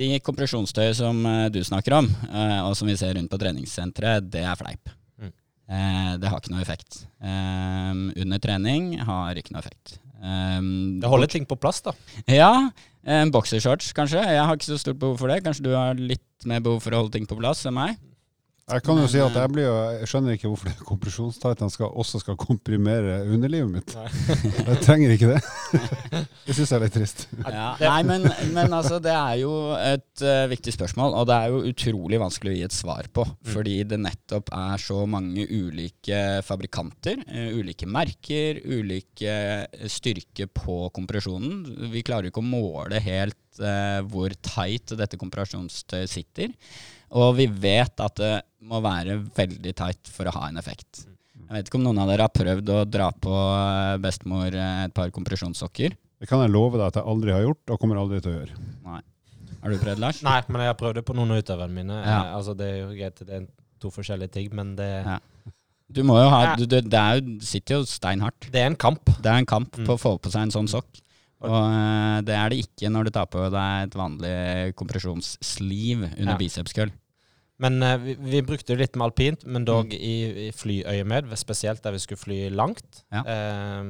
De 0.00 0.14
kompresjonstøy 0.24 0.92
som 0.96 1.18
eh, 1.26 1.48
du 1.52 1.60
snakker 1.66 1.98
om, 1.98 2.08
eh, 2.30 2.60
og 2.64 2.76
som 2.78 2.88
vi 2.88 2.96
ser 2.96 3.16
rundt 3.18 3.30
på 3.32 3.40
treningssenteret, 3.40 4.28
det 4.32 4.44
er 4.46 4.58
fleip. 4.58 4.92
Mm. 5.20 5.32
Eh, 5.74 6.12
det 6.22 6.30
har 6.30 6.40
ikke 6.40 6.54
noe 6.54 6.62
effekt. 6.64 7.02
Under 7.20 8.40
trening 8.42 8.94
har 9.04 9.36
ikke 9.36 9.56
noe 9.56 9.64
effekt. 9.64 9.98
Det 10.20 11.08
holder 11.08 11.30
ting 11.32 11.46
på 11.48 11.56
plass, 11.56 11.80
da. 11.80 11.94
ja, 12.28 12.52
en 13.08 13.30
boksershorts 13.32 13.94
kanskje. 13.96 14.20
Jeg 14.20 14.44
har 14.44 14.56
ikke 14.56 14.68
så 14.68 14.76
stort 14.80 15.00
behov 15.00 15.16
for 15.20 15.32
det. 15.32 15.40
Kanskje 15.46 15.64
du 15.64 15.70
har 15.72 15.96
litt 15.96 16.48
mer 16.48 16.60
behov 16.64 16.82
for 16.84 16.92
å 16.92 17.02
holde 17.02 17.16
ting 17.16 17.28
på 17.28 17.38
plass 17.40 17.64
enn 17.68 17.76
meg? 17.76 17.96
Jeg 18.70 18.84
kan 18.86 18.98
jo 19.00 19.02
Men, 19.02 19.10
si 19.10 19.18
at 19.18 19.34
eh, 19.34 19.40
jeg, 19.42 19.50
blir 19.54 19.64
jo, 19.66 19.74
jeg 19.98 20.08
skjønner 20.10 20.36
ikke 20.36 20.50
hvorfor 20.50 20.82
kompresjonstightene 20.90 21.74
skal, 21.74 21.94
også 22.02 22.20
skal 22.22 22.36
komprimere 22.40 23.16
underlivet 23.26 23.72
mitt. 23.72 23.94
Jeg 24.70 24.82
trenger 24.84 25.14
ikke 25.14 25.32
det. 25.32 25.40
Det 26.50 26.54
syns 26.56 26.70
jeg 26.72 26.76
er 26.76 26.82
litt 26.82 26.94
trist. 26.96 27.20
Ja, 27.44 27.66
nei, 27.78 28.00
men, 28.06 28.24
men 28.50 28.72
altså, 28.74 28.96
det 29.02 29.12
er 29.14 29.36
jo 29.38 29.52
et 29.76 30.22
uh, 30.24 30.48
viktig 30.50 30.72
spørsmål, 30.74 31.14
og 31.20 31.28
det 31.30 31.36
er 31.36 31.52
jo 31.52 31.60
utrolig 31.68 32.18
vanskelig 32.18 32.50
å 32.50 32.56
gi 32.56 32.64
et 32.66 32.74
svar 32.74 33.06
på. 33.14 33.22
Fordi 33.52 33.76
det 33.86 34.00
nettopp 34.02 34.50
er 34.56 34.82
så 34.82 35.04
mange 35.10 35.44
ulike 35.46 36.40
fabrikanter, 36.46 37.22
uh, 37.30 37.52
ulike 37.54 37.86
merker, 37.86 38.58
ulike 38.66 39.36
styrke 39.92 40.48
på 40.50 40.80
kompresjonen. 40.96 41.62
Vi 41.94 42.02
klarer 42.06 42.32
ikke 42.32 42.42
å 42.42 42.50
måle 42.50 42.98
helt 43.04 43.62
uh, 43.62 44.00
hvor 44.10 44.34
tight 44.42 44.96
dette 44.98 45.20
kompresjonstøyet 45.20 46.10
sitter. 46.10 46.56
Og 47.10 47.32
vi 47.36 47.46
vet 47.50 48.00
at 48.04 48.14
det 48.20 48.34
må 48.70 48.78
være 48.84 49.16
veldig 49.34 49.72
tight 49.74 50.10
for 50.12 50.28
å 50.30 50.34
ha 50.36 50.48
en 50.48 50.60
effekt. 50.60 51.06
Jeg 51.50 51.56
vet 51.56 51.66
ikke 51.70 51.80
om 51.80 51.86
noen 51.88 51.98
av 51.98 52.10
dere 52.12 52.26
har 52.28 52.30
prøvd 52.34 52.68
å 52.70 52.84
dra 52.86 53.08
på 53.10 53.32
eh, 53.34 53.96
bestemor 54.04 54.54
eh, 54.54 54.84
et 54.86 54.94
par 54.94 55.10
kompresjonssokker. 55.10 55.96
Det 56.20 56.28
kan 56.30 56.42
jeg 56.44 56.52
love 56.52 56.78
deg 56.78 56.86
at 56.92 56.98
jeg 57.00 57.08
aldri 57.10 57.32
har 57.34 57.42
gjort, 57.42 57.64
og 57.74 57.80
kommer 57.82 57.98
aldri 57.98 58.20
til 58.22 58.30
å 58.30 58.36
gjøre. 58.38 58.58
Nei. 58.86 59.00
Har 59.60 59.72
du 59.74 59.80
prøvd, 59.82 59.98
Lars? 60.04 60.20
Nei, 60.22 60.36
men 60.48 60.62
jeg 60.62 60.70
har 60.70 60.78
prøvd 60.78 61.00
det 61.00 61.04
på 61.08 61.16
noen 61.18 61.32
av 61.34 61.40
utøverne 61.42 61.74
mine. 61.74 61.96
Ja. 62.04 62.20
Eh, 62.28 62.36
Altså, 62.38 62.54
det 62.54 62.68
er 62.70 62.78
jo 62.84 62.92
greit, 62.94 63.24
det 63.26 63.34
er 63.40 63.48
to 63.82 63.90
forskjellige 63.90 64.32
ting, 64.38 64.54
men 64.54 64.76
det, 64.78 64.90
Ja. 65.08 65.18
Du 65.90 66.04
må 66.06 66.20
jo 66.22 66.28
ha 66.30 66.54
du, 66.54 66.66
du, 66.70 66.76
det, 66.86 66.94
er 66.94 67.18
jo, 67.18 67.40
sitter 67.42 67.80
jo 67.80 67.86
steinhardt. 67.90 68.46
det 68.54 68.60
er 68.62 68.68
en 68.70 68.76
kamp. 68.78 69.10
Det 69.18 69.26
er 69.26 69.40
en 69.42 69.46
kamp 69.50 69.74
Mm. 69.74 69.86
på 69.88 69.96
å 69.96 69.98
få 69.98 70.12
på 70.22 70.30
seg 70.30 70.42
en 70.46 70.52
sånn 70.54 70.68
sokk. 70.70 71.00
Og 71.42 72.22
det 72.28 72.36
er 72.36 72.48
det 72.52 72.60
ikke 72.62 72.90
når 72.92 73.08
du 73.08 73.10
tar 73.16 73.26
på 73.26 73.42
deg 73.50 73.88
et 73.88 73.96
vanlig 73.98 74.74
kompresjonssliv 74.78 76.04
under 76.04 76.32
Ja. 76.34 76.38
bicepskøll. 76.38 76.92
Men 77.60 77.82
eh, 77.84 77.96
vi, 78.00 78.14
vi 78.32 78.40
brukte 78.42 78.72
det 78.72 78.78
litt 78.80 78.94
med 78.96 79.04
alpint, 79.10 79.42
men 79.44 79.66
dog 79.68 79.90
Mm. 79.92 79.98
i, 80.00 80.14
i 80.46 80.50
flyøyemed, 80.56 81.28
spesielt 81.36 81.82
der 81.84 81.92
vi 81.92 81.98
skulle 82.00 82.18
fly 82.22 82.38
langt. 82.50 83.02
Ja. 83.12 83.20
Eh, 83.20 83.82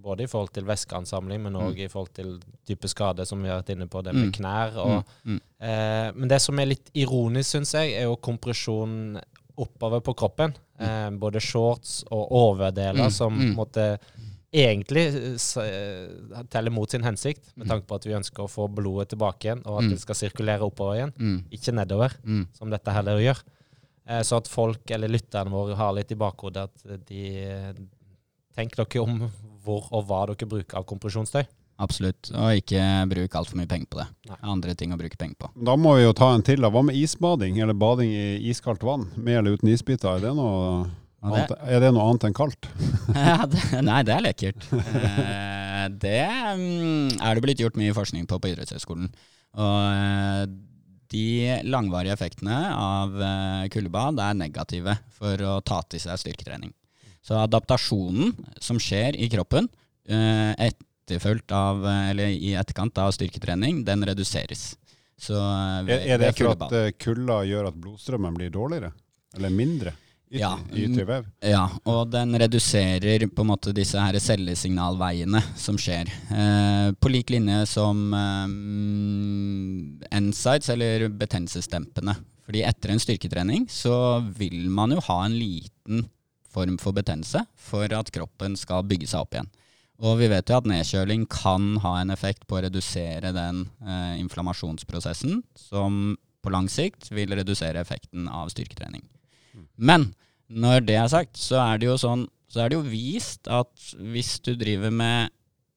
både 0.00 0.24
i 0.24 0.30
forhold 0.32 0.52
til 0.56 0.64
væskeansamling, 0.64 1.42
men 1.44 1.52
òg 1.60 1.74
Mm. 1.74 1.82
i 1.84 1.88
forhold 1.92 2.14
til 2.16 2.38
type 2.66 2.88
skade, 2.88 3.26
som 3.28 3.42
vi 3.42 3.48
har 3.52 3.60
vært 3.62 3.74
inne 3.76 3.86
på, 3.86 4.02
det 4.02 4.14
med 4.14 4.30
Mm. 4.30 4.32
knær. 4.32 4.76
Og, 4.76 5.04
Mm. 5.24 5.34
Mm. 5.34 5.40
eh, 5.60 6.12
men 6.14 6.28
det 6.28 6.40
som 6.40 6.58
er 6.58 6.66
litt 6.72 6.90
ironisk, 6.94 7.50
syns 7.58 7.72
jeg, 7.74 7.92
er 8.00 8.04
jo 8.08 8.16
kompresjon 8.16 9.20
oppover 9.58 10.00
på 10.00 10.14
kroppen. 10.16 10.54
Eh, 10.80 11.10
både 11.10 11.40
shorts 11.40 12.04
og 12.10 12.30
overdeler 12.30 13.10
som 13.10 13.34
måtte 13.56 13.98
egentlig 14.52 15.06
eh, 15.14 15.62
eh, 15.64 16.42
teller 16.48 16.70
mot 16.70 16.90
sin 16.90 17.02
hensikt, 17.02 17.50
med 17.56 17.66
Mm. 17.66 17.70
tanke 17.70 17.86
på 17.86 17.94
at 17.96 18.04
vi 18.06 18.12
ønsker 18.14 18.44
å 18.44 18.48
få 18.50 18.68
blodet 18.72 19.08
tilbake 19.10 19.44
igjen, 19.44 19.62
og 19.66 19.78
at 19.78 19.84
Mm. 19.84 19.90
det 19.90 20.00
skal 20.00 20.14
sirkulere 20.14 20.60
oppover 20.64 20.96
igjen, 20.96 21.12
Mm. 21.18 21.44
ikke 21.52 21.74
nedover 21.74 22.12
Mm. 22.24 22.46
som 22.54 22.70
dette 22.70 22.92
heller 22.92 23.18
gjør. 23.18 23.42
Eh, 24.08 24.22
Så 24.22 24.36
at 24.38 24.48
folk, 24.48 24.90
eller 24.90 25.08
lytterne 25.08 25.50
våre, 25.50 25.74
har 25.76 25.92
litt 25.92 26.10
i 26.12 26.14
bakhodet 26.14 26.56
at 26.64 27.06
de 27.06 27.74
tenker 28.56 28.84
dere 28.84 29.02
om 29.02 29.30
hvor 29.64 29.88
og 29.92 30.06
hva 30.08 30.26
dere 30.26 30.48
bruker 30.48 30.78
av 30.78 30.86
kompresjonstøy. 30.86 31.46
Absolutt. 31.80 32.32
Og 32.34 32.56
ikke 32.58 33.08
bruk 33.08 33.30
altfor 33.38 33.54
mye 33.54 33.68
penger 33.68 33.86
på 33.86 33.98
det. 34.00 34.06
Nei. 34.28 34.36
Andre 34.42 34.74
ting 34.74 34.90
å 34.90 34.98
bruke 34.98 35.16
penger 35.16 35.36
på. 35.38 35.50
Da 35.64 35.76
må 35.76 35.94
vi 35.96 36.02
jo 36.02 36.12
ta 36.12 36.32
en 36.34 36.42
til. 36.42 36.56
da. 36.60 36.68
Hva 36.70 36.82
med 36.84 36.96
isbading, 36.96 37.60
eller 37.62 37.74
bading 37.74 38.10
i 38.10 38.50
iskaldt 38.50 38.80
vann? 38.82 39.06
Med 39.16 39.38
eller 39.38 39.56
uten 39.56 39.68
isbiter? 39.68 40.16
Er 40.16 40.20
det 40.20 40.34
noe, 40.34 40.90
annet, 41.24 41.52
er 41.66 41.82
det 41.82 41.90
noe 41.94 42.06
annet 42.10 42.28
enn 42.28 42.36
kaldt? 42.36 42.68
ja, 43.14 43.42
det, 43.50 43.62
nei, 43.82 43.98
det 44.06 44.14
er 44.14 44.24
lekkert. 44.28 44.68
Eh, 44.72 45.84
det 46.02 46.20
mm, 46.60 47.18
er 47.22 47.34
det 47.38 47.44
blitt 47.44 47.62
gjort 47.62 47.78
mye 47.80 47.94
forskning 47.96 48.26
på 48.30 48.38
på 48.42 48.50
idrettshøyskolen. 48.52 49.10
Og 49.58 49.78
eh, 49.88 50.44
de 51.12 51.26
langvarige 51.64 52.12
effektene 52.14 52.58
av 52.74 53.14
eh, 53.16 53.68
kuldebad 53.72 54.20
er 54.22 54.36
negative 54.36 54.98
for 55.16 55.40
å 55.48 55.58
ta 55.64 55.80
til 55.88 56.02
seg 56.04 56.20
styrketrening. 56.20 56.74
Så 57.24 57.38
adaptasjonen 57.40 58.34
som 58.62 58.78
skjer 58.80 59.16
i 59.18 59.28
kroppen 59.32 59.66
eh, 60.08 60.52
etterfulgt 60.68 61.52
av, 61.56 61.80
eh, 61.88 62.10
eller 62.12 62.34
i 62.34 62.52
etterkant 62.60 63.00
av 63.02 63.14
styrketrening, 63.16 63.82
den 63.88 64.04
reduseres. 64.06 64.74
Så 65.18 65.34
ved- 65.88 66.04
er 66.06 66.20
det 66.22 66.34
for 66.38 66.54
at 66.54 66.98
kulda 67.02 67.40
gjør 67.48 67.72
at 67.72 67.80
blodstrømmen 67.80 68.36
blir 68.38 68.52
dårligere? 68.54 68.92
Eller 69.34 69.50
mindre? 69.50 69.96
Ytre, 70.28 70.40
Ja. 70.40 70.58
I? 70.72 71.50
Ja, 71.50 71.64
og 71.88 72.10
den 72.12 72.34
reduserer 72.38 73.24
på 73.32 73.44
en 73.44 73.48
måte 73.48 73.72
disse 73.72 74.00
her 74.00 74.18
cellesignalveiene 74.20 75.40
som 75.56 75.78
skjer. 75.80 76.10
Eh, 76.28 76.92
på 76.92 77.08
lik 77.12 77.30
linje 77.32 77.62
som 77.70 78.12
eh, 78.12 78.46
NSIDES, 80.20 80.68
eller 80.74 81.08
betennelsesdempende. 81.08 82.16
Fordi 82.48 82.62
etter 82.64 82.92
en 82.92 83.00
styrketrening 83.00 83.66
så 83.72 84.20
vil 84.36 84.68
man 84.72 84.92
jo 84.92 85.00
ha 85.08 85.24
en 85.24 85.36
liten 85.36 86.06
form 86.48 86.78
for 86.80 86.96
betennelse 86.96 87.44
for 87.60 87.92
at 87.92 88.12
kroppen 88.12 88.56
skal 88.56 88.86
bygge 88.88 89.08
seg 89.10 89.24
opp 89.24 89.36
igjen. 89.36 89.50
Og 89.98 90.20
vi 90.20 90.28
vet 90.30 90.48
jo 90.48 90.56
at 90.60 90.68
nedkjøling 90.70 91.26
kan 91.32 91.74
ha 91.82 91.96
en 91.98 92.12
effekt 92.14 92.46
på 92.46 92.58
å 92.58 92.62
redusere 92.68 93.32
den 93.34 93.64
eh, 93.82 94.14
inflammasjonsprosessen, 94.22 95.42
som 95.58 96.16
på 96.44 96.52
lang 96.54 96.68
sikt 96.70 97.10
vil 97.10 97.34
redusere 97.34 97.82
effekten 97.82 98.28
av 98.30 98.52
styrketrening. 98.54 99.02
Men 99.76 100.10
når 100.48 100.84
det 100.88 100.96
er 100.96 101.08
sagt, 101.12 101.36
så 101.36 101.60
er 101.62 101.80
det 101.80 101.90
jo 101.90 101.96
sånn 102.00 102.26
så 102.48 102.64
er 102.64 102.70
det 102.70 102.78
jo 102.78 102.86
vist 102.88 103.48
at 103.52 103.90
hvis 104.00 104.38
du 104.40 104.54
driver 104.56 104.92
med 104.94 105.28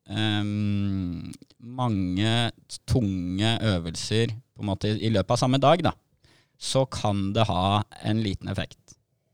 um, 0.08 1.28
mange 1.60 2.52
tunge 2.88 3.58
øvelser 3.74 4.32
på 4.32 4.64
en 4.64 4.70
måte 4.72 4.94
i 4.96 5.12
løpet 5.12 5.36
av 5.36 5.42
samme 5.42 5.60
dag, 5.62 5.84
da, 5.84 5.92
så 6.56 6.86
kan 6.88 7.32
det 7.36 7.50
ha 7.50 7.82
en 8.08 8.22
liten 8.24 8.52
effekt 8.52 8.78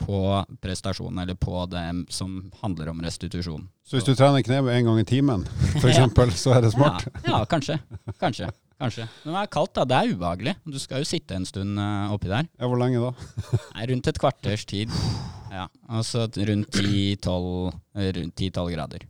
på 0.01 0.45
prestasjonen, 0.61 1.19
eller 1.23 1.37
på 1.37 1.65
det 1.69 1.85
som 2.13 2.51
handler 2.61 2.89
om 2.93 3.01
restitusjon. 3.05 3.65
Så 3.85 3.97
hvis 3.97 4.05
du 4.07 4.13
trener 4.15 4.45
kneet 4.45 4.69
en 4.71 4.89
gang 4.89 4.99
i 5.01 5.07
timen, 5.07 5.45
for 5.81 5.89
Ja. 5.89 6.07
så 6.33 6.53
er 6.57 6.61
det 6.61 6.71
smart? 6.73 7.07
Ja, 7.25 7.39
ja 7.39 7.45
kanskje. 7.45 7.79
Kanskje. 8.21 8.49
Kanskje. 8.77 9.07
Men 9.25 9.33
det 9.33 9.41
er 9.41 9.49
kaldt, 9.55 9.73
da. 9.73 9.83
Det 9.89 9.97
er 9.97 10.11
ubehagelig. 10.13 10.53
Du 10.69 10.77
skal 10.79 11.01
jo 11.01 11.07
sitte 11.09 11.33
en 11.37 11.45
stund 11.49 11.79
uh, 11.81 12.11
oppi 12.13 12.29
der. 12.29 12.45
Ja, 12.59 12.67
hvor 12.69 12.77
lenge 12.77 13.01
da? 13.01 13.11
Nei, 13.75 13.87
rundt 13.89 14.09
et 14.11 14.19
kvarters 14.21 14.65
tid. 14.69 14.93
Ja, 15.49 15.65
altså 15.89 16.27
rundt 16.29 16.75
10-12 16.75 17.71
eh, 17.97 18.11
rundt 18.19 18.35
10-12 18.43 18.73
grader. 18.75 19.05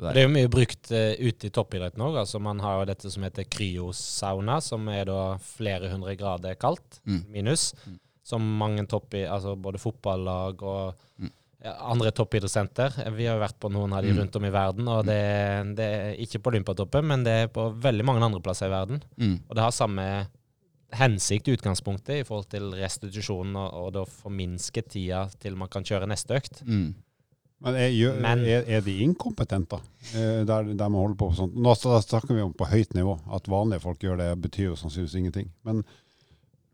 Der. 0.00 0.14
Det 0.16 0.22
er 0.22 0.24
jo 0.24 0.32
mye 0.32 0.48
brukt 0.50 0.90
uh, 0.96 1.12
ute 1.20 1.46
i 1.46 1.52
toppidretten 1.54 2.02
òg. 2.02 2.16
Altså, 2.22 2.40
man 2.42 2.58
har 2.64 2.78
jo 2.80 2.86
dette 2.88 3.10
som 3.12 3.22
heter 3.26 3.44
kryosauna, 3.52 4.56
som 4.64 4.88
er 4.88 5.04
da 5.10 5.18
flere 5.44 5.90
hundre 5.92 6.16
grader 6.18 6.56
kaldt, 6.58 7.02
Mm. 7.06 7.22
minus. 7.30 7.70
Mm. 7.86 7.98
Som 8.30 8.46
mange 8.58 8.86
toppi, 8.88 9.22
altså 9.28 9.54
både 9.60 9.78
fotballag 9.82 10.62
og 10.62 10.96
Mm. 11.20 11.30
Andre 11.64 12.10
toppidrettssenter. 12.16 12.94
Vi 13.16 13.26
har 13.26 13.36
jo 13.36 13.42
vært 13.44 13.58
på 13.60 13.70
noen 13.72 13.92
av 13.92 14.02
de 14.02 14.12
Mm. 14.12 14.18
rundt 14.22 14.36
om 14.36 14.44
i 14.44 14.50
verden, 14.50 14.88
og 14.88 15.04
det, 15.04 15.76
det 15.76 15.84
er 15.84 16.14
ikke 16.24 16.40
på 16.40 16.50
Olympiatoppen, 16.54 17.04
men 17.06 17.22
det 17.24 17.32
er 17.32 17.48
på 17.52 17.66
veldig 17.80 18.04
mange 18.04 18.22
andre 18.24 18.40
plasser 18.40 18.66
i 18.66 18.70
verden. 18.70 19.02
Mm. 19.18 19.40
Og 19.48 19.54
det 19.56 19.62
har 19.62 19.70
samme 19.70 20.06
hensikt 20.92 21.46
i 21.48 21.52
utgangspunktet 21.54 22.20
i 22.20 22.24
forhold 22.26 22.48
til 22.50 22.72
restitusjonen, 22.74 23.54
og, 23.56 23.74
og 23.84 23.92
da 23.94 24.04
forminske 24.08 24.82
tida 24.88 25.28
til 25.38 25.54
man 25.56 25.68
kan 25.68 25.84
kjøre 25.86 26.08
neste 26.10 26.34
økt. 26.40 26.62
Mm. 26.66 26.94
Men 27.60 27.74
er, 27.76 27.90
gjør- 27.92 28.20
Men- 28.24 28.44
er, 28.48 28.64
er 28.66 28.80
de 28.80 28.94
inkompetente, 29.04 29.76
eh, 30.16 30.44
der, 30.48 30.62
der 30.74 30.88
man 30.88 31.02
holder 31.02 31.18
på 31.20 31.28
sånn? 31.36 31.52
Nå 31.60 31.74
snakker 31.76 32.34
vi 32.34 32.40
om 32.40 32.54
på 32.56 32.66
høyt 32.66 32.94
nivå. 32.96 33.18
At 33.36 33.44
vanlige 33.52 33.82
folk 33.84 34.00
gjør 34.00 34.16
det, 34.16 34.30
betyr 34.40 34.70
jo 34.70 34.76
sannsynligvis 34.80 35.14
ingenting. 35.20 35.50
Men 35.62 35.84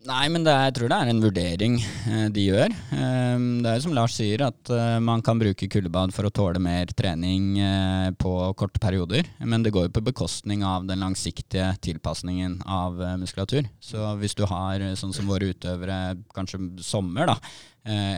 Nei, 0.04 0.26
men 0.30 0.44
er, 0.44 0.66
jeg 0.68 0.74
tror 0.76 0.90
det 0.92 0.96
er 1.00 1.08
en 1.10 1.22
vurdering 1.22 1.76
eh, 1.80 2.26
de 2.30 2.42
gjør. 2.44 2.74
Eh, 2.94 3.44
det 3.64 3.70
er 3.70 3.78
jo 3.78 3.84
som 3.86 3.94
Lars 3.96 4.14
sier, 4.18 4.44
at 4.44 4.70
eh, 4.70 4.98
man 5.02 5.22
kan 5.24 5.40
bruke 5.40 5.66
kuldebad 5.72 6.12
for 6.14 6.28
å 6.28 6.32
tåle 6.36 6.60
mer 6.62 6.92
trening 6.92 7.56
eh, 7.58 8.10
på 8.20 8.34
korte 8.60 8.82
perioder. 8.82 9.26
Men 9.40 9.64
det 9.64 9.72
går 9.74 9.88
jo 9.88 9.94
på 9.96 10.04
bekostning 10.06 10.62
av 10.68 10.86
den 10.86 11.00
langsiktige 11.02 11.72
tilpasningen 11.82 12.60
av 12.68 13.00
muskulatur. 13.18 13.66
Så 13.82 14.12
hvis 14.20 14.36
du 14.38 14.44
har, 14.46 14.84
sånn 15.00 15.16
som 15.16 15.32
våre 15.32 15.48
utøvere, 15.50 16.18
kanskje 16.36 16.60
sommer, 16.86 17.32
da, 17.32 17.38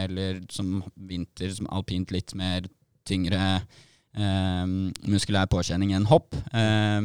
eller 0.05 0.43
som 0.53 0.83
vinter, 1.09 1.55
som 1.57 1.71
alpint 1.73 2.13
litt 2.13 2.35
mer 2.37 2.69
tyngre 3.09 3.41
eh, 4.19 4.67
muskulær 5.09 5.49
påkjenning 5.51 5.95
enn 5.97 6.09
hopp. 6.11 6.37
Eh, 6.53 7.01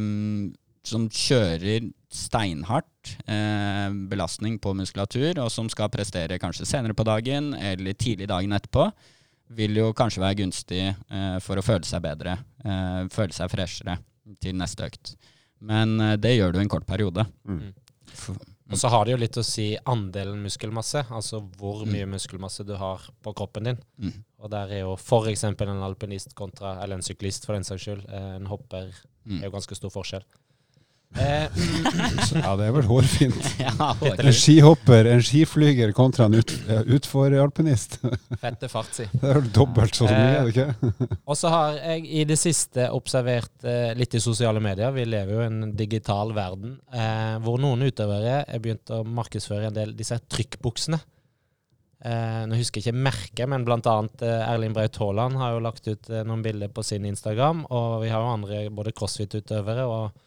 som 0.84 1.08
kjører 1.08 1.88
steinhardt 2.14 3.16
eh, 3.26 3.90
belastning 4.10 4.60
på 4.62 4.74
muskulatur, 4.78 5.40
og 5.42 5.50
som 5.52 5.68
skal 5.72 5.90
prestere 5.92 6.38
kanskje 6.42 6.66
senere 6.68 6.94
på 6.94 7.06
dagen 7.06 7.52
eller 7.58 7.96
tidlig 7.98 8.28
dagen 8.30 8.54
etterpå, 8.54 8.88
vil 9.54 9.76
jo 9.76 9.90
kanskje 9.96 10.22
være 10.22 10.38
gunstig 10.40 10.82
eh, 10.88 11.38
for 11.44 11.60
å 11.60 11.64
føle 11.66 11.84
seg 11.86 12.02
bedre, 12.06 12.38
eh, 12.64 13.04
føle 13.12 13.34
seg 13.36 13.50
freshere 13.52 13.98
til 14.40 14.56
neste 14.56 14.86
økt. 14.88 15.14
Men 15.64 15.98
eh, 16.00 16.16
det 16.20 16.36
gjør 16.36 16.54
du 16.54 16.62
en 16.62 16.70
kort 16.72 16.86
periode. 16.88 17.26
Mm. 17.48 17.72
Og 18.72 18.78
så 18.80 18.88
har 18.88 19.04
det 19.04 19.12
jo 19.12 19.20
litt 19.20 19.36
å 19.36 19.44
si 19.44 19.66
andelen 19.90 20.40
muskelmasse, 20.40 21.02
altså 21.12 21.42
hvor 21.58 21.82
Mm. 21.84 21.92
mye 21.92 22.06
muskelmasse 22.14 22.64
du 22.64 22.72
har 22.80 23.02
på 23.22 23.34
kroppen 23.36 23.64
din. 23.68 23.78
mm, 24.00 24.14
Og 24.40 24.50
der 24.50 24.70
er 24.72 24.80
jo 24.80 24.94
f.eks. 24.96 25.44
en 25.44 25.82
alpinist 25.84 26.34
kontra, 26.34 26.78
eller 26.82 26.96
en 26.96 27.02
syklist 27.04 27.44
for 27.44 27.54
den 27.54 27.64
saks 27.64 27.84
skyld, 27.84 28.06
eh, 28.08 28.36
en 28.36 28.46
hopper, 28.46 28.92
mm. 29.26 29.42
er 29.42 29.44
jo 29.48 29.50
ganske 29.50 29.76
stor 29.76 29.90
forskjell. 29.90 30.24
Eh, 31.14 31.46
Ja, 32.44 32.54
det 32.58 32.66
er 32.66 32.72
vel 32.74 32.86
hårfint. 32.88 33.38
Ja, 33.62 33.90
En 34.18 34.34
skihopper, 34.34 35.06
en 35.10 35.22
skiflyger 35.24 35.92
kontra 35.96 36.26
en 36.26 36.34
ut, 36.38 36.54
utforalpinist. 36.96 38.00
fette 38.44 38.70
fart, 38.72 38.90
si. 38.96 39.06
Det 39.12 39.30
er 39.30 39.40
vel 39.40 39.50
dobbelt 39.54 39.98
så 39.98 40.08
mye, 40.08 40.26
er 40.34 40.48
det 40.48 40.54
ikke? 40.54 41.08
Og 41.22 41.38
så 41.38 41.52
har 41.54 41.78
jeg 41.78 42.04
i 42.22 42.26
det 42.28 42.38
siste 42.40 42.88
observert 42.94 43.66
eh, 43.68 43.92
litt 43.98 44.16
i 44.18 44.22
sosiale 44.22 44.62
medier, 44.64 44.94
vi 44.94 45.06
lever 45.06 45.36
jo 45.36 45.42
i 45.44 45.48
en 45.50 45.72
digital 45.78 46.34
verden, 46.36 46.78
eh, 46.92 47.36
hvor 47.44 47.62
noen 47.62 47.86
utøvere 47.86 48.42
er 48.44 48.62
begynt 48.62 48.92
å 48.94 49.04
markedsføre 49.06 49.70
en 49.70 49.76
del 49.78 49.94
disse 49.98 50.18
trykkbuksene. 50.18 50.98
Eh, 52.04 52.42
nå 52.50 52.58
husker 52.58 52.82
jeg 52.82 52.90
ikke 52.92 53.04
merket, 53.06 53.46
men 53.48 53.64
eh, 53.64 54.50
Erling 54.50 54.74
Braut 54.76 54.98
Haaland 55.00 55.38
har 55.40 55.54
jo 55.54 55.62
lagt 55.64 55.86
ut 55.88 56.10
eh, 56.10 56.26
noen 56.26 56.42
bilder 56.44 56.68
på 56.74 56.82
sin 56.84 57.06
Instagram, 57.08 57.64
og 57.70 58.02
vi 58.02 58.10
har 58.12 58.20
jo 58.20 58.34
andre, 58.34 58.66
både 58.74 58.92
crossfit-utøvere 58.92 59.86
og 59.88 60.10
eh, 60.10 60.23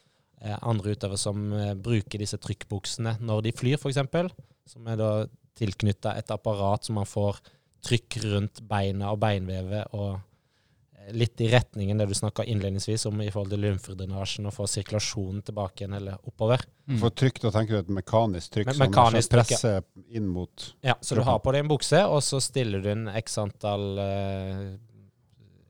andre 0.62 0.94
utøvere 0.96 1.18
som 1.20 1.50
eh, 1.54 1.74
bruker 1.74 2.22
disse 2.22 2.38
trykkbuksene 2.42 3.18
når 3.26 3.48
de 3.48 3.56
flyr, 3.58 3.80
f.eks., 3.82 4.34
som 4.68 4.88
er 4.92 5.00
da 5.00 5.12
tilknytta 5.58 6.14
et 6.20 6.32
apparat 6.34 6.86
som 6.86 7.00
man 7.00 7.08
får 7.10 7.40
trykk 7.88 8.18
rundt 8.28 8.62
beina 8.68 9.12
og 9.14 9.22
beinvevet 9.22 9.94
og 9.98 10.18
eh, 10.18 11.12
litt 11.18 11.42
i 11.42 11.50
retningen 11.52 11.98
det 11.98 12.10
du 12.10 12.16
snakka 12.18 12.46
innledningsvis 12.46 13.08
om 13.10 13.22
i 13.24 13.30
forhold 13.32 13.56
til 13.56 13.64
lymfedrenasjen 13.66 14.50
og 14.50 14.56
få 14.56 14.68
sirkulasjonen 14.70 15.42
tilbake 15.48 15.84
igjen 15.84 15.98
eller 15.98 16.20
oppover. 16.28 16.66
Mm. 16.86 17.00
For 17.02 17.16
trykk, 17.16 17.42
da 17.46 17.54
tenker 17.56 17.78
du 17.78 17.86
et 17.86 17.94
mekanisk 18.02 18.58
trykk 18.58 18.72
Me- 18.72 18.78
som 18.78 18.86
mekanisk 18.86 19.32
er 19.32 19.40
trykk, 19.40 19.54
presse 19.54 20.18
inn 20.20 20.30
mot 20.32 20.70
Ja, 20.86 20.98
Så 21.02 21.18
du 21.18 21.24
har 21.26 21.40
på 21.44 21.56
deg 21.56 21.66
en 21.66 21.72
bukse, 21.72 22.04
og 22.06 22.22
så 22.26 22.42
stiller 22.44 22.84
du 22.84 22.92
en 22.94 23.08
x 23.18 23.40
antall 23.42 24.04
eh, 24.04 24.66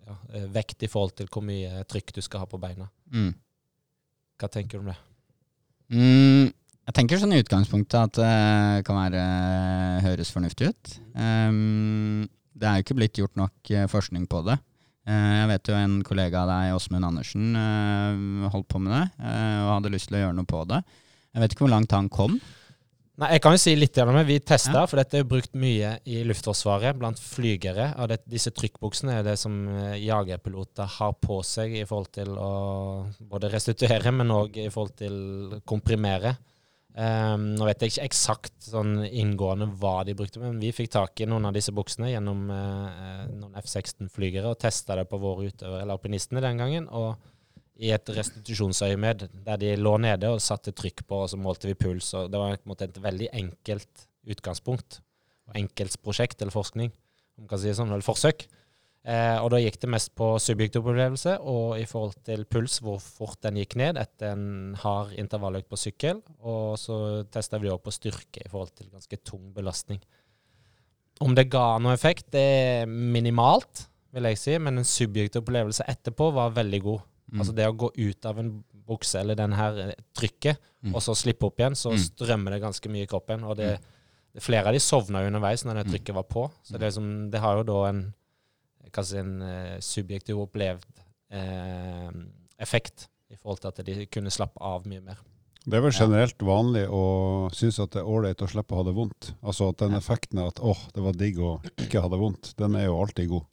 ja, 0.08 0.22
eh, 0.34 0.48
vekt 0.58 0.84
i 0.84 0.92
forhold 0.92 1.16
til 1.20 1.30
hvor 1.32 1.46
mye 1.46 1.84
trykk 1.88 2.18
du 2.18 2.24
skal 2.26 2.44
ha 2.44 2.50
på 2.50 2.60
beina. 2.62 2.90
Mm. 3.14 3.36
Hva 4.38 4.50
tenker 4.54 4.78
du 4.78 4.86
om 4.86 4.90
det? 4.92 4.98
Mm, 5.94 6.50
jeg 6.88 6.96
tenker 6.96 7.20
sånn 7.20 7.36
i 7.36 7.42
utgangspunktet 7.42 8.00
at 8.00 8.18
det 8.20 8.86
kan 8.88 9.00
være 9.00 9.22
høres 10.06 10.32
fornuftig 10.34 10.72
ut. 10.72 10.98
Um, 11.18 12.28
det 12.58 12.68
er 12.68 12.80
jo 12.80 12.86
ikke 12.86 12.98
blitt 12.98 13.20
gjort 13.20 13.38
nok 13.38 13.72
eh, 13.74 13.88
forskning 13.92 14.26
på 14.30 14.42
det. 14.48 14.58
Eh, 15.08 15.34
jeg 15.42 15.50
vet 15.52 15.70
jo 15.70 15.78
en 15.78 15.98
kollega 16.06 16.44
av 16.44 16.52
deg, 16.52 16.76
Åsmund 16.78 17.08
Andersen, 17.08 17.52
eh, 17.60 18.48
holdt 18.54 18.70
på 18.72 18.82
med 18.82 18.96
det 18.96 19.04
og 19.28 19.74
hadde 19.76 19.94
lyst 19.94 20.10
til 20.10 20.20
å 20.20 20.24
gjøre 20.26 20.38
noe 20.40 20.50
på 20.50 20.64
det. 20.70 20.82
Jeg 21.36 21.44
vet 21.44 21.54
ikke 21.54 21.66
hvor 21.68 21.76
langt 21.76 21.94
han 21.94 22.10
kom. 22.10 22.40
Nei, 23.18 23.32
Jeg 23.34 23.42
kan 23.42 23.56
jo 23.56 23.60
si 23.62 23.72
litt 23.74 23.98
om 24.04 24.14
det. 24.14 24.28
Vi 24.28 24.38
testa, 24.46 24.84
for 24.86 25.02
dette 25.02 25.18
er 25.18 25.24
jo 25.24 25.32
brukt 25.32 25.56
mye 25.58 25.96
i 26.06 26.20
Luftforsvaret 26.28 27.00
blant 27.00 27.18
flygere. 27.18 27.88
Og 27.98 28.12
det, 28.12 28.20
disse 28.30 28.52
trykkbuksene 28.54 29.16
er 29.18 29.24
det 29.26 29.40
som 29.42 29.56
eh, 29.74 29.96
jagerpiloter 30.04 30.92
har 31.00 31.16
på 31.18 31.40
seg 31.46 31.74
i 31.80 31.86
forhold 31.90 32.12
til 32.14 32.36
å 32.38 32.52
både 33.32 33.50
restituere, 33.50 34.14
men 34.14 34.36
òg 34.36 34.60
i 34.62 34.70
forhold 34.70 34.94
til 35.02 35.58
komprimere. 35.66 36.36
Um, 36.98 37.52
nå 37.54 37.66
vet 37.68 37.84
jeg 37.84 37.94
ikke 37.94 38.06
eksakt 38.08 38.70
sånn 38.72 39.04
inngående 39.06 39.68
hva 39.78 40.00
de 40.06 40.16
brukte, 40.18 40.42
men 40.42 40.58
vi 40.62 40.72
fikk 40.74 40.90
tak 40.96 41.22
i 41.22 41.28
noen 41.30 41.46
av 41.46 41.54
disse 41.54 41.74
buksene 41.74 42.10
gjennom 42.10 42.48
uh, 42.50 43.26
noen 43.30 43.58
F-16-flygere 43.62 44.50
og 44.50 44.58
testa 44.62 44.98
det 44.98 45.06
på 45.10 45.20
våre 45.22 45.52
utøvere, 45.52 45.84
eller 45.84 45.98
alpinistene 45.98 46.42
den 46.42 46.62
gangen. 46.62 46.88
og 46.90 47.18
i 47.78 47.92
et 47.94 48.10
restitusjonsøyemed 48.10 49.28
der 49.46 49.60
de 49.62 49.74
lå 49.78 49.96
nede 50.02 50.30
og 50.34 50.44
satte 50.44 50.74
trykk 50.76 51.06
på, 51.08 51.24
og 51.24 51.32
så 51.32 51.40
målte 51.40 51.70
vi 51.70 51.78
puls. 51.78 52.14
og 52.18 52.32
Det 52.32 52.40
var 52.42 52.56
en 52.56 52.70
måte 52.70 52.88
et 52.88 53.02
veldig 53.02 53.30
enkelt 53.34 54.08
utgangspunkt. 54.28 55.02
og 55.48 55.60
Enkelt 55.62 56.00
prosjekt 56.04 56.42
eller 56.42 56.56
forskning, 56.56 56.92
om 57.38 57.46
man 57.46 57.52
kan 57.52 57.62
si 57.62 57.70
det 57.70 57.78
sånn, 57.78 57.92
eller 57.94 58.06
forsøk. 58.06 58.48
Eh, 59.08 59.38
og 59.40 59.54
da 59.54 59.60
gikk 59.62 59.78
det 59.80 59.90
mest 59.94 60.12
på 60.20 60.34
subjektiv 60.44 60.84
opplevelse 60.84 61.38
og 61.40 61.78
i 61.80 61.86
forhold 61.88 62.18
til 62.28 62.44
puls, 62.50 62.82
hvor 62.84 62.98
fort 63.00 63.40
den 63.46 63.60
gikk 63.62 63.78
ned 63.80 64.00
etter 64.02 64.34
en 64.34 64.76
hard 64.82 65.14
intervalløkt 65.16 65.70
på 65.72 65.80
sykkel. 65.80 66.20
Og 66.44 66.76
så 66.82 67.24
testa 67.32 67.62
vi 67.62 67.72
òg 67.72 67.80
på 67.86 67.94
styrke 67.96 68.44
i 68.44 68.50
forhold 68.52 68.74
til 68.76 68.90
ganske 68.92 69.22
tung 69.24 69.54
belastning. 69.56 70.02
Om 71.24 71.38
det 71.38 71.48
ga 71.50 71.78
noe 71.82 71.96
effekt, 71.96 72.28
det 72.36 72.44
er 72.44 72.90
minimalt, 72.90 73.88
vil 74.14 74.28
jeg 74.28 74.42
si, 74.42 74.58
men 74.62 74.82
en 74.82 74.88
subjektiv 74.88 75.46
opplevelse 75.46 75.88
etterpå 75.88 76.30
var 76.36 76.54
veldig 76.58 76.82
god. 76.84 77.08
Mm. 77.32 77.40
Altså 77.42 77.54
det 77.56 77.66
å 77.68 77.76
gå 77.76 77.90
ut 77.98 78.26
av 78.26 78.38
en 78.40 78.52
bukse 78.88 79.20
eller 79.20 79.36
den 79.36 79.52
her 79.54 79.78
eh, 79.90 79.94
trykket, 80.16 80.58
Mm. 80.84 80.94
og 80.96 81.02
så 81.02 81.16
slippe 81.18 81.44
opp 81.48 81.58
igjen, 81.60 81.74
så 81.76 81.92
Mm. 81.92 81.98
strømmer 82.00 82.52
det 82.54 82.62
ganske 82.62 82.90
mye 82.90 83.04
i 83.04 83.08
kroppen. 83.10 83.44
Og 83.44 83.58
det, 83.58 83.80
det 84.34 84.42
flere 84.44 84.68
av 84.68 84.74
de 84.74 84.80
sovna 84.80 85.20
jo 85.24 85.28
underveis 85.28 85.66
når 85.66 85.74
det 85.82 85.86
Mm. 85.88 85.92
trykket 85.92 86.16
var 86.16 86.24
på. 86.24 86.52
Så 86.64 86.74
det, 86.78 86.82
liksom, 86.88 87.32
det 87.32 87.40
har 87.42 87.58
jo 87.58 87.64
da 87.64 87.80
en, 87.90 88.14
si, 89.04 89.18
en 89.18 89.42
eh, 89.42 89.80
subjektiv 89.80 90.38
opplevd 90.40 90.86
eh, 91.32 92.12
effekt 92.60 93.08
i 93.30 93.36
forhold 93.36 93.60
til 93.62 93.68
at 93.74 93.82
de 93.86 94.06
kunne 94.06 94.32
slappe 94.32 94.62
av 94.64 94.86
mye 94.88 95.02
mer. 95.04 95.18
Det 95.68 95.74
er 95.76 95.82
vel 95.84 95.92
generelt 95.92 96.38
vanlig 96.48 96.86
å 96.88 97.50
synes 97.52 97.80
at 97.84 97.92
det 97.92 98.00
er 98.00 98.08
ålreit 98.08 98.40
å 98.40 98.48
slippe 98.48 98.72
å 98.72 98.80
ha 98.80 98.84
det 98.88 98.96
vondt. 98.96 99.34
Altså 99.44 99.68
at 99.74 99.82
den 99.84 99.98
effekten 99.98 100.40
av 100.40 100.54
at 100.54 100.62
åh, 100.64 100.80
det 100.96 101.04
var 101.04 101.18
digg 101.20 101.42
å 101.44 101.58
ikke 101.84 102.00
ha 102.06 102.08
det 102.08 102.20
vondt, 102.22 102.54
den 102.56 102.76
er 102.80 102.86
jo 102.86 103.02
alltid 103.02 103.28
god. 103.34 103.44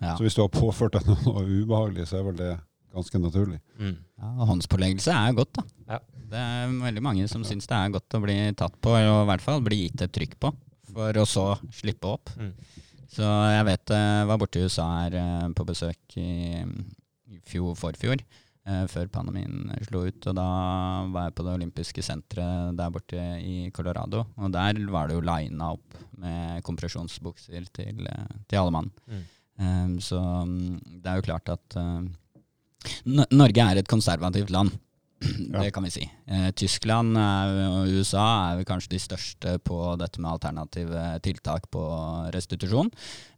Ja. 0.00 0.14
Så 0.14 0.22
hvis 0.22 0.36
du 0.36 0.42
har 0.44 0.52
påført 0.54 0.92
deg 0.92 1.08
noe 1.08 1.42
ubehagelig, 1.64 2.06
så 2.06 2.20
er 2.20 2.28
vel 2.28 2.38
det 2.38 2.52
ganske 2.94 3.20
naturlig. 3.20 3.60
Mm. 3.78 3.96
Ja, 4.20 4.30
og 4.38 4.50
håndspåleggelse 4.52 5.14
er 5.14 5.36
godt, 5.36 5.58
da. 5.58 5.64
Ja. 5.94 6.00
Det 6.34 6.40
er 6.40 6.72
veldig 6.80 7.02
mange 7.04 7.26
som 7.30 7.44
syns 7.46 7.68
det 7.70 7.76
er 7.76 7.92
godt 7.94 8.16
å 8.16 8.22
bli 8.24 8.36
tatt 8.58 8.78
på, 8.82 8.94
og 8.96 9.18
i 9.20 9.28
hvert 9.28 9.44
fall 9.44 9.60
bli 9.62 9.84
gitt 9.84 10.06
et 10.06 10.14
trykk 10.14 10.38
på, 10.42 10.50
for 10.94 11.20
å 11.20 11.26
så 11.28 11.44
slippe 11.74 12.10
opp. 12.10 12.32
Mm. 12.40 12.54
Så 13.14 13.26
jeg 13.54 13.66
vet 13.68 13.92
jeg 13.94 14.30
var 14.30 14.40
borte 14.40 14.58
i 14.58 14.64
USA 14.66 14.86
her 15.04 15.18
eh, 15.20 15.50
på 15.54 15.66
besøk 15.68 16.16
i, 16.18 16.64
i 17.30 17.38
fjor, 17.46 17.76
forfjor, 17.78 18.24
eh, 18.66 18.82
før 18.90 19.12
pandemien 19.14 19.70
slo 19.86 20.02
ut. 20.08 20.18
Og 20.30 20.34
da 20.40 20.48
var 21.14 21.28
jeg 21.28 21.36
på 21.38 21.46
det 21.46 21.54
olympiske 21.60 22.02
senteret 22.02 22.74
der 22.80 22.90
borte 22.94 23.28
i 23.38 23.70
Colorado. 23.76 24.24
Og 24.40 24.50
der 24.54 24.80
var 24.90 25.06
det 25.10 25.18
jo 25.18 25.26
lina 25.28 25.70
opp 25.76 26.00
med 26.24 26.64
kompresjonsbukser 26.66 27.70
til, 27.76 28.02
eh, 28.10 28.36
til 28.48 28.62
alle 28.64 28.74
mann. 28.80 28.90
Mm. 29.06 29.24
Um, 29.54 29.98
så 30.02 30.18
um, 30.18 30.80
det 30.82 31.06
er 31.06 31.20
jo 31.20 31.26
klart 31.28 31.50
at 31.52 31.76
um, 31.78 32.08
N 33.06 33.24
Norge 33.34 33.68
er 33.70 33.80
et 33.80 33.90
konservativt 33.90 34.52
land. 34.54 34.74
Det 35.62 35.70
kan 35.70 35.84
vi 35.84 35.90
si. 35.90 36.04
Eh, 36.26 36.50
Tyskland 36.56 37.16
er, 37.16 37.52
og 37.68 37.92
USA 37.96 38.24
er 38.52 38.64
kanskje 38.68 38.94
de 38.94 39.00
største 39.02 39.54
på 39.64 39.78
dette 40.00 40.20
med 40.20 40.32
alternative 40.34 41.04
tiltak 41.24 41.68
på 41.72 41.84
restitusjon. 42.34 42.90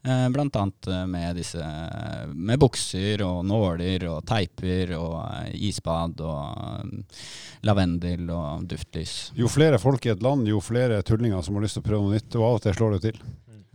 Eh, 0.06 0.26
blant 0.34 0.56
annet 0.56 0.90
eh, 0.90 1.04
med 1.10 1.38
disse 1.38 1.62
med 2.32 2.60
bukser 2.62 3.22
og 3.26 3.42
nåler 3.46 4.06
og 4.10 4.22
teiper 4.28 4.94
og 4.98 5.16
eh, 5.24 5.56
isbad 5.68 6.22
og 6.26 7.64
lavendel 7.66 8.30
og 8.30 8.68
duftlys. 8.70 9.16
Jo 9.38 9.50
flere 9.50 9.80
folk 9.82 10.06
i 10.06 10.14
et 10.14 10.22
land, 10.24 10.46
jo 10.48 10.62
flere 10.64 11.02
tullinger 11.06 11.42
som 11.42 11.58
har 11.58 11.66
lyst 11.66 11.78
til 11.78 11.84
å 11.84 11.90
prøve 11.90 12.06
noe 12.06 12.18
nytt, 12.18 12.30
og 12.38 12.48
av 12.50 12.60
og 12.60 12.64
til 12.66 12.78
slår 12.78 12.96
det 12.96 13.04
til. 13.10 13.26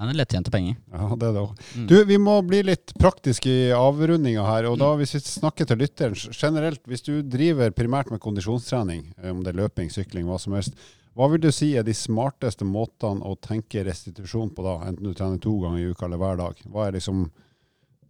Ja, 0.02 0.08
det 0.10 0.16
er 0.16 0.18
lettjente 0.18 0.49
penger. 0.49 0.78
Ja, 0.89 1.08
det 1.14 1.28
er 1.28 1.36
det. 1.36 1.41
Mm. 1.78 1.84
Du, 1.86 1.93
vi 2.10 2.16
må 2.18 2.39
bli 2.41 2.64
litt 2.66 2.89
praktiske 2.97 3.52
i 3.54 3.68
avrundinga 3.78 4.41
her. 4.47 4.66
Og 4.72 4.80
da 4.82 4.88
hvis 4.97 5.14
vi 5.14 5.22
snakker 5.22 5.70
til 5.70 5.78
lytteren 5.78 6.18
generelt, 6.18 6.82
hvis 6.89 7.06
du 7.06 7.20
driver 7.22 7.70
primært 7.78 8.10
med 8.10 8.18
kondisjonstrening, 8.24 9.04
eh, 9.22 9.30
om 9.30 9.43
det 9.45 9.54
er 9.54 9.60
løping, 9.62 9.93
sykling, 9.93 10.26
hva 10.26 10.39
som 10.41 10.58
helst, 10.58 10.74
hva 11.14 11.30
vil 11.30 11.43
du 11.43 11.52
si 11.54 11.76
er 11.78 11.86
de 11.86 11.93
smarteste 11.93 12.66
måtene 12.66 13.22
å 13.30 13.38
tenke 13.45 13.86
restitusjon 13.86 14.49
på 14.58 14.66
da, 14.66 14.80
enten 14.89 15.06
du 15.06 15.14
trener 15.14 15.38
to 15.43 15.54
ganger 15.62 15.84
i 15.84 15.93
uka 15.93 16.10
eller 16.10 16.26
hver 16.26 16.41
dag? 16.41 16.66
Hva 16.66 16.88
er 16.88 16.97
liksom 16.97 17.28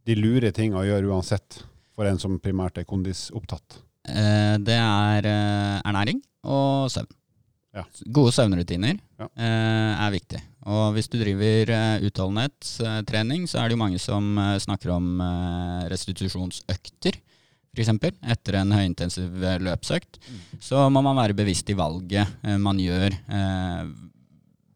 de 0.08 0.16
lure 0.16 0.56
tinga 0.56 0.80
å 0.80 0.88
gjøre 0.88 1.12
uansett, 1.12 1.64
for 1.92 2.08
en 2.08 2.24
som 2.24 2.40
primært 2.40 2.80
er 2.80 2.88
kondisopptatt? 2.88 3.82
Eh, 4.08 4.56
det 4.64 4.80
er 4.80 5.28
eh, 5.28 5.82
ernæring 5.84 6.24
og 6.48 6.88
søvn. 6.94 7.12
Ja. 7.74 7.86
Gode 8.12 8.34
søvnrutiner 8.36 8.98
Ja. 9.20 9.28
eh, 9.38 10.06
er 10.06 10.12
viktig. 10.12 10.42
Og 10.68 10.94
hvis 10.96 11.08
du 11.10 11.18
driver 11.22 11.70
eh, 11.72 12.02
utholdenhetstrening, 12.08 13.48
så 13.48 13.62
er 13.62 13.70
det 13.70 13.78
jo 13.78 13.82
mange 13.84 14.00
som 14.02 14.38
eh, 14.38 14.58
snakker 14.60 14.92
om 14.92 15.22
eh, 15.24 15.86
restitusjonsøkter, 15.94 17.16
f.eks. 17.72 17.92
Etter 18.34 18.58
en 18.60 18.74
høyintensiv 18.76 19.32
løpsøkt. 19.64 20.20
løpsøkt. 20.20 20.20
Så 20.60 20.84
må 20.92 21.02
man 21.06 21.16
være 21.16 21.34
bevisst 21.38 21.70
i 21.72 21.78
valget 21.80 22.28
eh, 22.44 22.58
man 22.60 22.78
gjør. 22.84 23.16
eh, 23.32 23.86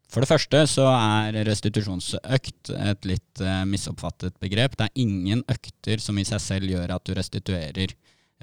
For 0.08 0.24
det 0.24 0.30
første 0.30 0.62
så 0.70 0.86
er 0.88 1.36
restitusjonsøkt 1.44 2.70
et 2.72 3.04
litt 3.04 3.42
misoppfattet 3.68 4.38
begrep. 4.40 4.76
Det 4.78 4.86
er 4.88 5.02
ingen 5.04 5.42
økter 5.52 6.00
som 6.00 6.16
i 6.16 6.24
seg 6.24 6.40
selv 6.40 6.70
gjør 6.72 6.94
at 6.96 7.04
du 7.04 7.12
restituerer 7.18 7.92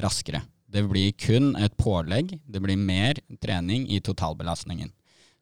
raskere. 0.03 0.43
Det 0.73 0.83
blir 0.89 1.13
kun 1.21 1.53
et 1.59 1.75
pålegg. 1.77 2.33
Det 2.49 2.61
blir 2.63 2.79
mer 2.79 3.19
trening 3.41 3.85
i 3.93 4.01
totalbelastningen. 4.01 4.91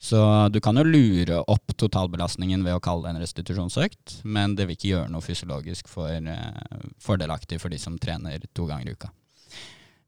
Så 0.01 0.17
du 0.49 0.57
kan 0.59 0.75
jo 0.79 0.83
lure 0.83 1.43
opp 1.45 1.75
totalbelastningen 1.77 2.63
ved 2.65 2.73
å 2.73 2.81
kalle 2.81 3.05
det 3.05 3.11
en 3.13 3.21
restitusjonsøkt, 3.21 4.15
men 4.25 4.55
det 4.57 4.65
vil 4.65 4.75
ikke 4.75 4.89
gjøre 4.89 5.11
noe 5.13 5.21
fysiologisk 5.21 5.91
for, 5.91 6.09
uh, 6.09 6.87
fordelaktig 6.97 7.59
for 7.61 7.69
de 7.69 7.77
som 7.79 7.99
trener 8.01 8.41
to 8.57 8.65
ganger 8.65 8.89
i 8.89 8.95
uka. 8.97 9.11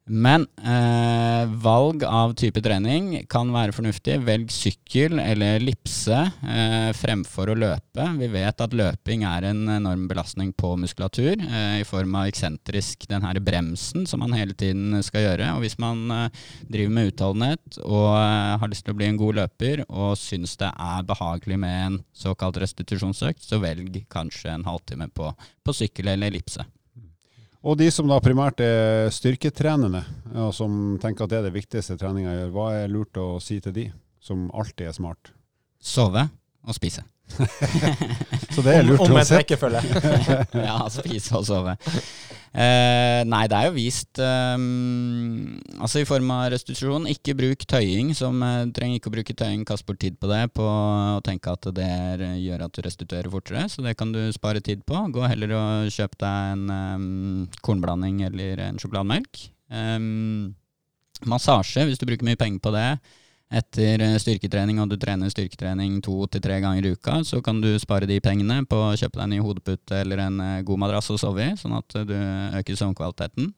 Men 0.04 0.42
eh, 0.60 1.48
valg 1.64 2.02
av 2.04 2.34
type 2.36 2.60
trening 2.60 3.22
kan 3.30 3.48
være 3.54 3.72
fornuftig. 3.72 4.18
Velg 4.26 4.50
sykkel 4.52 5.16
eller 5.16 5.56
ellipse 5.56 6.18
eh, 6.44 6.90
fremfor 6.92 7.48
å 7.48 7.56
løpe. 7.56 8.08
Vi 8.18 8.28
vet 8.34 8.60
at 8.60 8.76
løping 8.76 9.24
er 9.24 9.48
en 9.48 9.62
enorm 9.78 10.04
belastning 10.10 10.52
på 10.52 10.74
muskulatur 10.82 11.40
eh, 11.40 11.80
i 11.80 11.88
form 11.88 12.18
av 12.20 12.28
eksentrisk 12.28 13.08
den 13.08 13.24
her 13.24 13.40
bremsen 13.40 14.04
som 14.04 14.20
man 14.20 14.36
hele 14.36 14.52
tiden 14.52 15.00
skal 15.06 15.24
gjøre. 15.24 15.54
Og 15.56 15.64
hvis 15.64 15.80
man 15.80 16.04
eh, 16.12 16.44
driver 16.68 16.96
med 17.00 17.12
utholdenhet 17.14 17.80
og 17.80 18.12
eh, 18.12 18.52
har 18.60 18.74
lyst 18.74 18.84
til 18.84 18.92
å 18.92 19.00
bli 19.00 19.08
en 19.08 19.20
god 19.24 19.40
løper 19.40 19.86
og 19.88 20.18
syns 20.20 20.58
det 20.60 20.68
er 20.68 21.08
behagelig 21.08 21.62
med 21.64 21.80
en 21.88 22.00
såkalt 22.12 22.60
restitusjonsøkt, 22.60 23.40
så 23.40 23.62
velg 23.64 24.02
kanskje 24.12 24.52
en 24.52 24.68
halvtime 24.68 25.08
på, 25.16 25.32
på 25.64 25.80
sykkel 25.80 26.12
eller 26.12 26.28
ellipse. 26.28 26.68
Og 27.64 27.78
de 27.80 27.86
som 27.88 28.08
da 28.10 28.18
primært 28.20 28.60
er 28.60 29.08
styrketrenende, 29.14 30.02
og 30.36 30.50
som 30.52 30.98
tenker 31.00 31.24
at 31.24 31.32
det 31.32 31.38
er 31.38 31.46
det 31.46 31.54
viktigste 31.54 31.96
treninga 32.00 32.34
gjør, 32.34 32.50
hva 32.52 32.66
er 32.82 32.92
lurt 32.92 33.16
å 33.16 33.38
si 33.40 33.56
til 33.64 33.72
de, 33.72 33.86
som 34.20 34.50
alltid 34.52 34.90
er 34.90 34.96
smart? 34.96 35.32
Sove 35.80 36.26
og 36.64 36.76
spise. 36.76 37.06
Så 38.54 38.60
det 38.60 38.74
er 38.74 38.84
lurt 38.84 39.00
Om, 39.00 39.14
om 39.14 39.16
uansett. 39.16 39.40
rekkefølge. 39.40 39.80
ja, 40.68 40.76
spise 40.92 41.40
og 41.40 41.46
sove. 41.48 41.76
Eh, 42.54 43.20
nei, 43.26 43.40
det 43.50 43.56
er 43.58 43.66
jo 43.66 43.72
vist 43.74 44.20
eh, 44.22 44.52
Altså 45.82 46.04
i 46.04 46.06
form 46.06 46.28
av 46.30 46.52
restitusjon. 46.54 47.08
Ikke 47.10 47.34
bruk 47.38 47.64
tøying. 47.66 48.12
Som 48.14 48.42
eh, 48.46 48.68
trenger 48.76 49.00
ikke 49.00 49.10
å 49.10 49.14
bruke 49.16 49.36
tøying. 49.36 49.64
Kast 49.66 49.86
bort 49.88 49.98
tid 50.04 50.20
på 50.22 50.30
det 50.30 50.44
på 50.54 50.62
å 50.62 51.22
tenke 51.26 51.54
at 51.54 51.66
det 51.74 51.88
er, 51.88 52.22
gjør 52.38 52.66
at 52.68 52.76
du 52.76 52.84
restituerer 52.86 53.32
fortere. 53.32 53.66
Så 53.72 53.82
det 53.84 53.96
kan 53.98 54.14
du 54.14 54.22
spare 54.34 54.62
tid 54.64 54.84
på. 54.86 55.02
Gå 55.14 55.26
heller 55.26 55.56
og 55.58 55.90
kjøp 55.94 56.14
deg 56.22 56.54
en 56.54 56.64
um, 56.70 57.58
kornblanding 57.66 58.22
eller 58.28 58.62
en 58.68 58.78
sjokolademelk. 58.78 59.48
Um, 59.74 60.54
massasje, 61.26 61.88
hvis 61.88 61.98
du 61.98 62.06
bruker 62.06 62.26
mye 62.28 62.38
penger 62.38 62.62
på 62.62 62.74
det 62.74 62.88
etter 63.52 64.02
eh, 64.02 64.16
styrketrening, 64.20 64.80
og 64.82 64.90
du 64.90 64.96
trener 65.00 65.32
styrketrening 65.32 66.00
to 66.04 66.24
til 66.32 66.42
tre 66.44 66.58
ganger 66.64 66.86
i 66.86 66.94
uka, 66.94 67.20
så 67.26 67.40
kan 67.44 67.60
du 67.62 67.70
spare 67.82 68.08
de 68.10 68.20
pengene 68.24 68.62
på 68.68 68.78
å 68.86 68.94
kjøpe 68.96 69.18
deg 69.18 69.26
en 69.26 69.34
ny 69.36 69.42
hodepute 69.44 70.00
eller 70.00 70.24
en 70.26 70.40
eh, 70.40 70.62
god 70.66 70.82
madrass 70.86 71.12
å 71.14 71.20
sove 71.20 71.50
i, 71.50 71.58
sånn 71.60 71.76
at 71.78 71.98
du 72.08 72.14
øker 72.14 72.80
søvnkvaliteten. 72.80 73.52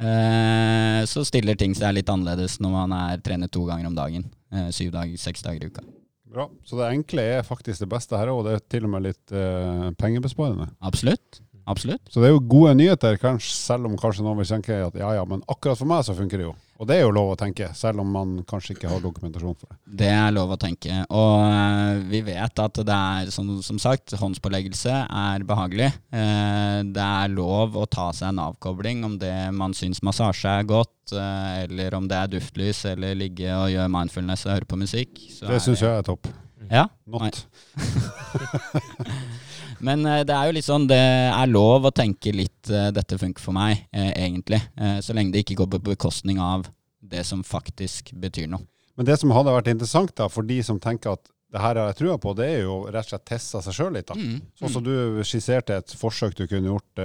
Eh, 0.00 1.00
så 1.08 1.24
stiller 1.28 1.58
ting 1.60 1.76
seg 1.76 1.94
litt 1.96 2.10
annerledes 2.10 2.58
når 2.60 2.76
man 2.76 2.96
er 2.96 3.24
trener 3.24 3.52
to 3.52 3.66
ganger 3.68 3.90
om 3.90 3.96
dagen. 3.96 4.28
syv 4.74 4.90
dager, 4.90 5.16
seks 5.20 5.44
dager 5.46 5.62
i 5.62 5.70
uka. 5.70 5.84
Bra. 6.30 6.46
Så 6.66 6.78
det 6.78 6.88
enkle 6.90 7.22
er 7.36 7.46
faktisk 7.46 7.82
det 7.82 7.88
beste 7.90 8.18
her, 8.18 8.30
og 8.30 8.44
det 8.46 8.56
er 8.56 8.64
til 8.70 8.86
og 8.86 8.92
med 8.92 9.02
litt 9.08 9.32
uh, 9.34 9.90
pengebesparende. 9.98 10.68
Absolutt. 10.86 11.40
Absolutt. 11.68 12.02
Så 12.10 12.22
det 12.22 12.30
er 12.30 12.34
jo 12.34 12.42
gode 12.42 12.74
nyheter, 12.78 13.18
kanskje, 13.20 13.52
selv 13.54 13.88
om 13.90 13.98
kanskje 14.00 14.24
noen 14.24 14.40
vil 14.40 14.48
tenke 14.48 14.80
at 14.86 14.96
ja 14.98 15.14
ja, 15.18 15.24
men 15.28 15.44
akkurat 15.50 15.78
for 15.78 15.90
meg 15.90 16.04
så 16.06 16.16
funker 16.16 16.40
det 16.40 16.48
jo. 16.48 16.56
Og 16.80 16.88
det 16.88 16.96
er 16.96 17.02
jo 17.02 17.12
lov 17.12 17.34
å 17.34 17.36
tenke, 17.36 17.66
selv 17.76 18.00
om 18.00 18.08
man 18.08 18.30
kanskje 18.48 18.72
ikke 18.72 18.88
har 18.88 19.02
dokumentasjon 19.04 19.56
for 19.58 19.68
det. 19.68 19.76
Det 20.00 20.08
er 20.08 20.30
lov 20.32 20.54
å 20.54 20.56
tenke. 20.60 21.02
Og 21.12 21.42
uh, 21.44 21.98
vi 22.08 22.22
vet 22.24 22.62
at 22.64 22.80
det 22.88 22.96
er, 22.96 23.32
som, 23.34 23.50
som 23.60 23.76
sagt, 23.82 24.14
håndspåleggelse 24.16 24.94
er 25.04 25.44
behagelig. 25.44 25.90
Uh, 26.08 26.80
det 26.88 27.04
er 27.04 27.34
lov 27.34 27.76
å 27.76 27.84
ta 27.84 28.08
seg 28.16 28.30
en 28.30 28.40
avkobling 28.46 29.04
om 29.04 29.18
det 29.20 29.34
man 29.52 29.76
syns 29.76 30.00
massasje 30.06 30.56
er 30.62 30.64
godt, 30.70 31.12
uh, 31.12 31.60
eller 31.66 31.98
om 32.00 32.08
det 32.08 32.16
er 32.16 32.32
duftlys, 32.38 32.86
eller 32.94 33.18
ligge 33.26 33.52
og 33.58 33.68
gjøre 33.74 33.92
mindfulness 33.98 34.46
og 34.48 34.54
høre 34.56 34.70
på 34.72 34.80
musikk. 34.80 35.20
det 35.20 35.60
syns 35.60 35.84
jeg 35.84 35.92
er 35.92 36.08
topp. 36.08 36.32
Ja? 36.72 36.88
Not. 37.12 37.44
Men 39.84 40.04
uh, 40.06 40.20
det 40.26 40.36
er 40.36 40.48
jo 40.48 40.56
litt 40.56 40.66
sånn, 40.66 40.86
det 40.90 41.00
er 41.00 41.50
lov 41.50 41.88
å 41.88 41.94
tenke 41.94 42.32
litt 42.34 42.70
uh, 42.72 42.90
'dette 42.94 43.18
funker 43.20 43.42
for 43.42 43.56
meg', 43.56 43.86
uh, 43.96 44.12
egentlig. 44.12 44.60
så 45.04 45.16
lenge 45.16 45.32
det 45.34 45.44
ikke 45.44 45.60
går 45.62 45.72
på 45.74 45.82
bekostning 45.90 46.40
av 46.40 46.68
det 47.00 47.24
som 47.26 47.42
faktisk 47.44 48.12
betyr 48.20 48.48
noe. 48.50 48.66
Men 48.96 49.08
det 49.08 49.16
som 49.20 49.32
hadde 49.32 49.54
vært 49.54 49.70
interessant 49.72 50.12
da, 50.16 50.28
for 50.28 50.44
de 50.44 50.60
som 50.62 50.80
tenker 50.80 51.16
at 51.16 51.30
det 51.50 51.58
her 51.58 51.78
har 51.80 51.88
jeg 51.90 51.98
trua 51.98 52.16
på, 52.20 52.34
det 52.38 52.46
er 52.46 52.60
jo 52.62 52.84
rett 52.92 53.08
og 53.08 53.14
slett 53.14 53.26
teste 53.26 53.62
seg 53.64 53.74
sjøl 53.74 53.94
litt. 53.96 54.06
da. 54.06 54.14
Mm, 54.14 54.38
Sånn 54.60 54.74
som 54.76 54.84
du 54.86 54.92
skisserte 55.26 55.80
et 55.80 55.94
forsøk 55.98 56.36
du 56.38 56.44
kunne 56.46 56.70
gjort 56.70 57.00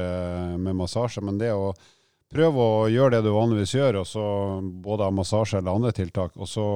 med 0.62 0.76
massasje. 0.78 1.24
Men 1.26 1.40
det 1.42 1.50
å 1.56 1.72
prøve 2.30 2.62
å 2.62 2.86
gjøre 2.92 3.16
det 3.16 3.24
du 3.26 3.32
vanligvis 3.34 3.74
gjør, 3.78 4.02
og 4.04 4.10
så 4.10 4.26
både 4.86 5.08
av 5.08 5.16
massasje 5.18 5.62
eller 5.62 5.74
andre 5.74 5.96
tiltak, 5.98 6.36
og 6.38 6.52
så 6.52 6.68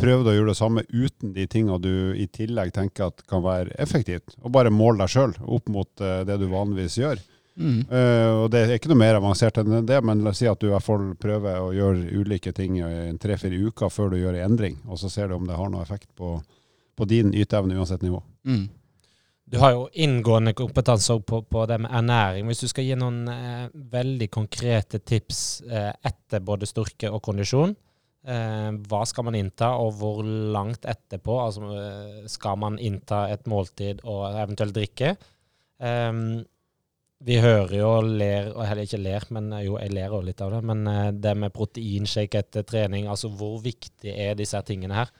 prøve 0.00 0.28
å 0.28 0.34
gjøre 0.34 0.52
det 0.52 0.58
samme 0.58 0.84
uten 0.92 1.32
de 1.36 1.46
tingene 1.50 1.78
du 1.80 2.12
i 2.16 2.26
tillegg 2.28 2.74
tenker 2.76 3.08
at 3.08 3.24
kan 3.28 3.44
være 3.44 3.76
effektivt. 3.80 4.36
Og 4.42 4.52
bare 4.52 4.72
måle 4.72 5.02
deg 5.02 5.12
sjøl 5.12 5.32
opp 5.40 5.72
mot 5.72 6.04
uh, 6.04 6.20
det 6.28 6.38
du 6.42 6.46
vanligvis 6.52 6.98
gjør. 7.00 7.22
Mm. 7.56 7.78
Uh, 7.88 8.30
og 8.42 8.50
Det 8.52 8.62
er 8.62 8.74
ikke 8.76 8.90
noe 8.92 9.00
mer 9.00 9.16
avansert 9.16 9.62
enn 9.62 9.78
det, 9.88 10.00
men 10.04 10.24
la 10.24 10.34
oss 10.34 10.42
si 10.42 10.48
at 10.50 10.60
du 10.60 10.68
i 10.68 10.74
hvert 10.74 10.84
fall 10.84 11.14
prøver 11.20 11.62
å 11.62 11.72
gjøre 11.72 12.20
ulike 12.20 12.52
ting 12.56 12.76
i 12.82 13.14
tre-fire 13.20 13.56
uker 13.70 13.92
før 13.92 14.12
du 14.12 14.20
gjør 14.20 14.36
en 14.36 14.50
endring, 14.50 14.76
og 14.84 15.00
så 15.00 15.12
ser 15.12 15.30
du 15.30 15.38
om 15.38 15.48
det 15.48 15.56
har 15.56 15.72
noe 15.72 15.84
effekt 15.84 16.10
på, 16.18 16.36
på 16.96 17.08
din 17.08 17.32
yteevne 17.32 17.78
uansett 17.78 18.04
nivå. 18.04 18.20
Mm. 18.44 18.66
Du 19.46 19.60
har 19.62 19.72
jo 19.76 19.86
inngående 19.94 20.56
kompetanse 20.58 21.14
på, 21.22 21.40
på, 21.46 21.64
det 21.70 21.78
med 21.78 21.92
ernæring. 21.94 22.48
Hvis 22.50 22.64
du 22.64 22.68
skal 22.68 22.84
gi 22.84 22.96
noen 22.98 23.28
eh, 23.30 23.68
veldig 23.94 24.26
konkrete 24.34 24.98
tips 24.98 25.60
eh, 25.70 25.92
etter 26.02 26.42
både 26.42 26.66
styrke 26.66 27.12
og 27.14 27.22
kondisjon, 27.22 27.76
Eh, 27.76 27.85
hva 28.26 29.04
skal 29.06 29.28
man 29.28 29.36
innta, 29.38 29.68
og 29.78 29.92
hvor 30.00 30.24
langt 30.26 30.86
etterpå 30.88 31.38
altså, 31.44 31.68
eh, 31.78 32.24
skal 32.26 32.58
man 32.58 32.78
innta 32.82 33.28
et 33.30 33.46
måltid 33.46 34.00
og 34.02 34.24
eventuelt 34.32 34.74
drikke? 34.74 35.12
Eh, 35.78 36.22
vi 37.24 37.38
hører 37.40 37.72
jo 37.78 37.86
og 37.94 38.08
ler, 38.20 38.50
og 38.52 38.66
heller 38.68 38.84
ikke 38.84 39.00
ler, 39.00 39.24
men 39.32 39.48
eh, 39.56 39.64
jo, 39.66 39.78
jeg 39.80 39.94
ler 39.96 40.12
også 40.12 40.28
litt 40.28 40.42
av 40.44 40.52
det. 40.52 40.62
Men 40.68 40.82
eh, 40.90 41.12
det 41.16 41.36
med 41.40 41.54
proteinshake 41.54 42.42
etter 42.42 42.66
trening, 42.68 43.08
altså 43.08 43.30
hvor 43.32 43.56
viktig 43.64 44.12
er 44.12 44.36
disse 44.36 44.60
tingene 44.68 44.98
her? 44.98 45.14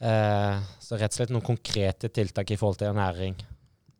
Eh, 0.00 0.60
så 0.80 1.00
rett 1.00 1.14
og 1.14 1.20
slett 1.20 1.32
noen 1.32 1.46
konkrete 1.46 2.12
tiltak 2.12 2.52
i 2.52 2.60
forhold 2.60 2.80
til 2.82 2.92
ernæring. 2.92 3.38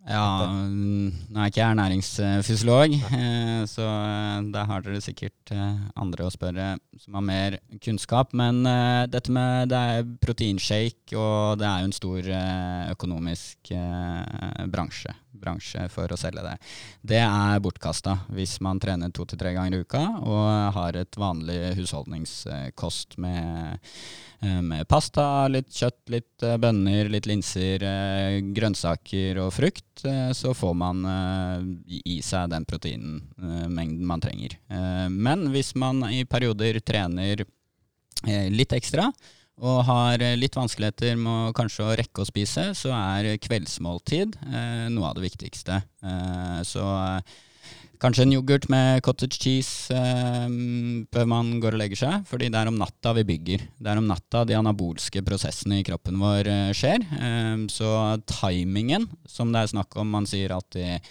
Ja, 0.09 0.49
nå 0.49 1.37
er 1.43 1.51
ikke 1.51 1.61
jeg 1.61 1.75
ernæringsfysiolog, 1.75 2.95
eh, 3.13 3.65
så 3.69 3.85
eh, 3.85 4.47
der 4.55 4.69
har 4.71 4.85
dere 4.85 5.01
sikkert 5.05 5.53
eh, 5.53 5.83
andre 6.01 6.25
å 6.25 6.33
spørre 6.33 6.71
som 7.03 7.19
har 7.19 7.27
mer 7.27 7.59
kunnskap. 7.85 8.33
Men 8.37 8.63
dette 9.13 9.33
med 9.35 9.69
det 9.71 9.81
er 9.93 10.09
proteinshake, 10.25 11.13
og 11.21 11.61
det 11.61 11.69
er 11.69 11.83
jo 11.83 11.91
en 11.91 11.97
stor 11.97 12.31
økonomisk 12.95 13.73
bransje, 14.73 15.15
bransje 15.43 15.87
for 15.93 16.11
å 16.13 16.19
selge 16.21 16.45
det. 16.47 16.57
Det 17.03 17.23
er 17.25 17.63
bortkasta 17.65 18.19
hvis 18.37 18.59
man 18.65 18.81
trener 18.83 19.13
to 19.15 19.27
til 19.29 19.41
tre 19.41 19.55
ganger 19.57 19.79
i 19.79 19.85
uka 19.85 20.03
og 20.21 20.75
har 20.77 20.99
et 21.01 21.21
vanlig 21.21 21.61
husholdningskost 21.81 23.19
med 23.21 23.79
med 24.41 24.87
pasta, 24.89 25.51
litt 25.53 25.69
kjøtt, 25.69 25.99
litt 26.15 26.45
bønner, 26.63 27.11
litt 27.13 27.27
linser, 27.29 27.83
grønnsaker 28.57 29.37
og 29.43 29.51
frukt. 29.53 30.01
Eh, 30.05 30.31
så 30.33 30.55
får 30.55 30.75
man 30.75 31.05
eh, 31.05 32.01
i 32.05 32.21
seg 32.25 32.51
den 32.53 32.67
proteinmengden 32.69 34.07
man 34.07 34.23
trenger. 34.23 34.57
Eh, 34.71 35.09
men 35.13 35.49
hvis 35.55 35.75
man 35.79 36.05
i 36.11 36.25
perioder 36.25 36.81
trener 36.81 37.45
litt 38.53 38.73
ekstra, 38.77 39.07
og 39.61 39.85
har 39.89 40.25
litt 40.41 40.57
vanskeligheter 40.57 41.19
med 41.21 41.53
kanskje 41.59 41.85
å 41.85 41.95
rekke 42.01 42.25
å 42.25 42.29
spise, 42.29 42.71
så 42.79 42.95
er 42.97 43.37
kveldsmåltid 43.45 44.39
noe 44.95 45.11
av 45.11 45.19
det 45.19 45.27
viktigste. 45.27 45.83
så 46.65 46.87
Kanskje 48.01 48.25
en 48.25 48.31
yoghurt 48.33 48.65
med 48.73 49.03
cottage 49.05 49.37
cheese 49.37 49.93
eh, 49.93 50.47
før 51.13 51.27
man 51.29 51.51
går 51.61 51.75
og 51.77 51.83
legger 51.83 52.01
seg. 52.01 52.23
Fordi 52.31 52.49
det 52.49 52.57
er 52.57 52.71
om 52.71 52.79
natta 52.81 53.13
vi 53.19 53.27
bygger. 53.29 53.67
Det 53.77 53.91
er 53.93 54.01
om 54.01 54.09
natta 54.09 54.47
de 54.49 54.57
anabolske 54.57 55.21
prosessene 55.27 55.83
i 55.83 55.85
kroppen 55.85 56.17
vår 56.23 56.49
eh, 56.49 56.71
skjer. 56.77 57.05
Eh, 57.05 57.67
så 57.69 57.91
timingen, 58.25 59.05
som 59.29 59.53
det 59.53 59.67
er 59.67 59.73
snakk 59.75 60.01
om, 60.01 60.09
man 60.17 60.29
sier 60.29 60.57
alltid 60.57 61.05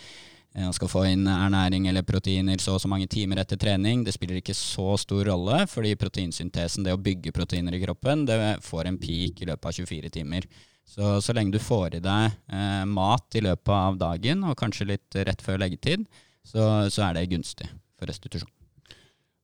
eh, 0.55 0.65
man 0.65 0.75
skal 0.75 0.91
få 0.91 1.03
inn 1.09 1.27
ernæring 1.29 1.87
eller 1.89 2.05
proteiner 2.07 2.61
så 2.61 2.77
og 2.77 2.83
så 2.83 2.91
mange 2.91 3.09
timer 3.11 3.41
etter 3.43 3.59
trening. 3.59 4.03
Det 4.05 4.15
spiller 4.15 4.39
ikke 4.39 4.57
så 4.57 4.97
stor 5.01 5.25
rolle, 5.31 5.63
fordi 5.71 5.95
proteinsyntesen, 5.99 6.87
det 6.87 6.95
å 6.95 7.01
bygge 7.01 7.35
proteiner 7.35 7.75
i 7.75 7.83
kroppen, 7.83 8.25
det 8.29 8.39
får 8.65 8.89
en 8.89 8.99
peak 9.01 9.43
i 9.43 9.49
løpet 9.49 9.71
av 9.71 9.79
24 9.81 10.13
timer. 10.19 10.47
Så 10.89 11.19
så 11.21 11.35
lenge 11.37 11.53
du 11.53 11.61
får 11.61 11.99
i 11.99 12.03
deg 12.03 12.31
eh, 12.49 12.85
mat 12.89 13.35
i 13.37 13.43
løpet 13.45 13.75
av 13.75 13.99
dagen, 13.99 14.45
og 14.49 14.57
kanskje 14.57 14.89
litt 14.95 15.19
rett 15.27 15.43
før 15.45 15.61
leggetid, 15.61 16.07
så, 16.45 16.89
så 16.89 17.09
er 17.09 17.19
det 17.19 17.29
gunstig 17.33 17.69
for 17.99 18.09
restitusjon. 18.09 18.49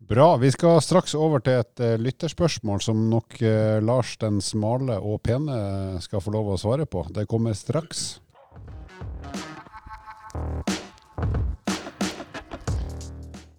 Bra. 0.06 0.36
Vi 0.38 0.51
skal 0.51 0.82
straks 0.86 1.16
over 1.18 1.41
til 1.41 1.64
et 1.64 1.82
uh, 1.82 1.95
lytterspørsmål 1.97 2.82
som 2.84 3.08
nok 3.10 3.39
uh, 3.41 3.82
Lars 3.82 4.14
den 4.22 4.38
smale 4.43 4.99
og 4.99 5.24
pene 5.26 5.97
skal 6.03 6.22
få 6.22 6.36
lov 6.36 6.51
å 6.53 6.60
svare 6.62 6.86
på. 6.86 7.08
Det 7.16 7.26
kommer 7.32 7.58
straks. 7.58 8.20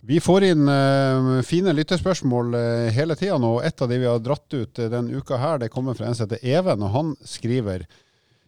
Vi 0.06 0.20
får 0.20 0.44
inn 0.44 0.68
uh, 0.68 1.42
fine 1.42 1.72
lytterspørsmål 1.74 2.52
uh, 2.54 2.88
hele 2.94 3.16
tida 3.18 3.40
nå. 3.42 3.56
Et 3.66 3.82
av 3.82 3.88
de 3.90 3.96
vi 3.98 4.06
har 4.06 4.20
dratt 4.22 4.54
ut 4.54 4.78
uh, 4.78 4.84
denne 4.92 5.18
uka 5.18 5.38
her, 5.42 5.58
det 5.58 5.72
kommer 5.74 5.96
fra 5.98 6.06
en 6.06 6.14
som 6.14 6.28
heter 6.28 6.44
Even, 6.46 6.84
og 6.86 6.92
han 6.94 7.08
skriver 7.26 7.88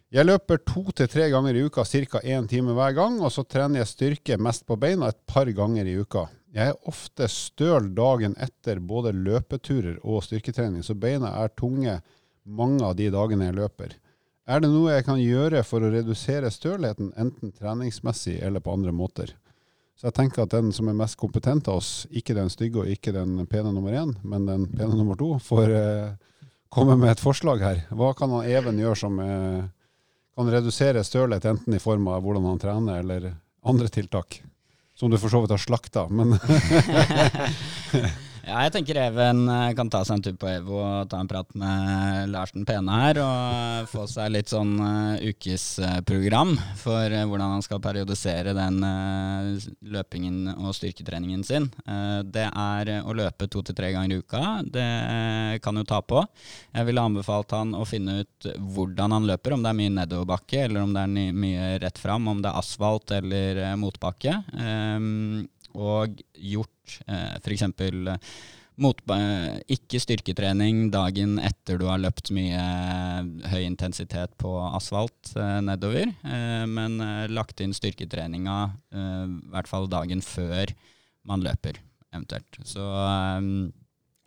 Jeg 0.07 0.23
løper 0.23 0.61
to 0.63 0.85
til 0.95 1.09
tre 1.11 1.25
ganger 1.33 1.59
i 1.59 1.65
uka, 1.67 1.83
ca. 1.83 2.21
én 2.23 2.47
time 2.47 2.71
hver 2.77 2.95
gang, 2.95 3.17
og 3.19 3.33
så 3.35 3.43
trener 3.43 3.81
jeg 3.81 3.89
styrke 3.91 4.37
mest 4.39 4.63
på 4.69 4.77
beina 4.79 5.09
et 5.11 5.19
par 5.27 5.51
ganger 5.51 5.83
i 5.83 5.97
uka. 5.99 6.29
Jeg 6.55 6.71
er 6.71 6.87
ofte 6.87 7.27
støl 7.27 7.91
dagen 7.91 8.37
etter 8.39 8.79
både 8.79 9.11
løpeturer 9.11 9.99
og 9.99 10.23
styrketrening, 10.29 10.79
så 10.79 10.95
beina 10.95 11.33
er 11.43 11.51
tunge 11.59 11.99
mange 12.47 12.87
av 12.87 12.95
de 12.95 13.11
dagene 13.11 13.51
jeg 13.51 13.59
løper. 13.59 13.99
Er 14.47 14.63
det 14.63 14.71
noe 14.71 14.95
jeg 14.95 15.09
kan 15.11 15.19
gjøre 15.19 15.67
for 15.67 15.83
å 15.83 15.91
redusere 15.91 16.55
stølheten, 16.55 17.11
enten 17.19 17.51
treningsmessig 17.51 18.39
eller 18.39 18.63
på 18.63 18.79
andre 18.79 18.95
måter? 18.95 19.35
Så 19.99 20.07
jeg 20.07 20.15
tenker 20.15 20.45
at 20.45 20.53
den 20.53 20.69
som 20.71 20.87
er 20.87 20.95
mest 20.95 21.17
kompetent 21.19 21.67
av 21.67 21.81
oss, 21.81 22.05
ikke 22.15 22.31
den 22.37 22.47
stygge 22.51 22.79
og 22.85 22.91
ikke 22.91 23.11
den 23.11 23.41
pene 23.51 23.73
nummer 23.75 23.91
én, 23.99 24.13
men 24.23 24.45
den 24.47 24.63
pene 24.71 24.95
nummer 24.95 25.19
to, 25.19 25.33
får 25.43 25.73
eh, 25.75 26.13
komme 26.71 26.95
med 26.95 27.11
et 27.11 27.23
forslag 27.23 27.59
her. 27.65 27.81
Hva 27.91 28.13
kan 28.15 28.31
han 28.31 28.47
Even 28.47 28.79
gjøre 28.79 28.95
som 29.01 29.19
eh, 29.19 29.65
kan 30.39 30.53
redusere 30.55 31.03
stølhet, 31.03 31.49
enten 31.51 31.75
i 31.75 31.83
form 31.83 32.07
av 32.07 32.23
hvordan 32.23 32.47
han 32.47 32.63
trener, 32.63 33.03
eller 33.03 33.33
andre 33.67 33.91
tiltak? 33.91 34.39
Som 34.95 35.11
du 35.11 35.19
for 35.19 35.31
så 35.31 35.43
vidt 35.43 35.51
har 35.51 35.59
slakta, 35.59 36.07
men 36.07 36.31
Ja, 38.49 38.63
jeg 38.65 38.71
tenker 38.73 38.97
Even 38.97 39.43
eh, 39.45 39.71
kan 39.77 39.91
ta 39.93 39.99
seg 40.01 40.17
en 40.17 40.23
tur 40.25 40.37
på 40.41 40.47
EVO 40.49 40.79
og 40.81 41.09
ta 41.11 41.19
en 41.21 41.27
prat 41.29 41.51
med 41.59 42.31
Larsen 42.33 42.63
Pene 42.65 42.95
her, 42.97 43.19
og 43.21 43.89
få 43.91 44.07
seg 44.09 44.31
litt 44.33 44.49
sånn 44.49 44.71
uh, 44.81 45.21
ukesprogram 45.21 46.55
for 46.79 47.13
hvordan 47.13 47.53
han 47.53 47.65
skal 47.65 47.81
periodisere 47.83 48.55
den 48.57 48.79
løpingen 49.93 50.49
og 50.55 50.73
styrketreningen 50.77 51.43
sin. 51.45 51.67
det 52.25 52.47
er 52.47 52.91
å 53.03 53.13
løpe 53.15 53.47
to 53.51 53.61
til 53.65 53.77
tre 53.77 53.91
ganger 53.93 54.15
i 54.15 54.19
uka. 54.23 54.41
Det 54.65 54.87
kan 55.63 55.77
jo 55.77 55.85
ta 55.87 56.01
på. 56.01 56.23
Jeg 56.73 56.87
ville 56.87 57.05
anbefalt 57.05 57.53
han 57.55 57.75
å 57.77 57.85
finne 57.87 58.21
ut 58.23 58.49
hvordan 58.57 59.15
han 59.17 59.29
løper, 59.29 59.55
om 59.55 59.65
det 59.65 59.71
er 59.71 59.79
mye 59.81 59.95
nedoverbakke 59.99 60.65
eller 60.65 60.85
om 60.85 60.95
det 60.95 61.05
er 61.05 61.39
mye 61.45 61.69
rett 61.85 62.01
fram, 62.01 62.27
om 62.31 62.41
det 62.41 62.51
er 62.51 62.61
asfalt 62.63 63.15
eller 63.19 63.63
motbakke. 63.79 64.39
Og 65.77 66.21
gjort 66.33 67.01
eh, 67.07 67.35
f.eks. 67.41 67.65
Ikke 68.79 69.99
styrketrening 69.99 70.87
dagen 70.93 71.35
etter 71.43 71.79
du 71.81 71.85
har 71.89 71.99
løpt 71.99 72.31
mye 72.35 72.59
eh, 72.59 73.49
høy 73.51 73.65
intensitet 73.65 74.37
på 74.39 74.53
asfalt 74.71 75.33
eh, 75.35 75.59
nedover, 75.65 76.13
eh, 76.23 76.63
men 76.69 76.99
eh, 77.03 77.27
lagt 77.31 77.59
inn 77.61 77.75
styrketreninga 77.75 78.57
eh, 78.93 79.25
i 79.27 79.51
hvert 79.51 79.69
fall 79.69 79.89
dagen 79.91 80.23
før 80.23 80.71
man 81.27 81.43
løper, 81.43 81.81
eventuelt. 82.13 82.61
Så 82.63 82.85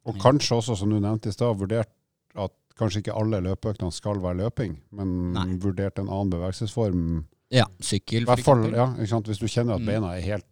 Og 0.05 0.19
kanskje 0.21 0.61
også, 0.61 0.77
som 0.77 0.93
du 0.93 1.01
nevnte 1.01 1.33
i 1.33 1.35
stad, 1.35 1.57
vurdert 1.59 1.91
at 2.37 2.53
kanskje 2.79 3.03
ikke 3.03 3.17
alle 3.17 3.41
løpeøktene 3.45 3.93
skal 3.95 4.21
være 4.23 4.43
løping, 4.45 4.77
men 4.97 5.33
Nei. 5.35 5.49
vurdert 5.63 6.01
en 6.01 6.11
annen 6.11 6.33
bevegelsesform. 6.33 7.25
Ja, 7.53 7.67
sykkel 7.85 8.25
f.eks. 8.29 8.49
Ja, 8.73 8.87
Hvis 9.29 9.41
du 9.41 9.49
kjenner 9.49 9.77
at 9.77 9.85
mm. 9.85 9.89
beina 9.89 10.15
er 10.17 10.25
helt 10.25 10.49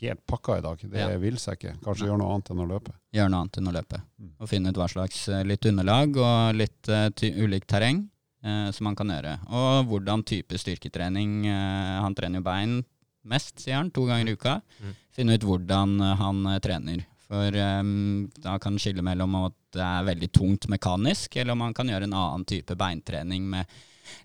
helt 0.00 0.22
pakka 0.26 0.58
i 0.58 0.62
dag. 0.64 0.80
Det 0.92 1.02
ja. 1.02 1.18
vil 1.20 1.38
seg 1.40 1.58
ikke. 1.58 1.74
Kanskje 1.84 2.08
gjøre 2.08 2.20
noe 2.22 2.34
annet 2.34 2.50
enn 2.52 2.62
å 2.64 2.68
løpe. 2.70 2.94
Gjøre 3.14 3.32
noe 3.32 3.42
annet 3.44 3.58
enn 3.60 3.70
å 3.70 3.74
løpe. 3.76 4.00
Mm. 4.18 4.32
Og 4.38 4.50
finne 4.50 4.72
ut 4.72 4.80
hva 4.80 4.88
slags 4.90 5.20
eh, 5.28 5.44
litt 5.48 5.68
underlag 5.70 6.18
og 6.20 6.58
litt 6.58 6.90
uh, 6.92 7.08
ulikt 7.44 7.68
terreng 7.72 8.02
uh, 8.46 8.68
som 8.74 8.90
han 8.90 8.98
kan 8.98 9.12
gjøre. 9.14 9.36
Og 9.52 9.92
hvordan 9.92 10.26
type 10.28 10.58
styrketrening. 10.60 11.38
Uh, 11.46 12.02
han 12.06 12.18
trener 12.18 12.42
jo 12.42 12.48
bein 12.48 12.80
mest, 13.28 13.54
sier 13.62 13.78
han, 13.78 13.92
to 13.94 14.08
ganger 14.08 14.32
i 14.32 14.36
uka. 14.36 14.58
Mm. 14.82 14.98
Finne 15.14 15.38
ut 15.38 15.46
hvordan 15.46 15.96
han 16.18 16.44
trener. 16.64 17.04
For 17.32 17.54
um, 17.80 18.26
da 18.44 18.58
kan 18.60 18.76
skille 18.82 19.04
mellom 19.04 19.38
at 19.44 19.56
det 19.72 19.84
er 19.86 20.08
veldig 20.10 20.28
tungt 20.36 20.66
mekanisk, 20.68 21.38
eller 21.40 21.54
om 21.54 21.62
han 21.64 21.76
kan 21.76 21.88
gjøre 21.88 22.10
en 22.10 22.18
annen 22.18 22.44
type 22.48 22.76
beintrening 22.76 23.46
med 23.54 23.78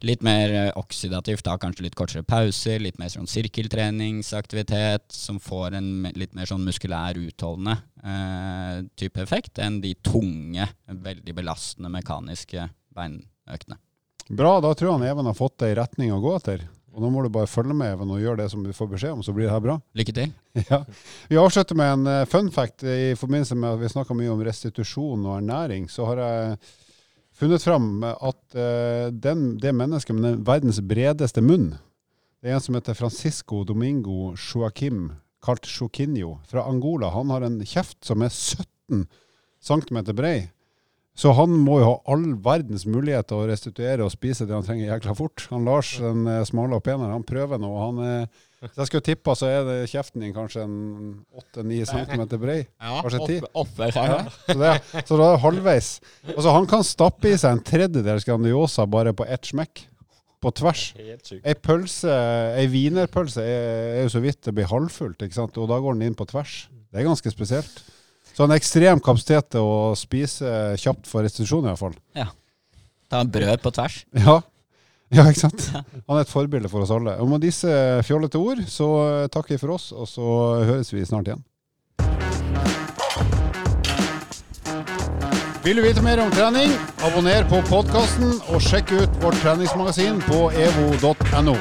litt 0.05 0.23
mer 0.25 0.53
eh, 0.53 0.69
oksidativt, 0.79 1.45
da 1.47 1.57
kanskje 1.61 1.87
litt 1.87 1.97
kortere 1.97 2.25
pauser, 2.27 2.81
litt 2.83 2.99
mer 3.01 3.11
sånn 3.13 3.29
sirkeltreningsaktivitet 3.29 5.07
som 5.13 5.41
får 5.43 5.77
en 5.79 6.09
litt 6.17 6.35
mer 6.37 6.49
sånn 6.49 6.65
muskulær 6.67 7.19
utholdende 7.19 7.77
eh, 8.03 8.85
type 8.99 9.21
effekt 9.23 9.61
enn 9.63 9.81
de 9.83 9.95
tunge, 10.05 10.69
veldig 10.87 11.37
belastende 11.37 11.91
mekaniske 11.93 12.69
beinøktene. 12.97 13.79
Bra, 14.27 14.57
da 14.59 14.73
tror 14.75 14.97
jeg 14.97 15.13
Even 15.13 15.29
har 15.29 15.37
fått 15.37 15.61
det 15.61 15.71
i 15.71 15.77
retning 15.77 16.11
å 16.11 16.19
gå 16.23 16.33
etter. 16.35 16.65
Og 16.97 17.03
nå 17.03 17.11
må 17.13 17.21
du 17.21 17.29
bare 17.29 17.49
følge 17.49 17.75
med 17.77 17.93
Even 17.93 18.09
og 18.09 18.23
gjøre 18.23 18.41
det 18.41 18.49
som 18.49 18.63
du 18.65 18.71
får 18.73 18.89
beskjed 18.95 19.13
om, 19.13 19.21
så 19.23 19.33
blir 19.35 19.45
det 19.45 19.53
her 19.53 19.63
bra. 19.63 19.77
Lykke 19.97 20.15
til. 20.17 20.33
Ja. 20.71 20.81
Vi 21.29 21.37
avslutter 21.37 21.77
med 21.77 21.91
en 21.93 22.09
uh, 22.09 22.25
fun 22.25 22.49
fact 22.51 22.81
i 22.81 23.13
forbindelse 23.13 23.55
med 23.55 23.75
at 23.75 23.81
vi 23.83 23.91
snakka 23.93 24.15
mye 24.17 24.31
om 24.33 24.41
restitusjon 24.41 25.27
og 25.27 25.35
ernæring. 25.37 25.85
Så 25.93 26.07
har 26.09 26.23
jeg 26.23 26.57
funnet 27.37 27.63
fram 27.63 28.01
at 28.03 28.41
uh, 28.57 29.07
den, 29.13 29.53
det 29.61 29.75
mennesket 29.75 30.17
med 30.17 30.25
den 30.27 30.41
verdens 30.47 30.81
bredeste 30.81 31.43
munn, 31.45 31.75
det 32.41 32.51
er 32.51 32.57
en 32.57 32.63
som 32.63 32.77
heter 32.77 32.97
Francisco 32.97 33.63
Domingo 33.65 34.33
Joaquim, 34.37 35.15
kalt 35.43 35.65
Choquinho, 35.65 36.37
fra 36.45 36.67
Angola. 36.69 37.09
Han 37.15 37.31
har 37.33 37.45
en 37.45 37.57
kjeft 37.65 38.05
som 38.05 38.21
er 38.21 38.29
17 38.33 39.07
cm 39.63 40.03
brei. 40.15 40.49
Så 41.17 41.31
han 41.33 41.55
må 41.65 41.79
jo 41.81 41.87
ha 41.87 41.95
all 42.13 42.27
verdens 42.45 42.85
mulighet 42.85 43.31
til 43.31 43.39
å 43.41 43.47
restituere 43.49 44.05
og 44.05 44.13
spise 44.13 44.45
det 44.45 44.53
han 44.53 44.65
trenger 44.65 44.91
jækla 44.91 45.15
fort. 45.17 45.47
Han 45.49 45.65
Lars, 45.65 45.95
den 45.97 46.27
eh, 46.29 46.43
smale 46.45 46.77
og 46.77 46.85
pene, 46.85 47.09
han 47.09 47.25
prøver 47.25 47.57
nå. 47.61 47.71
Han 47.81 48.01
er 48.05 48.27
hvis 48.63 48.79
jeg 48.79 48.89
skulle 48.89 49.05
tippa, 49.05 49.35
så 49.37 49.49
er 49.51 49.65
det 49.67 49.75
kjeften 49.91 50.23
din 50.23 50.33
kanskje 50.33 50.63
en 50.65 50.77
8-9 51.53 51.83
cm 51.91 52.23
brei. 52.41 52.63
Ja, 52.81 53.03
kanskje 53.05 53.19
10. 53.19 53.43
Oppe, 53.51 53.89
oppe, 53.89 53.89
ja. 53.93 54.15
Så, 54.47 54.55
det, 54.57 54.71
så 55.03 55.19
da 55.19 55.27
er 55.27 55.35
det 55.35 55.43
halvveis. 55.43 55.89
Altså, 56.33 56.53
han 56.55 56.65
kan 56.71 56.87
stappe 56.87 57.29
i 57.29 57.37
seg 57.37 57.53
en 57.53 57.61
tredjedels 57.67 58.25
Grandiosa 58.25 58.87
bare 58.89 59.13
på 59.17 59.27
ett 59.29 59.51
smekk. 59.51 59.83
På 60.41 60.51
tvers. 60.53 60.91
Ei 60.97 61.53
pølse, 61.57 62.13
ei 62.57 62.65
wienerpølse 62.69 63.41
er, 63.41 64.03
jo 64.03 64.11
så 64.13 64.21
vidt 64.21 64.43
det 64.45 64.53
blir 64.57 64.69
halvfullt, 64.69 65.23
ikke 65.25 65.37
sant? 65.37 65.57
og 65.57 65.69
da 65.69 65.79
går 65.81 65.97
den 65.97 66.11
inn 66.11 66.17
på 66.17 66.27
tvers. 66.29 66.67
Det 66.93 67.01
er 67.01 67.07
ganske 67.09 67.33
spesielt. 67.33 67.79
Så 68.37 68.45
en 68.45 68.53
ekstrem 68.53 69.01
kapasitet 69.01 69.49
til 69.55 69.65
å 69.65 69.95
spise 69.97 70.75
kjapt 70.77 71.09
for 71.09 71.25
restitusjon, 71.25 71.65
i 71.65 71.71
hvert 71.71 71.81
fall. 71.81 71.97
Ja. 72.17 72.27
Ta 73.09 73.23
brød 73.25 73.63
på 73.63 73.73
tvers. 73.73 74.03
Ja. 74.17 74.39
Ja, 75.15 75.23
ikke 75.29 75.39
sant? 75.39 75.69
Han 75.71 76.17
er 76.17 76.25
et 76.25 76.31
forbilde 76.31 76.67
for 76.71 76.83
oss 76.83 76.91
alle. 76.91 77.13
Og 77.23 77.29
med 77.31 77.45
disse 77.45 77.69
fjollete 78.03 78.41
ord 78.41 78.59
så 78.67 78.89
takker 79.31 79.55
vi 79.55 79.61
for 79.61 79.77
oss, 79.77 79.93
og 79.95 80.09
så 80.11 80.25
høres 80.67 80.91
vi 80.91 81.05
snart 81.07 81.31
igjen. 81.31 81.45
Vil 85.63 85.79
du 85.79 85.83
vite 85.83 86.03
mer 86.03 86.19
om 86.23 86.29
trening, 86.31 86.71
abonner 87.03 87.43
på 87.49 87.59
podkasten 87.67 88.37
og 88.53 88.61
sjekk 88.63 88.93
ut 89.01 89.17
vårt 89.23 89.39
treningsmagasin 89.43 90.21
på 90.27 90.45
evo.no. 90.55 91.57